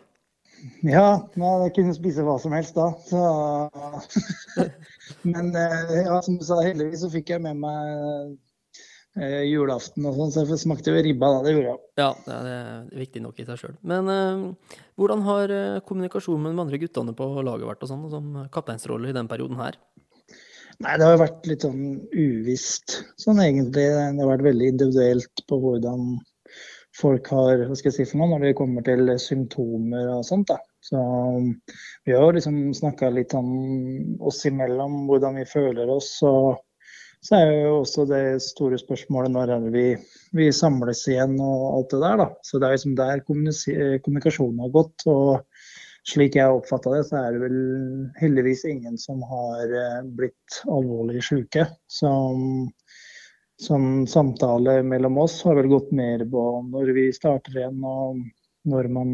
Ja, 0.87 1.25
jeg 1.39 1.73
kunne 1.75 1.95
spise 1.97 2.23
hva 2.27 2.37
som 2.43 2.55
helst 2.55 2.79
da. 2.79 2.93
Så... 3.09 3.23
Men 5.33 5.51
uh, 5.57 5.97
ja, 5.97 6.21
som 6.23 6.39
du 6.39 6.45
sa, 6.47 6.61
heldigvis 6.63 7.03
så 7.03 7.11
fikk 7.11 7.33
jeg 7.35 7.43
med 7.43 7.59
meg 7.65 8.37
julaften 9.49 10.07
og 10.09 10.17
sånn, 10.17 10.33
så 10.35 10.45
jeg 10.45 10.61
smakte 10.63 10.95
jo 10.95 11.03
ribba 11.05 11.31
da. 11.35 11.43
Det 11.45 11.55
gjorde 11.55 11.73
jeg. 11.73 11.81
Ja, 12.01 12.11
det 12.25 12.55
er 12.55 12.89
viktig 13.05 13.23
nok 13.25 13.41
i 13.41 13.47
seg 13.49 13.61
sjøl. 13.61 13.77
Men 13.93 14.11
hvordan 14.99 15.25
har 15.27 15.55
kommunikasjonen 15.89 16.47
med 16.47 16.55
de 16.55 16.65
andre 16.67 16.83
guttene 16.83 17.15
på 17.19 17.31
laget 17.43 17.69
vært 17.69 17.87
og 17.87 17.93
sånn, 17.93 18.09
som 18.13 18.43
kapteinsrolle 18.55 19.11
i 19.11 19.17
den 19.17 19.31
perioden 19.31 19.61
her? 19.61 19.81
Nei, 20.79 20.95
det 20.95 21.07
har 21.09 21.19
vært 21.19 21.47
litt 21.51 21.65
sånn 21.67 22.05
uvisst 22.15 23.01
sånn 23.19 23.41
egentlig. 23.43 23.89
Det 23.91 24.23
har 24.23 24.31
vært 24.31 24.47
veldig 24.47 24.69
individuelt 24.77 25.43
på 25.51 25.59
hvordan 25.65 26.13
folk 26.99 27.31
har 27.35 27.65
hva 27.67 27.77
skal 27.79 27.91
jeg 27.91 27.97
si 27.97 28.07
for 28.11 28.21
noe, 28.21 28.31
når 28.37 28.47
det 28.47 28.59
kommer 28.59 28.87
til 28.87 29.11
symptomer 29.23 30.13
og 30.15 30.23
sånt. 30.27 30.53
da. 30.53 30.59
Så 30.87 31.01
vi 32.07 32.15
har 32.15 32.23
jo 32.23 32.37
liksom 32.37 32.61
snakka 32.79 33.11
litt 33.11 33.35
om 33.39 33.51
oss 34.23 34.45
imellom, 34.47 35.05
hvordan 35.11 35.41
vi 35.41 35.49
føler 35.51 35.91
oss. 35.91 36.13
og 36.27 36.63
så 37.25 37.39
er 37.39 37.51
jo 37.53 37.73
også 37.81 38.05
det 38.09 38.23
store 38.45 38.79
spørsmålet 38.79 39.33
når 39.35 39.53
er 39.53 39.65
det 39.65 39.73
vi, 39.75 39.87
vi 40.39 40.49
samles 40.55 41.03
igjen 41.11 41.35
og 41.43 41.65
alt 41.73 41.91
det 41.95 42.01
der. 42.05 42.21
da. 42.23 42.29
Så 42.47 42.61
det 42.61 42.69
er 42.69 42.77
liksom 42.77 42.97
der 42.99 43.25
kommunikasjonen 43.27 44.63
har 44.65 44.75
gått. 44.75 45.07
og 45.11 45.45
slik 46.09 46.39
jeg 46.39 46.55
oppfatta 46.55 46.95
det, 46.95 47.03
så 47.09 47.21
er 47.21 47.35
det 47.35 47.43
vel 47.43 47.59
heldigvis 48.21 48.65
ingen 48.69 48.97
som 49.01 49.21
har 49.29 49.75
eh, 49.77 50.01
blitt 50.19 50.61
alvorlig 50.65 51.21
syke. 51.27 51.67
Som, 51.91 52.71
som 53.61 54.07
samtale 54.09 54.81
mellom 54.87 55.19
oss 55.25 55.41
har 55.45 55.59
vel 55.59 55.71
gått 55.73 55.93
mer 55.93 56.25
på 56.31 56.45
når 56.71 56.95
vi 56.97 57.09
starter 57.17 57.59
igjen 57.59 57.83
og 57.85 58.23
når 58.69 58.89
man 58.93 59.13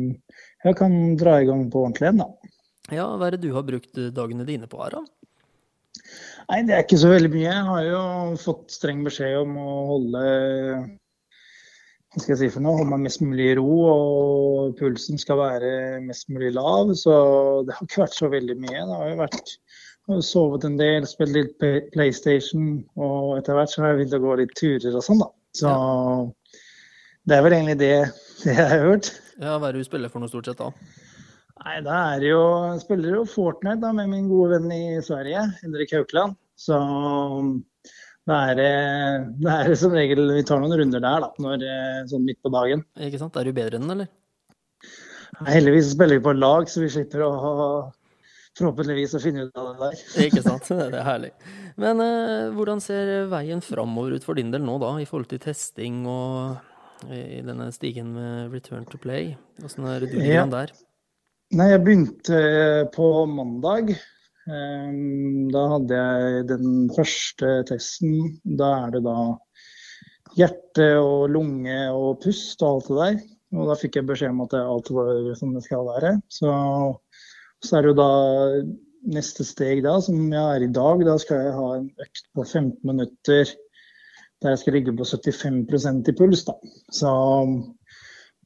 kan 0.79 1.17
dra 1.21 1.41
i 1.41 1.49
gang 1.49 1.67
på 1.71 1.85
ordentlig 1.85 2.09
igjen, 2.09 2.23
da. 2.23 2.55
Ja, 2.93 3.09
hva 3.17 3.29
er 3.29 3.37
det 3.37 3.47
du 3.47 3.55
har 3.57 3.65
brukt 3.67 3.97
dagene 3.97 4.47
dine 4.47 4.69
på, 4.69 4.81
Aron? 4.85 5.07
Nei, 6.51 6.61
det 6.67 6.75
er 6.77 6.85
ikke 6.85 7.01
så 7.01 7.11
veldig 7.13 7.31
mye. 7.33 7.47
Jeg 7.49 7.65
har 7.71 7.87
jo 7.89 8.03
fått 8.43 8.75
streng 8.75 9.01
beskjed 9.07 9.39
om 9.41 9.57
å 9.61 9.71
holde 9.95 10.25
hva 12.15 12.23
skal 12.23 12.37
jeg 12.37 12.41
si 12.45 12.55
for 12.55 12.63
noe, 12.63 12.77
holde 12.79 12.93
meg 12.93 13.09
mest 13.09 13.23
mulig 13.25 13.47
i 13.51 13.55
ro 13.59 13.79
og 13.91 14.77
pulsen 14.79 15.19
skal 15.19 15.41
være 15.41 15.71
mest 16.05 16.29
mulig 16.31 16.53
lav. 16.55 16.93
Så 16.99 17.15
det 17.67 17.75
har 17.75 17.89
ikke 17.89 18.05
vært 18.05 18.19
så 18.21 18.31
veldig 18.31 18.57
mye. 18.61 18.85
Det 18.87 18.99
har 19.01 19.11
jo 19.11 19.17
vært 19.25 19.55
sovet 20.23 20.67
en 20.69 20.77
del, 20.79 21.09
spilt 21.11 21.35
litt 21.35 21.67
PlayStation, 21.95 22.85
og 23.01 23.39
etter 23.39 23.59
hvert 23.59 23.73
så 23.73 23.83
har 23.83 23.93
jeg 23.93 24.03
begynt 24.03 24.19
å 24.21 24.23
gå 24.23 24.37
litt 24.43 24.55
turer 24.61 24.95
og 24.95 25.07
sånn, 25.07 25.25
da. 25.25 25.31
Så 25.59 25.73
ja. 25.73 26.61
det 27.31 27.39
er 27.39 27.47
vel 27.47 27.57
egentlig 27.59 27.79
det, 27.83 27.93
det 28.45 28.55
jeg 28.55 28.71
har 28.75 28.85
hørt. 28.85 29.11
Ja, 29.41 29.57
Hva 29.57 29.73
er 29.73 29.75
det 29.75 29.83
du 29.83 29.89
spiller 29.89 30.13
for 30.13 30.23
noe 30.23 30.31
stort 30.31 30.51
sett 30.51 30.61
da? 30.61 30.71
Nei, 31.65 31.79
da 31.81 31.99
er 32.13 32.21
det 32.21 32.29
jo, 32.29 32.41
spiller 32.83 33.21
jo 33.21 33.29
Fortnite 33.29 33.81
da, 33.81 33.93
med 33.97 34.11
min 34.13 34.27
gode 34.29 34.59
venn 34.59 34.73
i 34.75 34.99
Sverige, 35.05 35.47
Henrik 35.63 35.95
Haukeland. 35.97 36.37
Så 36.61 36.77
da 38.29 38.41
er 38.51 38.59
det, 38.59 39.79
som 39.81 39.97
regel 39.97 40.29
Vi 40.37 40.45
tar 40.47 40.61
noen 40.61 40.77
runder 40.81 41.01
der, 41.01 41.25
da, 41.25 41.31
når, 41.41 41.65
eh, 41.65 42.05
sånn 42.11 42.29
midt 42.29 42.41
på 42.45 42.53
dagen. 42.53 42.85
Ikke 43.01 43.21
sant. 43.23 43.41
Er 43.41 43.49
du 43.49 43.57
bedre 43.57 43.81
enn 43.81 43.89
den, 43.89 43.97
eller? 43.97 44.13
Heldigvis 45.49 45.91
spiller 45.97 46.21
vi 46.21 46.27
på 46.29 46.37
lag, 46.37 46.69
så 46.71 46.85
vi 46.85 46.93
slipper 46.93 47.25
å 47.27 47.33
forhåpentligvis 48.55 49.17
å 49.17 49.25
finne 49.25 49.49
ut 49.49 49.59
av 49.59 49.73
det 49.73 49.81
der. 49.81 50.07
Ikke 50.29 50.45
sant. 50.45 50.69
Det 50.69 51.01
er 51.01 51.09
herlig. 51.09 51.35
Men 51.81 52.05
eh, 52.05 52.53
hvordan 52.55 52.85
ser 52.85 53.17
veien 53.33 53.65
framover 53.65 54.15
ut 54.15 54.27
for 54.27 54.37
din 54.37 54.53
del 54.53 54.63
nå, 54.69 54.77
da, 54.85 54.95
i 55.01 55.09
forhold 55.09 55.33
til 55.33 55.43
testing 55.43 56.05
og 56.05 57.09
i 57.11 57.41
denne 57.45 57.73
stigen 57.75 58.13
med 58.15 58.53
return 58.53 58.85
to 58.89 59.01
play? 59.01 59.33
Åssen 59.65 59.89
er 59.89 60.05
det 60.05 60.13
du 60.13 60.21
ligger 60.21 60.45
ja. 60.45 60.51
der? 60.61 60.77
Nei, 61.53 61.67
jeg 61.71 61.83
begynte 61.85 62.39
på 62.95 63.09
mandag. 63.29 63.93
Ehm, 64.49 65.51
da 65.53 65.65
hadde 65.75 65.99
jeg 65.99 66.47
den 66.49 66.89
første 66.97 67.51
testen. 67.69 68.39
Da 68.59 68.71
er 68.87 68.95
det 68.95 69.03
da 69.05 69.19
hjerte 70.39 70.89
og 71.03 71.29
lunge 71.35 71.77
og 71.93 72.23
pust 72.25 72.65
og 72.65 72.71
alt 72.71 72.89
det 72.89 72.97
der. 73.01 73.21
Og 73.55 73.69
da 73.71 73.77
fikk 73.79 74.01
jeg 74.01 74.09
beskjed 74.09 74.33
om 74.33 74.43
at 74.47 74.57
alt 74.59 74.91
var 74.97 75.13
som 75.39 75.53
det 75.55 75.63
skal 75.67 75.85
være. 75.87 76.17
Så, 76.33 76.51
så 77.63 77.77
er 77.77 77.85
det 77.85 77.93
jo 77.93 78.01
da 78.01 78.11
neste 79.15 79.47
steg 79.47 79.85
da, 79.85 79.99
som 80.03 80.25
jeg 80.33 80.43
er 80.57 80.65
i 80.65 80.73
dag. 80.81 81.05
Da 81.07 81.19
skal 81.23 81.45
jeg 81.45 81.59
ha 81.61 81.69
en 81.77 81.91
økt 82.03 82.27
på 82.35 82.49
15 82.49 82.81
minutter 82.89 83.53
der 84.43 84.53
jeg 84.53 84.61
skal 84.61 84.75
ligge 84.77 84.93
på 84.97 85.07
75% 85.07 86.11
i 86.11 86.17
puls. 86.19 86.43
da. 86.45 86.57
Så 86.93 87.13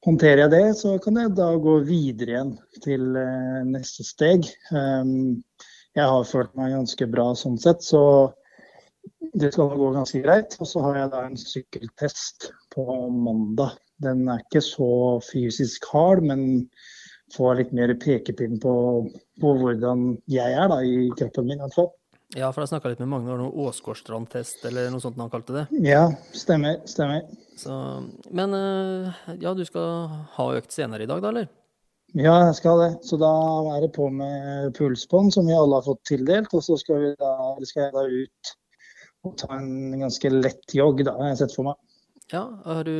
håndterer 0.09 0.46
jeg 0.46 0.52
det, 0.54 0.64
så 0.80 0.96
kan 1.02 1.18
jeg 1.20 1.34
da 1.36 1.48
gå 1.61 1.78
videre 1.86 2.34
igjen 2.34 2.52
til 2.84 3.16
eh, 3.20 3.61
neste 3.68 4.06
steg. 4.06 4.48
Um, 4.72 5.42
jeg 5.96 6.06
har 6.09 6.28
følt 6.28 6.54
meg 6.56 6.74
ganske 6.76 7.09
bra 7.12 7.32
sånn 7.36 7.59
sett, 7.61 7.84
så 7.84 8.02
det 9.38 9.52
skal 9.52 9.74
gå 9.76 9.90
ganske 9.96 10.22
greit. 10.24 10.56
Og 10.62 10.70
så 10.70 10.84
har 10.86 11.02
jeg 11.02 11.12
da 11.12 11.24
en 11.26 11.38
sykkeltest 11.40 12.50
på 12.74 12.86
mandag. 13.12 13.76
Den 14.02 14.24
er 14.30 14.44
ikke 14.44 14.62
så 14.64 15.18
fysisk 15.26 15.88
hard, 15.92 16.24
men 16.24 16.68
får 17.34 17.59
litt 17.59 17.74
mer 17.76 17.92
pekepinn 18.00 18.56
på, 18.62 18.74
på 19.42 19.54
hvordan 19.61 20.12
jeg 20.30 20.54
er 20.56 20.70
da, 20.72 20.80
i 20.80 21.11
kroppen 21.18 21.50
min. 21.50 21.59
i 21.59 21.66
hvert 21.66 21.76
fall. 21.76 21.90
Ja, 22.37 22.51
for 22.53 22.61
jeg 22.61 22.68
snakka 22.68 22.91
litt 22.93 22.99
med 23.01 23.09
Magne, 23.09 23.31
var 23.31 23.39
det 23.41 23.47
noe 23.47 23.68
Åsgårdstrand-test 23.70 24.66
eller 24.68 24.91
noe 24.93 25.01
sånt 25.01 25.16
han 25.16 25.31
kalte 25.33 25.55
det? 25.55 25.62
Ja, 25.81 26.03
stemmer. 26.37 26.83
stemmer. 26.85 27.22
Så, 27.57 27.72
men 28.29 28.53
eh, 28.53 29.22
ja, 29.41 29.55
du 29.57 29.64
skal 29.64 30.11
ha 30.35 30.49
økt 30.59 30.74
senere 30.76 31.07
i 31.07 31.09
dag, 31.09 31.22
da, 31.24 31.31
eller? 31.33 31.49
Ja, 32.16 32.35
jeg 32.47 32.59
skal 32.61 32.83
det. 32.83 32.91
Så 33.09 33.16
da 33.20 33.33
er 33.74 33.87
det 33.87 33.95
på 33.97 34.11
med 34.12 34.76
pulsbånd, 34.76 35.33
som 35.33 35.49
vi 35.49 35.57
alle 35.57 35.81
har 35.81 35.89
fått 35.89 36.05
tildelt. 36.09 36.53
Og 36.57 36.64
så 36.64 36.76
skal, 36.81 37.11
da, 37.20 37.33
skal, 37.68 37.89
jeg 37.89 37.97
da 37.97 38.05
ut 38.05 38.55
og 39.26 39.35
ta 39.41 39.51
en 39.57 39.97
ganske 40.05 40.31
lett 40.33 40.76
jogg, 40.76 41.03
da, 41.09 41.16
har 41.16 41.33
jeg 41.33 41.43
sett 41.43 41.57
for 41.57 41.68
meg. 41.68 41.81
Ja, 42.29 42.43
har 42.64 42.85
du, 42.85 42.95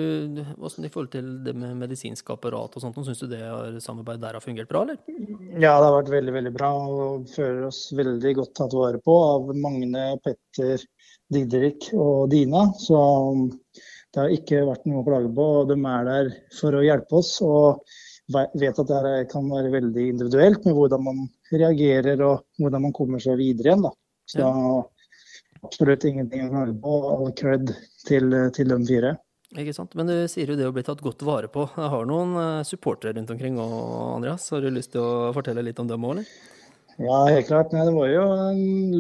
Hvordan 0.57 0.87
i 0.87 0.91
forhold 0.93 1.11
til 1.13 1.27
det 1.45 1.53
med 1.53 1.77
medisinsk 1.77 2.31
apparat 2.33 2.77
og 2.79 2.81
sånt, 2.85 2.97
syns 3.05 3.21
du 3.21 3.29
det 3.29 3.83
samarbeidet 3.85 4.23
der 4.23 4.39
har 4.39 4.45
fungert 4.45 4.71
bra, 4.71 4.87
eller? 4.87 4.97
Ja, 5.61 5.75
det 5.77 5.85
har 5.85 5.97
vært 5.99 6.13
veldig, 6.15 6.35
veldig 6.39 6.53
bra 6.55 6.71
og 6.73 7.29
føler 7.35 7.67
oss 7.69 7.83
veldig 7.99 8.33
godt 8.41 8.55
tatt 8.57 8.77
vare 8.79 9.01
på 9.05 9.17
av 9.27 9.53
Magne, 9.53 10.07
Petter, 10.25 10.85
Didrik 11.29 11.91
og 11.93 12.31
Dina. 12.33 12.71
Så 12.81 12.99
det 13.77 14.23
har 14.23 14.33
ikke 14.33 14.65
vært 14.71 14.89
noe 14.89 15.03
å 15.03 15.09
klage 15.11 15.33
på. 15.37 15.49
og 15.61 15.73
De 15.75 15.77
er 15.93 16.09
der 16.09 16.31
for 16.57 16.79
å 16.79 16.85
hjelpe 16.87 17.21
oss. 17.21 17.35
og 17.45 17.85
vet 18.33 18.81
at 18.81 18.91
det 18.93 19.29
kan 19.33 19.49
være 19.49 19.73
veldig 19.73 20.09
individuelt 20.13 20.65
med 20.67 20.77
hvordan 20.77 21.05
man 21.05 21.21
reagerer 21.53 22.21
og 22.25 22.45
hvordan 22.61 22.89
man 22.89 22.97
kommer 22.97 23.23
seg 23.23 23.39
videre 23.41 23.73
igjen. 23.73 23.85
Da. 23.87 23.93
Så 24.29 24.49
absolutt 25.65 26.05
ingenting 26.05 26.47
å 26.47 26.51
klage 26.53 26.75
på. 26.83 26.97
All 27.13 27.33
cred 27.39 27.73
til, 28.09 28.35
til 28.57 28.73
de 28.73 28.79
fire. 28.89 29.17
Ikke 29.57 29.73
sant. 29.73 29.95
Men 29.97 30.11
du 30.11 30.15
sier 30.29 30.51
jo 30.51 30.59
det 30.59 30.67
å 30.69 30.75
bli 30.77 30.85
tatt 30.85 31.01
godt 31.01 31.25
vare 31.25 31.49
på. 31.49 31.65
Jeg 31.73 31.89
har 31.95 32.09
noen 32.09 32.37
eh, 32.37 32.67
supportere 32.69 33.15
rundt 33.17 33.33
omkring 33.33 33.57
òg, 33.63 33.75
Andreas. 34.19 34.51
Har 34.53 34.61
du 34.61 34.69
lyst 34.75 34.93
til 34.93 35.01
å 35.01 35.33
fortelle 35.37 35.65
litt 35.65 35.81
om 35.81 35.89
dem 35.89 36.05
òg, 36.05 36.19
eller? 36.19 36.33
Ja, 36.99 37.19
helt 37.31 37.47
klart. 37.49 37.73
Nei, 37.73 37.87
det 37.87 37.95
var 37.95 38.11
jo 38.11 38.25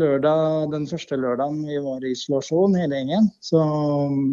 lørdag, 0.00 0.70
den 0.72 0.86
første 0.88 1.18
lørdagen 1.18 1.64
vi 1.66 1.80
var 1.84 2.06
i 2.06 2.14
isolasjon, 2.14 2.78
hele 2.78 3.00
gjengen. 3.00 3.28
Så 3.44 3.61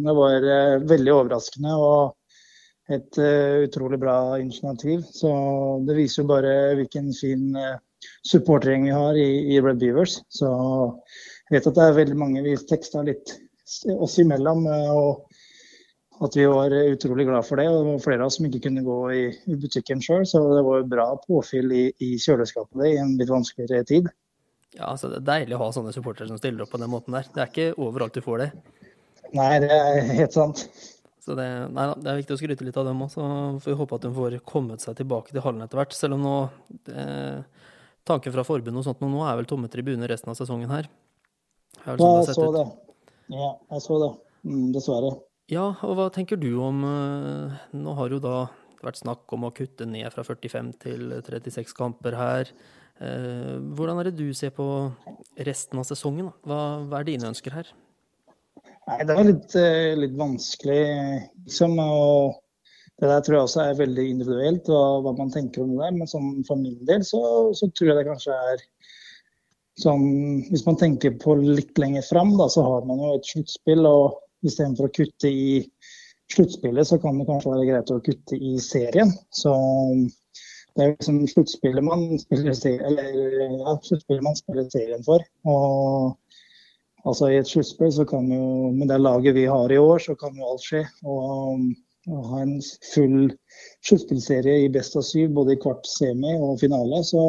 det 0.05 0.15
var 0.15 0.45
uh, 0.45 0.85
veldig 0.87 1.15
overraskende 1.17 1.73
og 1.81 2.93
et 2.95 3.19
uh, 3.19 3.65
utrolig 3.65 3.99
bra 3.99 4.17
initiativ. 4.39 5.01
Så 5.09 5.31
det 5.89 5.97
viser 5.97 6.21
jo 6.21 6.29
bare 6.29 6.53
hvilken 6.79 7.09
fin 7.17 7.49
supportergjeng 8.29 8.85
vi 8.85 8.93
har 8.93 9.17
i, 9.19 9.29
i, 9.55 9.59
Red 9.65 9.81
Beavers. 9.81 10.19
Så 10.29 10.47
jeg 11.49 11.57
vet 11.57 11.71
at 11.73 11.81
det 11.81 11.89
er 11.89 11.99
veldig 11.99 12.19
mange 12.21 12.45
vi 12.45 12.55
teksta 12.69 13.03
litt 13.09 13.33
oss 13.95 14.19
imellom. 14.21 14.67
og 14.69 15.25
at 16.23 16.35
vi 16.35 16.45
var 16.47 16.71
utrolig 16.71 17.25
glad 17.27 17.45
for 17.45 17.59
det. 17.59 17.67
og 17.69 17.81
Det 17.81 17.91
var 17.91 18.03
flere 18.03 18.23
av 18.23 18.29
oss 18.29 18.37
som 18.39 18.47
ikke 18.47 18.61
kunne 18.67 18.83
gå 18.85 18.99
i, 19.11 19.23
i 19.51 19.57
butikken 19.59 20.03
sjøl, 20.03 20.23
så 20.27 20.41
det 20.53 20.63
var 20.63 20.87
bra 20.91 21.07
påfyll 21.25 21.73
i, 21.75 21.85
i 21.99 22.15
kjøleskapet 22.21 22.85
i 22.87 22.95
en 23.01 23.17
litt 23.19 23.31
vanskeligere 23.31 23.87
tid. 23.89 24.09
Ja, 24.75 24.91
altså 24.91 25.11
Det 25.11 25.21
er 25.21 25.29
deilig 25.29 25.57
å 25.57 25.63
ha 25.63 25.69
sånne 25.75 25.93
supportere 25.95 26.29
som 26.31 26.39
stiller 26.39 26.65
opp 26.65 26.73
på 26.75 26.81
den 26.81 26.91
måten 26.91 27.15
der. 27.15 27.27
Det 27.31 27.43
er 27.43 27.51
ikke 27.51 27.83
overalt 27.83 28.15
du 28.15 28.23
får 28.23 28.45
det. 28.45 28.49
Nei, 29.35 29.53
det 29.63 29.71
er 29.71 30.01
helt 30.21 30.35
sant. 30.35 30.65
Så 31.25 31.33
det, 31.35 31.45
nei, 31.73 31.87
det 31.97 32.11
er 32.11 32.19
viktig 32.19 32.35
å 32.35 32.39
skryte 32.39 32.67
litt 32.67 32.77
av 32.77 32.87
dem 32.87 33.01
òg. 33.01 33.11
Så 33.11 33.23
får 33.63 33.71
vi 33.71 33.77
håpe 33.79 33.97
at 33.97 34.03
de 34.05 34.11
får 34.15 34.37
kommet 34.47 34.83
seg 34.83 34.99
tilbake 34.99 35.33
til 35.33 35.43
hallen 35.43 35.65
etter 35.65 35.79
hvert. 35.79 35.95
Selv 35.97 36.19
om 36.19 36.23
nå 36.23 36.35
eh, 36.93 37.39
tanken 38.05 38.35
fra 38.35 38.45
forbundet 38.45 38.83
og 38.83 38.87
sånt, 38.87 39.01
nå 39.01 39.25
er 39.25 39.39
vel 39.39 39.49
tomme 39.49 39.71
tribuner 39.73 40.11
resten 40.11 40.31
av 40.31 40.37
sesongen 40.37 40.71
her. 40.71 40.91
ja, 41.81 41.95
jeg 41.97 42.35
så 42.37 42.51
det. 42.53 42.67
Ja, 43.31 43.55
jeg 43.71 43.83
så 43.85 43.97
det. 44.01 44.11
Mm, 44.45 44.69
dessverre. 44.75 45.15
Ja, 45.51 45.69
og 45.85 45.97
hva 45.97 46.07
tenker 46.13 46.39
du 46.41 46.51
om 46.65 46.81
eh, 46.85 47.57
Nå 47.77 47.93
har 47.97 48.13
jo 48.13 48.21
da 48.21 48.37
vært 48.85 49.01
snakk 49.01 49.29
om 49.33 49.47
å 49.47 49.53
kutte 49.53 49.85
ned 49.89 50.09
fra 50.13 50.25
45 50.25 50.71
til 50.81 51.13
36 51.25 51.73
kamper 51.77 52.17
her. 52.17 52.51
Eh, 53.01 53.55
hvordan 53.75 53.99
er 53.99 54.09
det 54.09 54.19
du 54.19 54.29
ser 54.37 54.53
på 54.55 54.67
resten 55.47 55.81
av 55.81 55.87
sesongen? 55.89 56.29
Hva, 56.45 56.85
hva 56.85 57.01
er 57.01 57.09
dine 57.09 57.31
ønsker 57.31 57.55
her? 57.57 57.71
Nei, 58.85 58.99
Det 59.03 59.15
er 59.15 59.29
litt, 59.31 59.55
eh, 59.57 59.93
litt 59.97 60.17
vanskelig, 60.17 60.81
liksom. 61.47 61.79
Og 61.81 62.35
det 63.01 63.09
der 63.09 63.23
tror 63.25 63.35
jeg 63.35 63.47
også 63.49 63.63
er 63.63 63.79
veldig 63.81 64.05
individuelt, 64.09 64.69
hva, 64.69 65.01
hva 65.03 65.15
man 65.17 65.33
tenker 65.33 65.65
om 65.65 65.73
det. 65.79 65.91
Men 65.97 66.11
sånn, 66.11 66.29
for 66.47 66.61
min 66.61 66.77
del 66.87 67.03
så, 67.03 67.21
så, 67.57 67.69
tror 67.73 67.91
jeg 67.91 67.99
det 67.99 68.07
kanskje 68.07 68.37
er 68.53 68.63
sånn 69.81 70.05
Hvis 70.49 70.65
man 70.67 70.77
tenker 70.79 71.17
på 71.21 71.35
litt 71.41 71.77
lenger 71.81 72.05
fram, 72.07 72.35
da, 72.39 72.47
så 72.51 72.63
har 72.63 72.85
man 72.87 73.01
jo 73.03 73.15
et 73.15 73.31
sluttspill. 73.31 73.85
og 73.85 74.21
Istedenfor 74.45 74.89
å 74.89 74.93
kutte 74.93 75.31
i 75.31 75.63
sluttspillet, 76.33 76.87
så 76.87 76.99
kan 77.01 77.17
det 77.19 77.27
kanskje 77.29 77.53
være 77.53 77.67
greit 77.69 77.91
å 77.93 78.01
kutte 78.03 78.37
i 78.37 78.55
serien. 78.61 79.11
Så 79.33 79.53
det 80.75 80.83
er 80.83 80.93
liksom 80.93 81.21
sluttspillet 81.31 81.85
man 81.85 82.05
ja, 82.11 82.17
man 84.27 84.37
spiller 84.37 84.69
serien 84.69 85.05
for. 85.07 85.23
Og 85.47 86.15
altså 87.05 87.31
i 87.31 87.39
et 87.39 87.49
sluttspill 87.49 87.93
så 87.95 88.05
kan 88.09 88.27
jo, 88.31 88.71
med 88.75 88.91
det 88.91 88.99
laget 89.01 89.37
vi 89.37 89.47
har 89.49 89.71
i 89.71 89.81
år, 89.81 90.03
så 90.03 90.17
kan 90.19 90.35
jo 90.37 90.49
alt 90.51 90.65
skje. 90.65 90.83
Og 91.07 91.65
å 92.05 92.21
ha 92.29 92.41
en 92.43 92.57
full 92.93 93.31
sluttspillserie 93.85 94.65
i 94.65 94.71
best 94.73 94.97
av 94.99 95.05
syv, 95.07 95.31
både 95.37 95.55
i 95.55 95.61
kvart, 95.61 95.87
semi 95.89 96.35
og 96.37 96.59
finale, 96.61 97.01
så, 97.07 97.23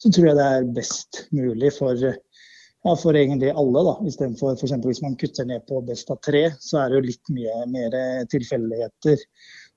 så 0.00 0.12
tror 0.12 0.30
jeg 0.30 0.38
det 0.38 0.48
er 0.48 0.74
best 0.76 1.24
mulig 1.36 1.72
for 1.76 1.96
ja, 2.00 2.94
for 2.96 3.16
egentlig 3.16 3.50
alle. 3.52 3.82
da, 3.84 3.94
Istedenfor 4.08 4.56
f.eks. 4.56 4.72
hvis 4.86 5.02
man 5.04 5.16
kutter 5.20 5.48
ned 5.48 5.66
på 5.68 5.82
best 5.84 6.10
av 6.12 6.20
tre, 6.24 6.46
så 6.60 6.80
er 6.80 6.88
det 6.88 7.00
jo 7.00 7.08
litt 7.10 7.32
mye 7.36 7.56
mer 7.68 7.96
tilfeldigheter 8.32 9.20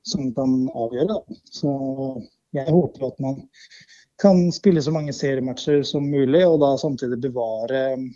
som 0.07 0.31
kan 0.35 0.55
avgjøre. 0.71 1.11
da. 1.11 1.39
Så 1.51 1.73
jeg 2.55 2.71
håper 2.71 3.07
at 3.09 3.21
man 3.23 3.41
kan 4.21 4.45
spille 4.55 4.81
så 4.83 4.93
mange 4.95 5.13
seriematcher 5.15 5.83
som 5.87 6.05
mulig, 6.07 6.45
og 6.47 6.59
da 6.63 6.75
samtidig 6.79 7.19
bevare 7.23 7.85
um, 7.97 8.09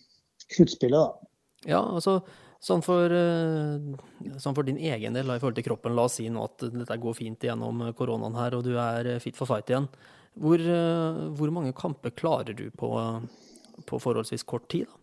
sluttspillet. 0.53 0.99
da. 0.99 1.31
Ja, 1.67 1.81
altså 1.83 2.21
sånn 2.63 2.81
for, 2.85 3.11
uh, 3.11 4.37
sånn 4.41 4.55
for, 4.55 4.65
din 4.67 4.79
egen 4.79 5.17
del, 5.17 5.27
i 5.29 5.41
forhold 5.41 5.59
til 5.59 5.67
kroppen, 5.67 5.97
la 5.97 6.07
oss 6.07 6.19
si 6.21 6.29
nå 6.31 6.45
at 6.47 6.69
dette 6.71 7.01
går 7.01 7.17
fint 7.17 7.43
gjennom 7.49 7.89
koronaen 7.97 8.37
her, 8.39 8.55
og 8.55 8.63
du 8.65 8.77
er 8.79 9.17
fit 9.23 9.37
for 9.37 9.49
fight 9.49 9.69
igjen. 9.73 9.89
Hvor, 10.37 10.61
uh, 10.61 11.27
hvor 11.37 11.51
mange 11.53 11.73
kamper 11.77 12.13
klarer 12.13 12.57
du 12.57 12.67
på 12.77 12.93
på 13.85 13.99
forholdsvis 14.01 14.43
kort 14.43 14.67
tid? 14.71 14.85
Da? 14.87 15.01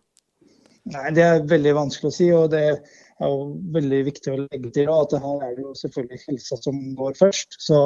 Nei, 0.95 1.09
Det 1.17 1.25
er 1.25 1.49
veldig 1.49 1.73
vanskelig 1.79 2.11
å 2.11 2.15
si. 2.15 2.29
og 2.31 2.49
det 2.53 2.63
er 2.65 3.31
jo 3.31 3.51
veldig 3.73 4.01
viktig 4.11 4.33
å 4.33 4.39
legge 4.43 4.71
til 4.75 4.91
at 4.91 5.15
her 5.23 5.45
er 5.47 5.55
det 5.55 5.63
jo 5.65 5.75
selvfølgelig 5.81 6.23
helsa 6.27 6.57
som 6.61 6.81
går 6.99 7.15
først. 7.19 7.57
Så, 7.67 7.79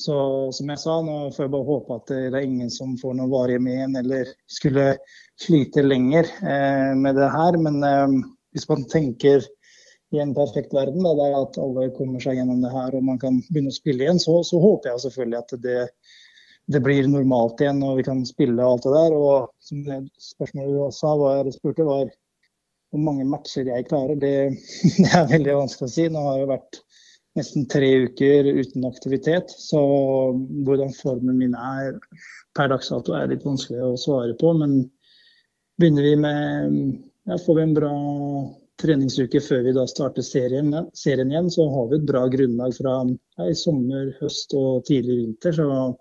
så 0.00 0.16
som 0.56 0.72
jeg 0.72 0.82
sa, 0.82 1.00
nå 1.02 1.18
får 1.34 1.44
jeg 1.44 1.54
bare 1.56 1.70
håpe 1.72 1.98
at 2.00 2.14
det 2.14 2.30
er 2.30 2.46
ingen 2.46 2.70
som 2.72 2.96
får 3.00 3.18
noe 3.18 3.32
varig 3.32 3.58
med 3.60 3.76
igjen 3.76 4.00
eller 4.02 4.32
skulle 4.46 4.94
slite 5.42 5.84
lenger 5.84 6.30
eh, 6.40 6.94
med 6.96 7.20
det 7.20 7.28
her. 7.34 7.60
Men 7.60 7.82
eh, 7.84 8.16
hvis 8.56 8.68
man 8.70 8.88
tenker 8.88 9.44
i 10.14 10.22
en 10.22 10.32
perfekt 10.36 10.72
verden, 10.72 11.02
da, 11.04 11.12
det 11.18 11.26
er 11.26 11.40
at 11.42 11.58
alle 11.60 11.90
kommer 11.96 12.22
seg 12.22 12.38
gjennom 12.38 12.62
det 12.62 12.70
her 12.72 12.94
og 12.94 13.04
man 13.04 13.18
kan 13.20 13.42
begynne 13.50 13.74
å 13.74 13.76
spille 13.76 14.06
igjen, 14.06 14.22
så, 14.22 14.38
så 14.46 14.60
håper 14.62 14.92
jeg 14.92 15.02
selvfølgelig 15.08 15.40
at 15.42 15.56
det 15.66 15.80
det 16.66 16.82
blir 16.82 17.06
normalt 17.10 17.60
igjen 17.62 17.82
og 17.86 18.00
vi 18.00 18.04
kan 18.06 18.22
spille 18.26 18.58
og 18.58 18.76
alt 18.76 18.86
det 18.86 18.94
der. 18.96 19.16
Og 19.16 19.50
som 19.62 19.82
det 19.86 20.00
spørsmålet 20.22 20.74
du 20.74 20.80
også 20.86 21.12
var, 21.20 21.50
spurte, 21.54 21.86
var 21.86 22.10
hvor 22.90 23.02
mange 23.02 23.26
matcher 23.28 23.68
jeg 23.70 23.86
klarer. 23.90 24.18
Det, 24.18 24.34
det, 25.02 25.12
er 25.12 25.30
veldig 25.30 25.60
vanskelig 25.62 25.88
å 25.88 25.94
si. 25.94 26.08
Nå 26.10 26.24
har 26.26 26.40
jeg 26.40 26.50
vært 26.50 26.80
nesten 27.36 27.66
tre 27.70 27.90
uker 28.08 28.50
uten 28.56 28.88
aktivitet. 28.88 29.54
Så 29.54 29.80
hvordan 30.66 30.94
formen 30.96 31.38
min 31.38 31.56
er 31.58 31.98
per 32.56 32.72
dags 32.72 32.90
dato 32.90 33.14
er 33.14 33.30
litt 33.30 33.46
vanskelig 33.46 33.82
å 33.84 33.96
svare 34.00 34.34
på. 34.40 34.54
Men 34.58 34.78
begynner 35.78 36.10
vi 36.10 36.14
med 36.26 36.78
ja, 37.26 37.36
Får 37.42 37.58
vi 37.58 37.62
en 37.66 37.74
bra 37.74 37.94
treningsuke 38.80 39.40
før 39.42 39.64
vi 39.64 39.72
da 39.74 39.86
starter 39.88 40.22
serien, 40.22 40.68
serien 40.94 41.30
igjen, 41.32 41.48
så 41.50 41.64
har 41.72 41.88
vi 41.90 41.96
et 41.96 42.04
bra 42.06 42.26
grunnlag 42.30 42.74
fra 42.76 42.98
ja, 43.08 43.46
i 43.48 43.56
sommer, 43.56 44.10
høst 44.20 44.52
og 44.54 44.84
tidlig 44.86 45.16
vinter. 45.22 45.56
så 45.56 45.96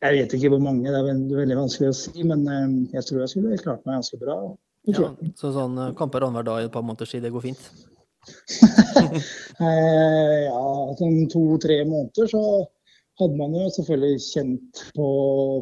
jeg 0.00 0.16
vet 0.16 0.34
ikke 0.36 0.50
hvor 0.54 0.62
mange, 0.64 0.88
det 0.88 0.96
er 0.96 1.36
veldig 1.36 1.58
vanskelig 1.58 1.90
å 1.92 1.96
si, 1.96 2.24
men 2.24 2.46
eh, 2.48 2.74
jeg 2.96 3.06
tror 3.08 3.22
jeg 3.22 3.32
skulle 3.34 3.60
klart 3.60 3.84
meg 3.84 3.98
ganske 3.98 4.20
bra. 4.20 4.36
Ja, 4.88 5.10
så 5.36 5.52
sånn 5.52 5.76
eh, 5.76 5.94
kamper 5.98 6.24
annenhver 6.24 6.46
dag 6.46 6.62
i 6.62 6.68
et 6.70 6.74
par 6.74 6.84
måneders 6.86 7.12
tid, 7.12 7.24
det 7.26 7.34
går 7.36 7.48
fint? 7.50 7.70
Eh, 9.60 10.36
ja, 10.46 10.60
sånn 10.96 11.26
to-tre 11.28 11.82
måneder 11.84 12.28
så 12.30 12.40
hadde 13.20 13.36
man 13.36 13.52
jo 13.52 13.66
selvfølgelig 13.74 14.22
kjent 14.24 14.80
på, 14.96 15.08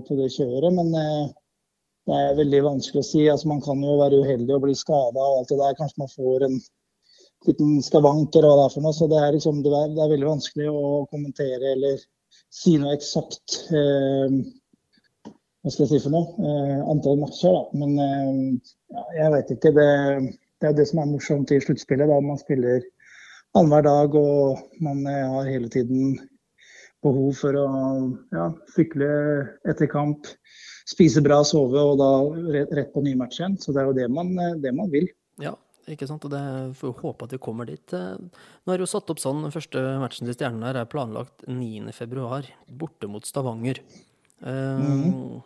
på 0.06 0.18
det 0.20 0.28
kjøret, 0.36 0.70
men 0.76 0.92
det 2.08 2.18
er 2.18 2.36
veldig 2.38 2.60
vanskelig 2.62 3.02
å 3.02 3.08
si. 3.08 3.24
Altså, 3.26 3.50
man 3.50 3.62
kan 3.64 3.82
jo 3.82 3.96
være 3.98 4.20
uheldig 4.22 4.54
og 4.54 4.62
bli 4.68 4.76
skada 4.78 5.24
og 5.24 5.40
alt 5.40 5.50
det 5.50 5.58
der. 5.58 5.74
Kanskje 5.80 6.04
man 6.04 6.12
får 6.12 6.46
en 6.46 6.60
liten 7.48 7.74
skavank 7.84 8.38
eller 8.38 8.52
hva 8.52 8.60
det 8.60 8.68
er 8.68 8.74
for 8.76 8.86
noe. 8.86 8.94
Så 8.96 9.08
det 9.10 9.18
er, 9.18 9.34
liksom, 9.34 9.58
det 9.66 9.74
er, 9.74 9.90
det 9.96 10.04
er 10.04 10.14
veldig 10.14 10.30
vanskelig 10.30 10.70
å 10.70 10.84
kommentere 11.10 11.74
eller 11.74 11.98
si 12.54 12.76
noe 12.80 12.94
eksakt 12.96 13.58
eh, 13.74 14.38
hva 15.62 15.72
skal 15.72 15.84
jeg 15.84 15.90
si 15.90 16.02
for 16.06 16.14
noe, 16.14 16.48
eh, 16.48 16.78
antall 16.92 17.20
matcher. 17.20 17.54
da. 17.54 17.80
Men 17.80 17.98
eh, 18.04 18.72
ja, 18.94 19.04
jeg 19.18 19.34
veit 19.34 19.52
ikke. 19.56 19.74
Det, 19.76 19.90
det, 20.62 20.70
er 20.70 20.78
det 20.78 20.88
som 20.90 21.02
er 21.02 21.12
morsomt 21.12 21.52
i 21.54 21.60
sluttspillet. 21.62 22.14
Man 22.24 22.40
spiller 22.40 22.82
annenhver 23.56 23.86
dag 23.86 24.18
og 24.18 24.82
man 24.84 25.04
har 25.08 25.48
hele 25.48 25.70
tiden 25.72 26.18
behov 27.04 27.30
for 27.38 27.56
å 27.56 27.68
ja, 28.34 28.50
sykle 28.74 29.08
etter 29.70 29.88
kamp, 29.90 30.26
spise 30.88 31.22
bra, 31.22 31.40
sove 31.46 31.78
og 31.78 32.00
da 32.00 32.10
rett, 32.74 32.90
på 32.94 33.04
ny 33.04 33.14
match 33.18 33.38
igjen. 33.40 33.56
Så 33.60 33.74
det 33.74 33.82
er 33.82 33.90
jo 33.90 33.98
det 33.98 34.08
man, 34.12 34.34
det 34.62 34.74
man 34.74 34.90
vil. 34.92 35.08
Ja, 35.42 35.54
ikke 35.94 36.08
sant? 36.10 36.24
Og 36.26 36.32
det 36.32 36.42
får 36.78 36.92
vi 36.92 37.02
håpe 37.02 37.28
at 37.28 37.34
vi 37.34 37.40
kommer 37.42 37.68
dit. 37.68 37.94
Eh, 37.96 38.16
nå 38.18 38.72
er 38.72 38.80
det 38.80 38.86
jo 38.86 38.90
satt 38.94 39.12
opp 39.12 39.22
sånn, 39.22 39.44
den 39.46 39.54
første 39.54 39.84
matchen 40.02 40.28
til 40.28 40.36
Stjernene 40.36 40.72
er 40.72 40.90
planlagt 40.90 41.46
9.2, 41.48 42.42
borte 42.80 43.10
mot 43.10 43.26
Stavanger. 43.26 43.80
Mm. 44.38 45.40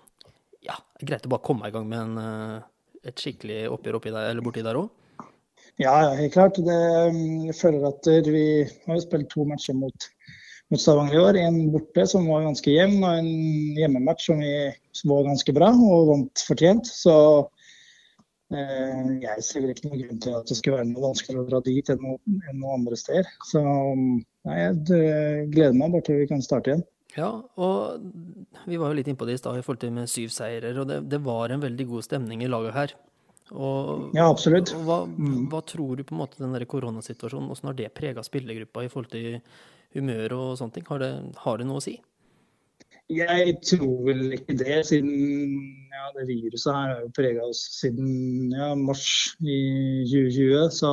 Ja, 0.62 0.76
greit 1.00 1.26
å 1.26 1.32
bare 1.32 1.44
komme 1.44 1.68
i 1.68 1.74
gang 1.74 1.88
med 1.90 1.98
en, 1.98 2.18
eh, 2.22 3.08
et 3.10 3.18
skikkelig 3.18 3.64
oppgjør 3.74 3.98
oppi 3.98 4.12
der, 4.14 4.30
eller 4.30 4.44
borti 4.44 4.62
der 4.62 4.78
òg? 4.78 4.90
Ja, 5.80 6.14
helt 6.14 6.34
klart. 6.34 6.58
Det, 6.60 6.78
mm, 7.14 7.48
jeg 7.48 7.56
føler 7.58 7.88
at 7.88 8.06
vi 8.28 8.46
har 8.86 9.00
spilt 9.02 9.30
to 9.32 9.46
matcher 9.48 9.74
mot, 9.74 10.08
mot 10.70 10.80
Stavanger 10.80 11.16
i 11.16 11.22
år. 11.22 11.38
En 11.40 11.58
borte 11.72 12.06
som 12.06 12.28
var 12.30 12.44
ganske 12.46 12.70
jevn, 12.70 13.00
og 13.02 13.22
en 13.22 13.32
hjemmematch 13.80 14.28
som, 14.28 14.42
vi, 14.44 14.70
som 14.92 15.14
var 15.14 15.26
ganske 15.30 15.56
bra 15.56 15.72
og 15.72 16.12
vant 16.12 16.44
fortjent. 16.46 16.86
Så 16.86 17.16
jeg 18.52 19.44
ser 19.46 19.68
ikke 19.72 19.88
noen 19.88 20.00
grunn 20.02 20.22
til 20.22 20.34
at 20.38 20.48
det 20.50 20.56
skulle 20.58 20.78
være 20.80 20.90
noe 20.90 21.04
vanskeligere 21.08 21.44
å 21.44 21.48
dra 21.50 21.60
dit 21.66 21.92
enn 21.92 22.02
noen 22.04 22.40
noe 22.60 22.74
andre 22.78 22.98
steder. 23.00 23.28
Så 23.48 23.62
nei, 23.64 24.56
jeg 24.58 25.50
gleder 25.52 25.76
meg 25.78 25.94
bare 25.94 26.06
til 26.08 26.20
vi 26.22 26.28
kan 26.30 26.44
starte 26.44 26.72
igjen. 26.72 26.84
Ja, 27.16 27.28
og 27.60 28.04
vi 28.64 28.78
var 28.80 28.88
jo 28.92 28.96
litt 28.96 29.08
innpå 29.12 29.26
det 29.28 29.36
i 29.36 29.40
stad 29.40 29.58
i 29.58 29.64
forhold 29.64 29.82
til 29.82 29.90
med 29.92 30.08
syv 30.08 30.30
seirer, 30.32 30.78
og 30.80 30.86
det, 30.88 31.02
det, 31.12 31.20
var 31.24 31.52
en 31.52 31.60
veldig 31.60 31.86
god 31.90 32.06
stemning 32.06 32.44
i 32.44 32.48
laget 32.48 32.72
her. 32.76 32.94
Og, 33.52 34.14
Ja, 34.16 34.30
absolutt. 34.30 34.72
og 34.72 34.86
hva, 34.86 34.98
Mm. 35.06 35.50
hva 35.52 35.60
tror 35.66 35.96
du 35.96 36.04
på 36.08 36.14
en 36.16 36.22
måte 36.22 36.40
den 36.40 36.54
der 36.56 36.64
koronasituasjonen, 36.64 37.50
åssen 37.52 37.68
har 37.68 37.76
det 37.76 37.92
prega 37.92 38.24
spillergruppa 38.24 38.84
i 38.84 38.88
forhold 38.88 39.10
til 39.12 39.42
humør 39.92 40.32
og 40.38 40.56
sånne 40.56 40.72
ting? 40.72 40.86
Har 40.88 40.98
det, 41.04 41.12
har 41.36 41.58
det 41.58 41.66
noe 41.68 41.82
å 41.82 41.84
si? 41.84 41.98
Jeg 43.10 43.56
tror 43.66 44.04
vel 44.06 44.36
ikke 44.36 44.54
det, 44.56 44.76
siden 44.88 45.10
ja, 45.92 46.04
det 46.16 46.26
viruset 46.28 46.70
her 46.72 46.92
har 46.94 47.00
jo 47.02 47.10
prega 47.16 47.44
oss 47.44 47.64
siden 47.80 48.52
ja, 48.54 48.72
mars 48.78 49.06
i 49.42 49.58
2020. 50.08 50.70
Så 50.72 50.92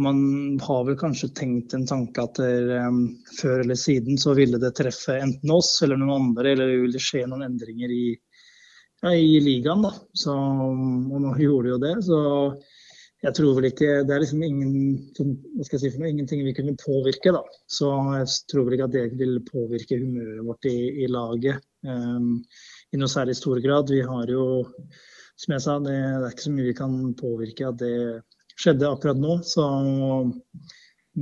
man 0.00 0.20
har 0.62 0.84
vel 0.88 0.96
kanskje 1.00 1.32
tenkt 1.36 1.74
en 1.76 1.84
tanke 1.88 2.22
at 2.24 2.38
der, 2.40 2.70
um, 2.86 3.02
før 3.40 3.60
eller 3.60 3.76
siden 3.76 4.20
så 4.20 4.32
ville 4.38 4.60
det 4.62 4.72
treffe 4.78 5.18
enten 5.20 5.52
oss 5.52 5.74
eller 5.84 6.00
noen 6.00 6.30
andre, 6.30 6.54
eller 6.54 6.70
det 6.70 6.78
ville 6.86 7.02
skje 7.02 7.26
noen 7.28 7.44
endringer 7.50 7.92
i, 7.92 8.06
ja, 9.02 9.12
i 9.12 9.42
ligaen. 9.44 9.84
da. 9.84 9.92
Så, 10.16 10.32
og 10.32 11.18
nå 11.26 11.34
gjorde 11.42 11.74
jo 11.74 11.82
det. 11.82 11.96
Så 12.08 12.22
jeg 13.22 13.36
tror 13.38 13.54
vel 13.54 13.68
ikke 13.68 13.90
Det 14.06 14.14
er 14.14 14.22
liksom 14.24 14.42
ingen, 14.42 14.72
si 15.14 15.90
noe, 15.94 16.10
ingenting 16.10 16.42
vi 16.42 16.54
kunne 16.56 16.74
påvirke, 16.80 17.34
da. 17.34 17.42
Så 17.70 17.90
jeg 18.16 18.30
tror 18.50 18.66
vel 18.66 18.76
ikke 18.76 18.88
at 18.88 18.96
det 18.96 19.04
vil 19.20 19.38
påvirke 19.46 20.00
humøret 20.00 20.42
vårt 20.48 20.68
i, 20.70 20.76
i 21.04 21.10
laget 21.10 21.62
um, 21.86 22.40
i 22.92 22.98
noe 22.98 23.10
særlig 23.10 23.36
stor 23.38 23.62
grad. 23.62 23.94
Vi 23.94 24.02
har 24.02 24.32
jo, 24.32 24.66
som 25.38 25.54
jeg 25.54 25.64
sa, 25.64 25.78
det, 25.84 25.94
det 25.94 26.26
er 26.26 26.34
ikke 26.34 26.48
så 26.48 26.54
mye 26.56 26.68
vi 26.68 26.76
kan 26.82 26.98
påvirke 27.22 27.70
at 27.70 27.78
det 27.84 27.96
skjedde 28.58 28.90
akkurat 28.90 29.22
nå. 29.22 29.38
Så, 29.46 29.68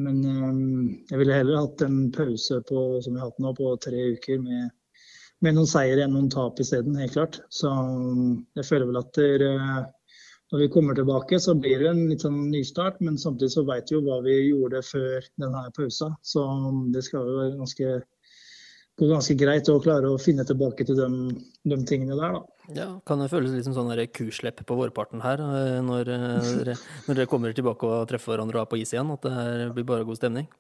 men 0.01 0.25
um, 0.25 0.65
jeg 1.11 1.21
ville 1.21 1.37
heller 1.37 1.67
hatt 1.67 1.85
en 1.85 2.03
pause 2.17 2.63
på, 2.65 2.89
som 3.05 3.13
vi 3.13 3.21
har 3.21 3.29
hatt 3.29 3.45
nå, 3.45 3.53
på 3.61 3.77
tre 3.85 4.09
uker 4.17 4.41
med, 4.41 4.73
med 5.45 5.57
noen 5.57 5.69
seier 5.69 6.01
enn 6.01 6.17
noen 6.17 6.33
tap 6.33 6.65
isteden, 6.65 6.97
helt 6.97 7.19
klart. 7.19 7.43
Så 7.53 7.69
um, 7.69 8.39
jeg 8.57 8.73
føler 8.73 8.89
vel 8.89 9.05
at 9.05 9.13
det, 9.21 9.33
eh, 9.53 9.81
når 10.51 10.65
vi 10.65 10.71
kommer 10.75 10.97
tilbake, 10.99 11.39
så 11.41 11.55
blir 11.55 11.79
det 11.79 11.91
en 11.93 12.07
litt 12.11 12.25
sånn 12.25 12.39
nystart. 12.51 12.99
Men 13.05 13.19
samtidig 13.19 13.53
så 13.55 13.67
vet 13.69 13.91
vi 13.91 13.97
jo 13.99 14.05
hva 14.07 14.21
vi 14.25 14.39
gjorde 14.51 14.83
før 14.87 15.27
denne 15.39 15.67
pausa. 15.77 16.11
Så 16.27 16.47
det 16.95 17.05
skal 17.07 17.29
jo 17.29 17.37
være 17.39 17.59
ganske, 17.61 17.93
gå 18.99 19.11
ganske 19.13 19.37
greit 19.39 19.71
å 19.71 19.79
klare 19.83 20.11
å 20.11 20.19
finne 20.21 20.47
tilbake 20.49 20.87
til 20.89 20.99
de, 20.99 21.11
de 21.71 21.79
tingene 21.87 22.19
der, 22.19 22.41
da. 22.41 22.43
Ja, 22.75 22.89
Kan 23.07 23.23
det 23.23 23.31
føles 23.33 23.55
litt 23.55 23.67
som 23.67 23.75
sånn 23.75 23.95
kuslepp 24.15 24.63
på 24.67 24.79
vårparten 24.79 25.23
her, 25.25 25.41
eh, 25.43 25.79
når, 25.83 26.11
eh, 26.15 26.75
når 27.07 27.17
dere 27.17 27.31
kommer 27.31 27.55
tilbake 27.55 27.87
og 27.87 28.11
treffer 28.11 28.35
hverandre 28.35 28.63
er 28.63 28.71
på 28.71 28.79
is 28.79 28.95
igjen? 28.95 29.11
At 29.15 29.27
det 29.27 29.35
her 29.35 29.65
blir 29.75 29.87
bare 29.87 30.07
god 30.07 30.19
stemning? 30.19 30.51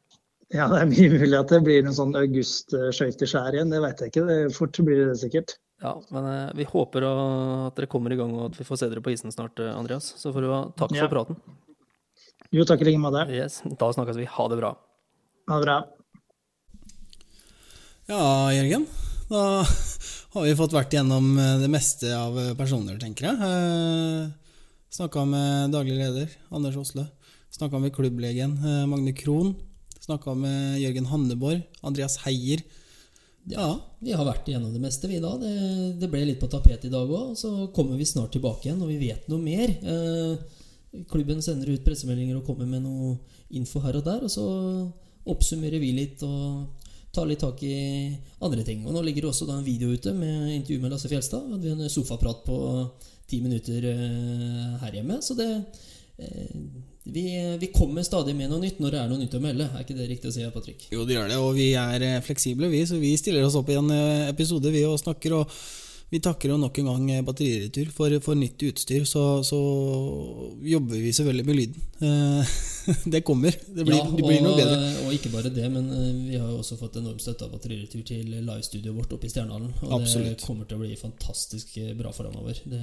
Ja, 0.50 0.66
det 0.66 0.80
er 0.80 0.88
mye 0.90 1.10
mulig 1.14 1.36
at 1.38 1.52
det 1.52 1.60
blir 1.66 1.84
en 1.86 1.94
sånn 1.94 2.14
august-skøyteskjær 2.18 3.54
igjen. 3.54 3.70
Det 3.70 3.82
vet 3.84 4.02
jeg 4.02 4.10
ikke. 4.10 4.24
Det, 4.26 4.38
fort 4.56 4.80
blir 4.86 5.04
det 5.06 5.18
sikkert. 5.20 5.54
Ja, 5.82 5.94
men 6.12 6.24
eh, 6.28 6.50
vi 6.58 6.64
håper 6.68 7.00
å- 7.08 7.66
at 7.68 7.76
dere 7.76 7.86
kommer 7.88 8.12
i 8.12 8.16
gang 8.18 8.34
og 8.36 8.50
at 8.50 8.58
vi 8.58 8.64
får 8.68 8.78
se 8.82 8.88
dere 8.90 9.00
på 9.00 9.12
isen 9.14 9.32
snart, 9.32 9.58
eh, 9.64 9.72
Andreas. 9.72 10.12
Så 10.20 10.32
får 10.34 10.40
du 10.44 10.48
ha 10.52 10.60
takk 10.76 10.92
Ja. 10.94 11.06
for 11.08 11.14
praten. 11.16 11.36
Jo, 12.52 12.64
takk 12.64 12.82
i 12.82 12.84
like 12.90 12.98
måte. 13.00 13.22
Yes, 13.32 13.62
da 13.78 13.88
snakkes 13.92 14.16
vi. 14.16 14.24
Ha 14.26 14.48
det 14.48 14.58
bra. 14.58 14.74
Ha 15.48 15.58
det 15.58 15.64
bra. 15.64 15.78
Ja, 18.10 18.50
Jørgen. 18.52 18.86
Da 19.30 19.62
har 20.34 20.42
vi 20.44 20.54
fått 20.58 20.74
vært 20.74 20.90
gjennom 20.96 21.30
eh, 21.38 21.58
det 21.62 21.70
meste 21.70 22.10
av 22.16 22.36
personer, 22.58 22.98
tenker 22.98 23.30
jeg. 23.30 24.32
Snakka 24.90 25.22
med 25.24 25.70
daglig 25.70 25.96
leder 26.00 26.28
Anders 26.50 26.76
Osle. 26.76 27.06
Snakka 27.54 27.78
med 27.80 27.94
klubblegen 27.94 28.56
Magne 28.90 29.12
Krohn. 29.14 29.54
Snakka 30.02 30.34
med 30.36 30.80
Jørgen 30.82 31.06
Hanneborg. 31.06 31.62
Andreas 31.86 32.16
Heier. 32.24 32.62
Ja, 33.48 33.80
Vi 34.00 34.12
har 34.12 34.24
vært 34.24 34.48
igjennom 34.48 34.72
det 34.72 34.80
meste, 34.82 35.08
vi 35.08 35.20
da. 35.20 35.32
Det, 35.40 35.52
det 36.00 36.08
ble 36.12 36.22
litt 36.28 36.40
på 36.40 36.48
tapet 36.50 36.84
i 36.84 36.92
dag 36.92 37.08
òg. 37.08 37.34
Så 37.38 37.70
kommer 37.76 37.96
vi 37.96 38.08
snart 38.08 38.32
tilbake 38.36 38.68
igjen 38.68 38.80
når 38.80 38.92
vi 38.92 38.98
vet 39.08 39.28
noe 39.32 39.40
mer. 39.40 39.72
Eh, 39.80 41.04
klubben 41.10 41.42
sender 41.44 41.72
ut 41.72 41.84
pressemeldinger 41.84 42.38
og 42.38 42.46
kommer 42.46 42.68
med 42.68 42.84
noe 42.84 43.16
info 43.56 43.82
her 43.84 43.98
og 44.00 44.06
der. 44.06 44.24
Og 44.26 44.32
så 44.32 44.46
oppsummerer 45.30 45.82
vi 45.82 45.92
litt 45.96 46.24
og 46.26 46.80
tar 47.14 47.26
litt 47.26 47.42
tak 47.42 47.62
i 47.66 47.76
andre 48.44 48.64
ting. 48.66 48.84
Og 48.86 48.94
nå 48.94 49.02
ligger 49.04 49.26
det 49.26 49.32
også 49.32 49.48
da 49.48 49.58
en 49.58 49.66
video 49.66 49.90
ute 49.90 50.14
med 50.16 50.54
intervju 50.60 50.82
med 50.82 50.94
Lasse 50.94 51.10
Fjelstad. 51.10 51.48
Hadde 51.50 51.64
vi 51.64 51.74
en 51.74 51.92
sofaprat 51.92 52.44
på 52.46 52.58
ti 53.30 53.40
minutter 53.44 53.88
eh, 53.94 54.76
her 54.84 55.00
hjemme. 55.00 55.20
Så 55.24 55.36
det 55.38 55.50
eh, 56.18 56.54
vi, 57.12 57.26
vi 57.60 57.68
kommer 57.74 58.06
stadig 58.06 58.34
med 58.38 58.50
noe 58.52 58.62
nytt 58.62 58.80
når 58.82 58.94
det 58.94 59.00
er 59.02 59.10
noe 59.10 59.20
nytt 59.20 59.36
å 59.36 59.42
melde. 59.42 59.68
Er 59.74 59.84
ikke 59.84 59.98
det 59.98 60.08
riktig 60.10 60.30
å 60.30 60.34
si, 60.34 60.46
Patrick? 60.54 60.88
Jo, 60.94 61.04
det 61.08 61.16
gjør 61.16 61.30
det, 61.30 61.38
og 61.42 61.52
vi 61.58 61.68
er 61.78 62.06
eh, 62.06 62.22
fleksible, 62.24 62.70
vi, 62.72 62.82
så 62.88 63.00
vi 63.00 63.12
stiller 63.20 63.46
oss 63.46 63.58
opp 63.58 63.70
i 63.72 63.78
en 63.80 63.92
eh, 63.94 64.28
episode 64.30 64.72
vi 64.74 64.86
og 64.88 64.98
snakker. 65.02 65.40
og 65.40 65.60
vi 66.10 66.18
takker 66.18 66.50
jo 66.50 66.56
nok 66.58 66.78
en 66.82 66.88
gang 66.90 67.10
eh, 67.14 67.22
Batteriretur 67.22 67.92
for, 67.94 68.14
for 68.24 68.38
nytt 68.38 68.62
utstyr. 68.66 69.04
Så, 69.06 69.22
så 69.46 69.60
jobber 70.66 70.98
vi 70.98 71.12
selvfølgelig 71.14 71.46
med 71.46 71.58
lyden. 71.60 71.84
Eh, 72.02 72.54
det 73.14 73.20
kommer. 73.20 73.54
Det 73.66 73.84
blir, 73.84 73.94
ja, 73.94 74.08
det 74.10 74.24
blir 74.24 74.42
noe 74.42 74.56
bedre. 74.58 74.90
Og 75.04 75.14
ikke 75.14 75.30
bare 75.30 75.52
det, 75.54 75.68
men 75.70 75.86
eh, 75.94 76.10
vi 76.32 76.40
har 76.40 76.48
jo 76.50 76.58
også 76.64 76.80
fått 76.80 76.98
enorm 76.98 77.20
støtte 77.22 77.46
av 77.46 77.54
batteriretur 77.54 78.02
til 78.08 78.26
livestudioet 78.26 78.96
vårt 78.96 79.14
oppe 79.14 79.28
i 79.28 79.32
Stjernehallen. 79.32 79.70
Og 79.86 79.96
Absolutt. 80.00 80.40
det 80.40 80.48
kommer 80.48 80.66
til 80.66 80.80
å 80.80 80.82
bli 80.82 80.98
fantastisk 80.98 81.78
eh, 81.78 81.92
bra 81.98 82.10
framover. 82.16 82.58
Det, 82.64 82.82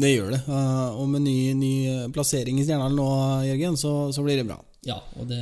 Det 0.00 0.14
gjør 0.14 0.32
det. 0.38 0.42
Eh, 0.48 1.00
og 1.02 1.10
med 1.12 1.26
ny, 1.28 1.38
ny 1.60 1.74
plassering 2.16 2.62
i 2.62 2.64
Stjernehallen 2.64 2.96
nå, 2.96 3.10
Jørgen, 3.50 3.76
så, 3.80 3.94
så 4.16 4.24
blir 4.24 4.40
det 4.40 4.48
bra. 4.48 4.56
Ja, 4.84 4.98
og 5.18 5.28
det, 5.30 5.38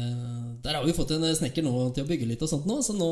der 0.62 0.76
har 0.78 0.84
vi 0.86 0.95
fått 0.97 1.11
en 1.16 1.24
snekker 1.34 1.64
nå 1.66 1.72
til 1.97 2.05
å 2.05 2.09
bygge 2.09 2.28
litt 2.30 2.43
og 2.45 2.51
sånt 2.51 2.66
nå, 2.68 2.78
så 2.84 2.95
nå 2.97 3.09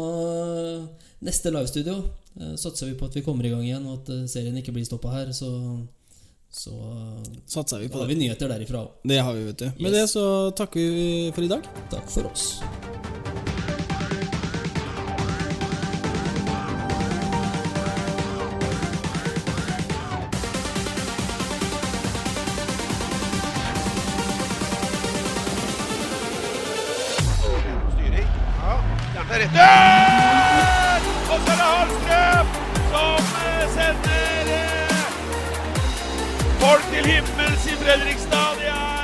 Neste 1.21 1.51
livestudio 1.53 1.99
eh, 2.41 2.55
satser 2.57 2.89
vi 2.89 2.95
på 2.97 3.05
at 3.11 3.17
vi 3.19 3.23
kommer 3.27 3.45
i 3.45 3.51
gang 3.53 3.65
igjen, 3.67 3.85
og 3.91 3.99
at 3.99 4.13
eh, 4.15 4.23
serien 4.31 4.57
ikke 4.57 4.73
blir 4.73 4.87
stoppa 4.89 5.13
her. 5.13 5.35
Så, 5.37 5.51
så 6.49 6.73
Satser 7.45 7.83
vi 7.85 7.91
på 7.93 8.01
har 8.01 8.09
vi 8.09 8.17
nyheter 8.23 8.49
derifra 8.49 8.87
òg. 8.87 8.95
Det 9.05 9.21
har 9.21 9.37
vi, 9.37 9.45
vet 9.51 9.59
du. 9.67 9.69
Med 9.85 9.93
Yes. 9.93 9.99
det 9.99 10.07
så 10.17 10.25
takker 10.57 10.81
vi 10.81 11.09
for 11.37 11.45
i 11.45 11.53
dag. 11.53 11.69
Takk 11.93 12.09
for 12.09 12.33
oss. 12.33 12.49
Er. 29.59 31.01
Og 31.33 31.39
så 31.45 31.51
er 31.53 31.59
det 31.61 31.69
Hallstrøm 31.75 32.47
som 32.93 33.23
eh, 33.47 33.65
sender 33.75 34.45
eh, 34.61 35.05
folk 36.63 36.85
til 36.93 37.05
himmels 37.13 37.67
i 37.67 37.75
Fredrikstad. 37.83 38.51
Det 38.59 38.69
er 38.69 39.00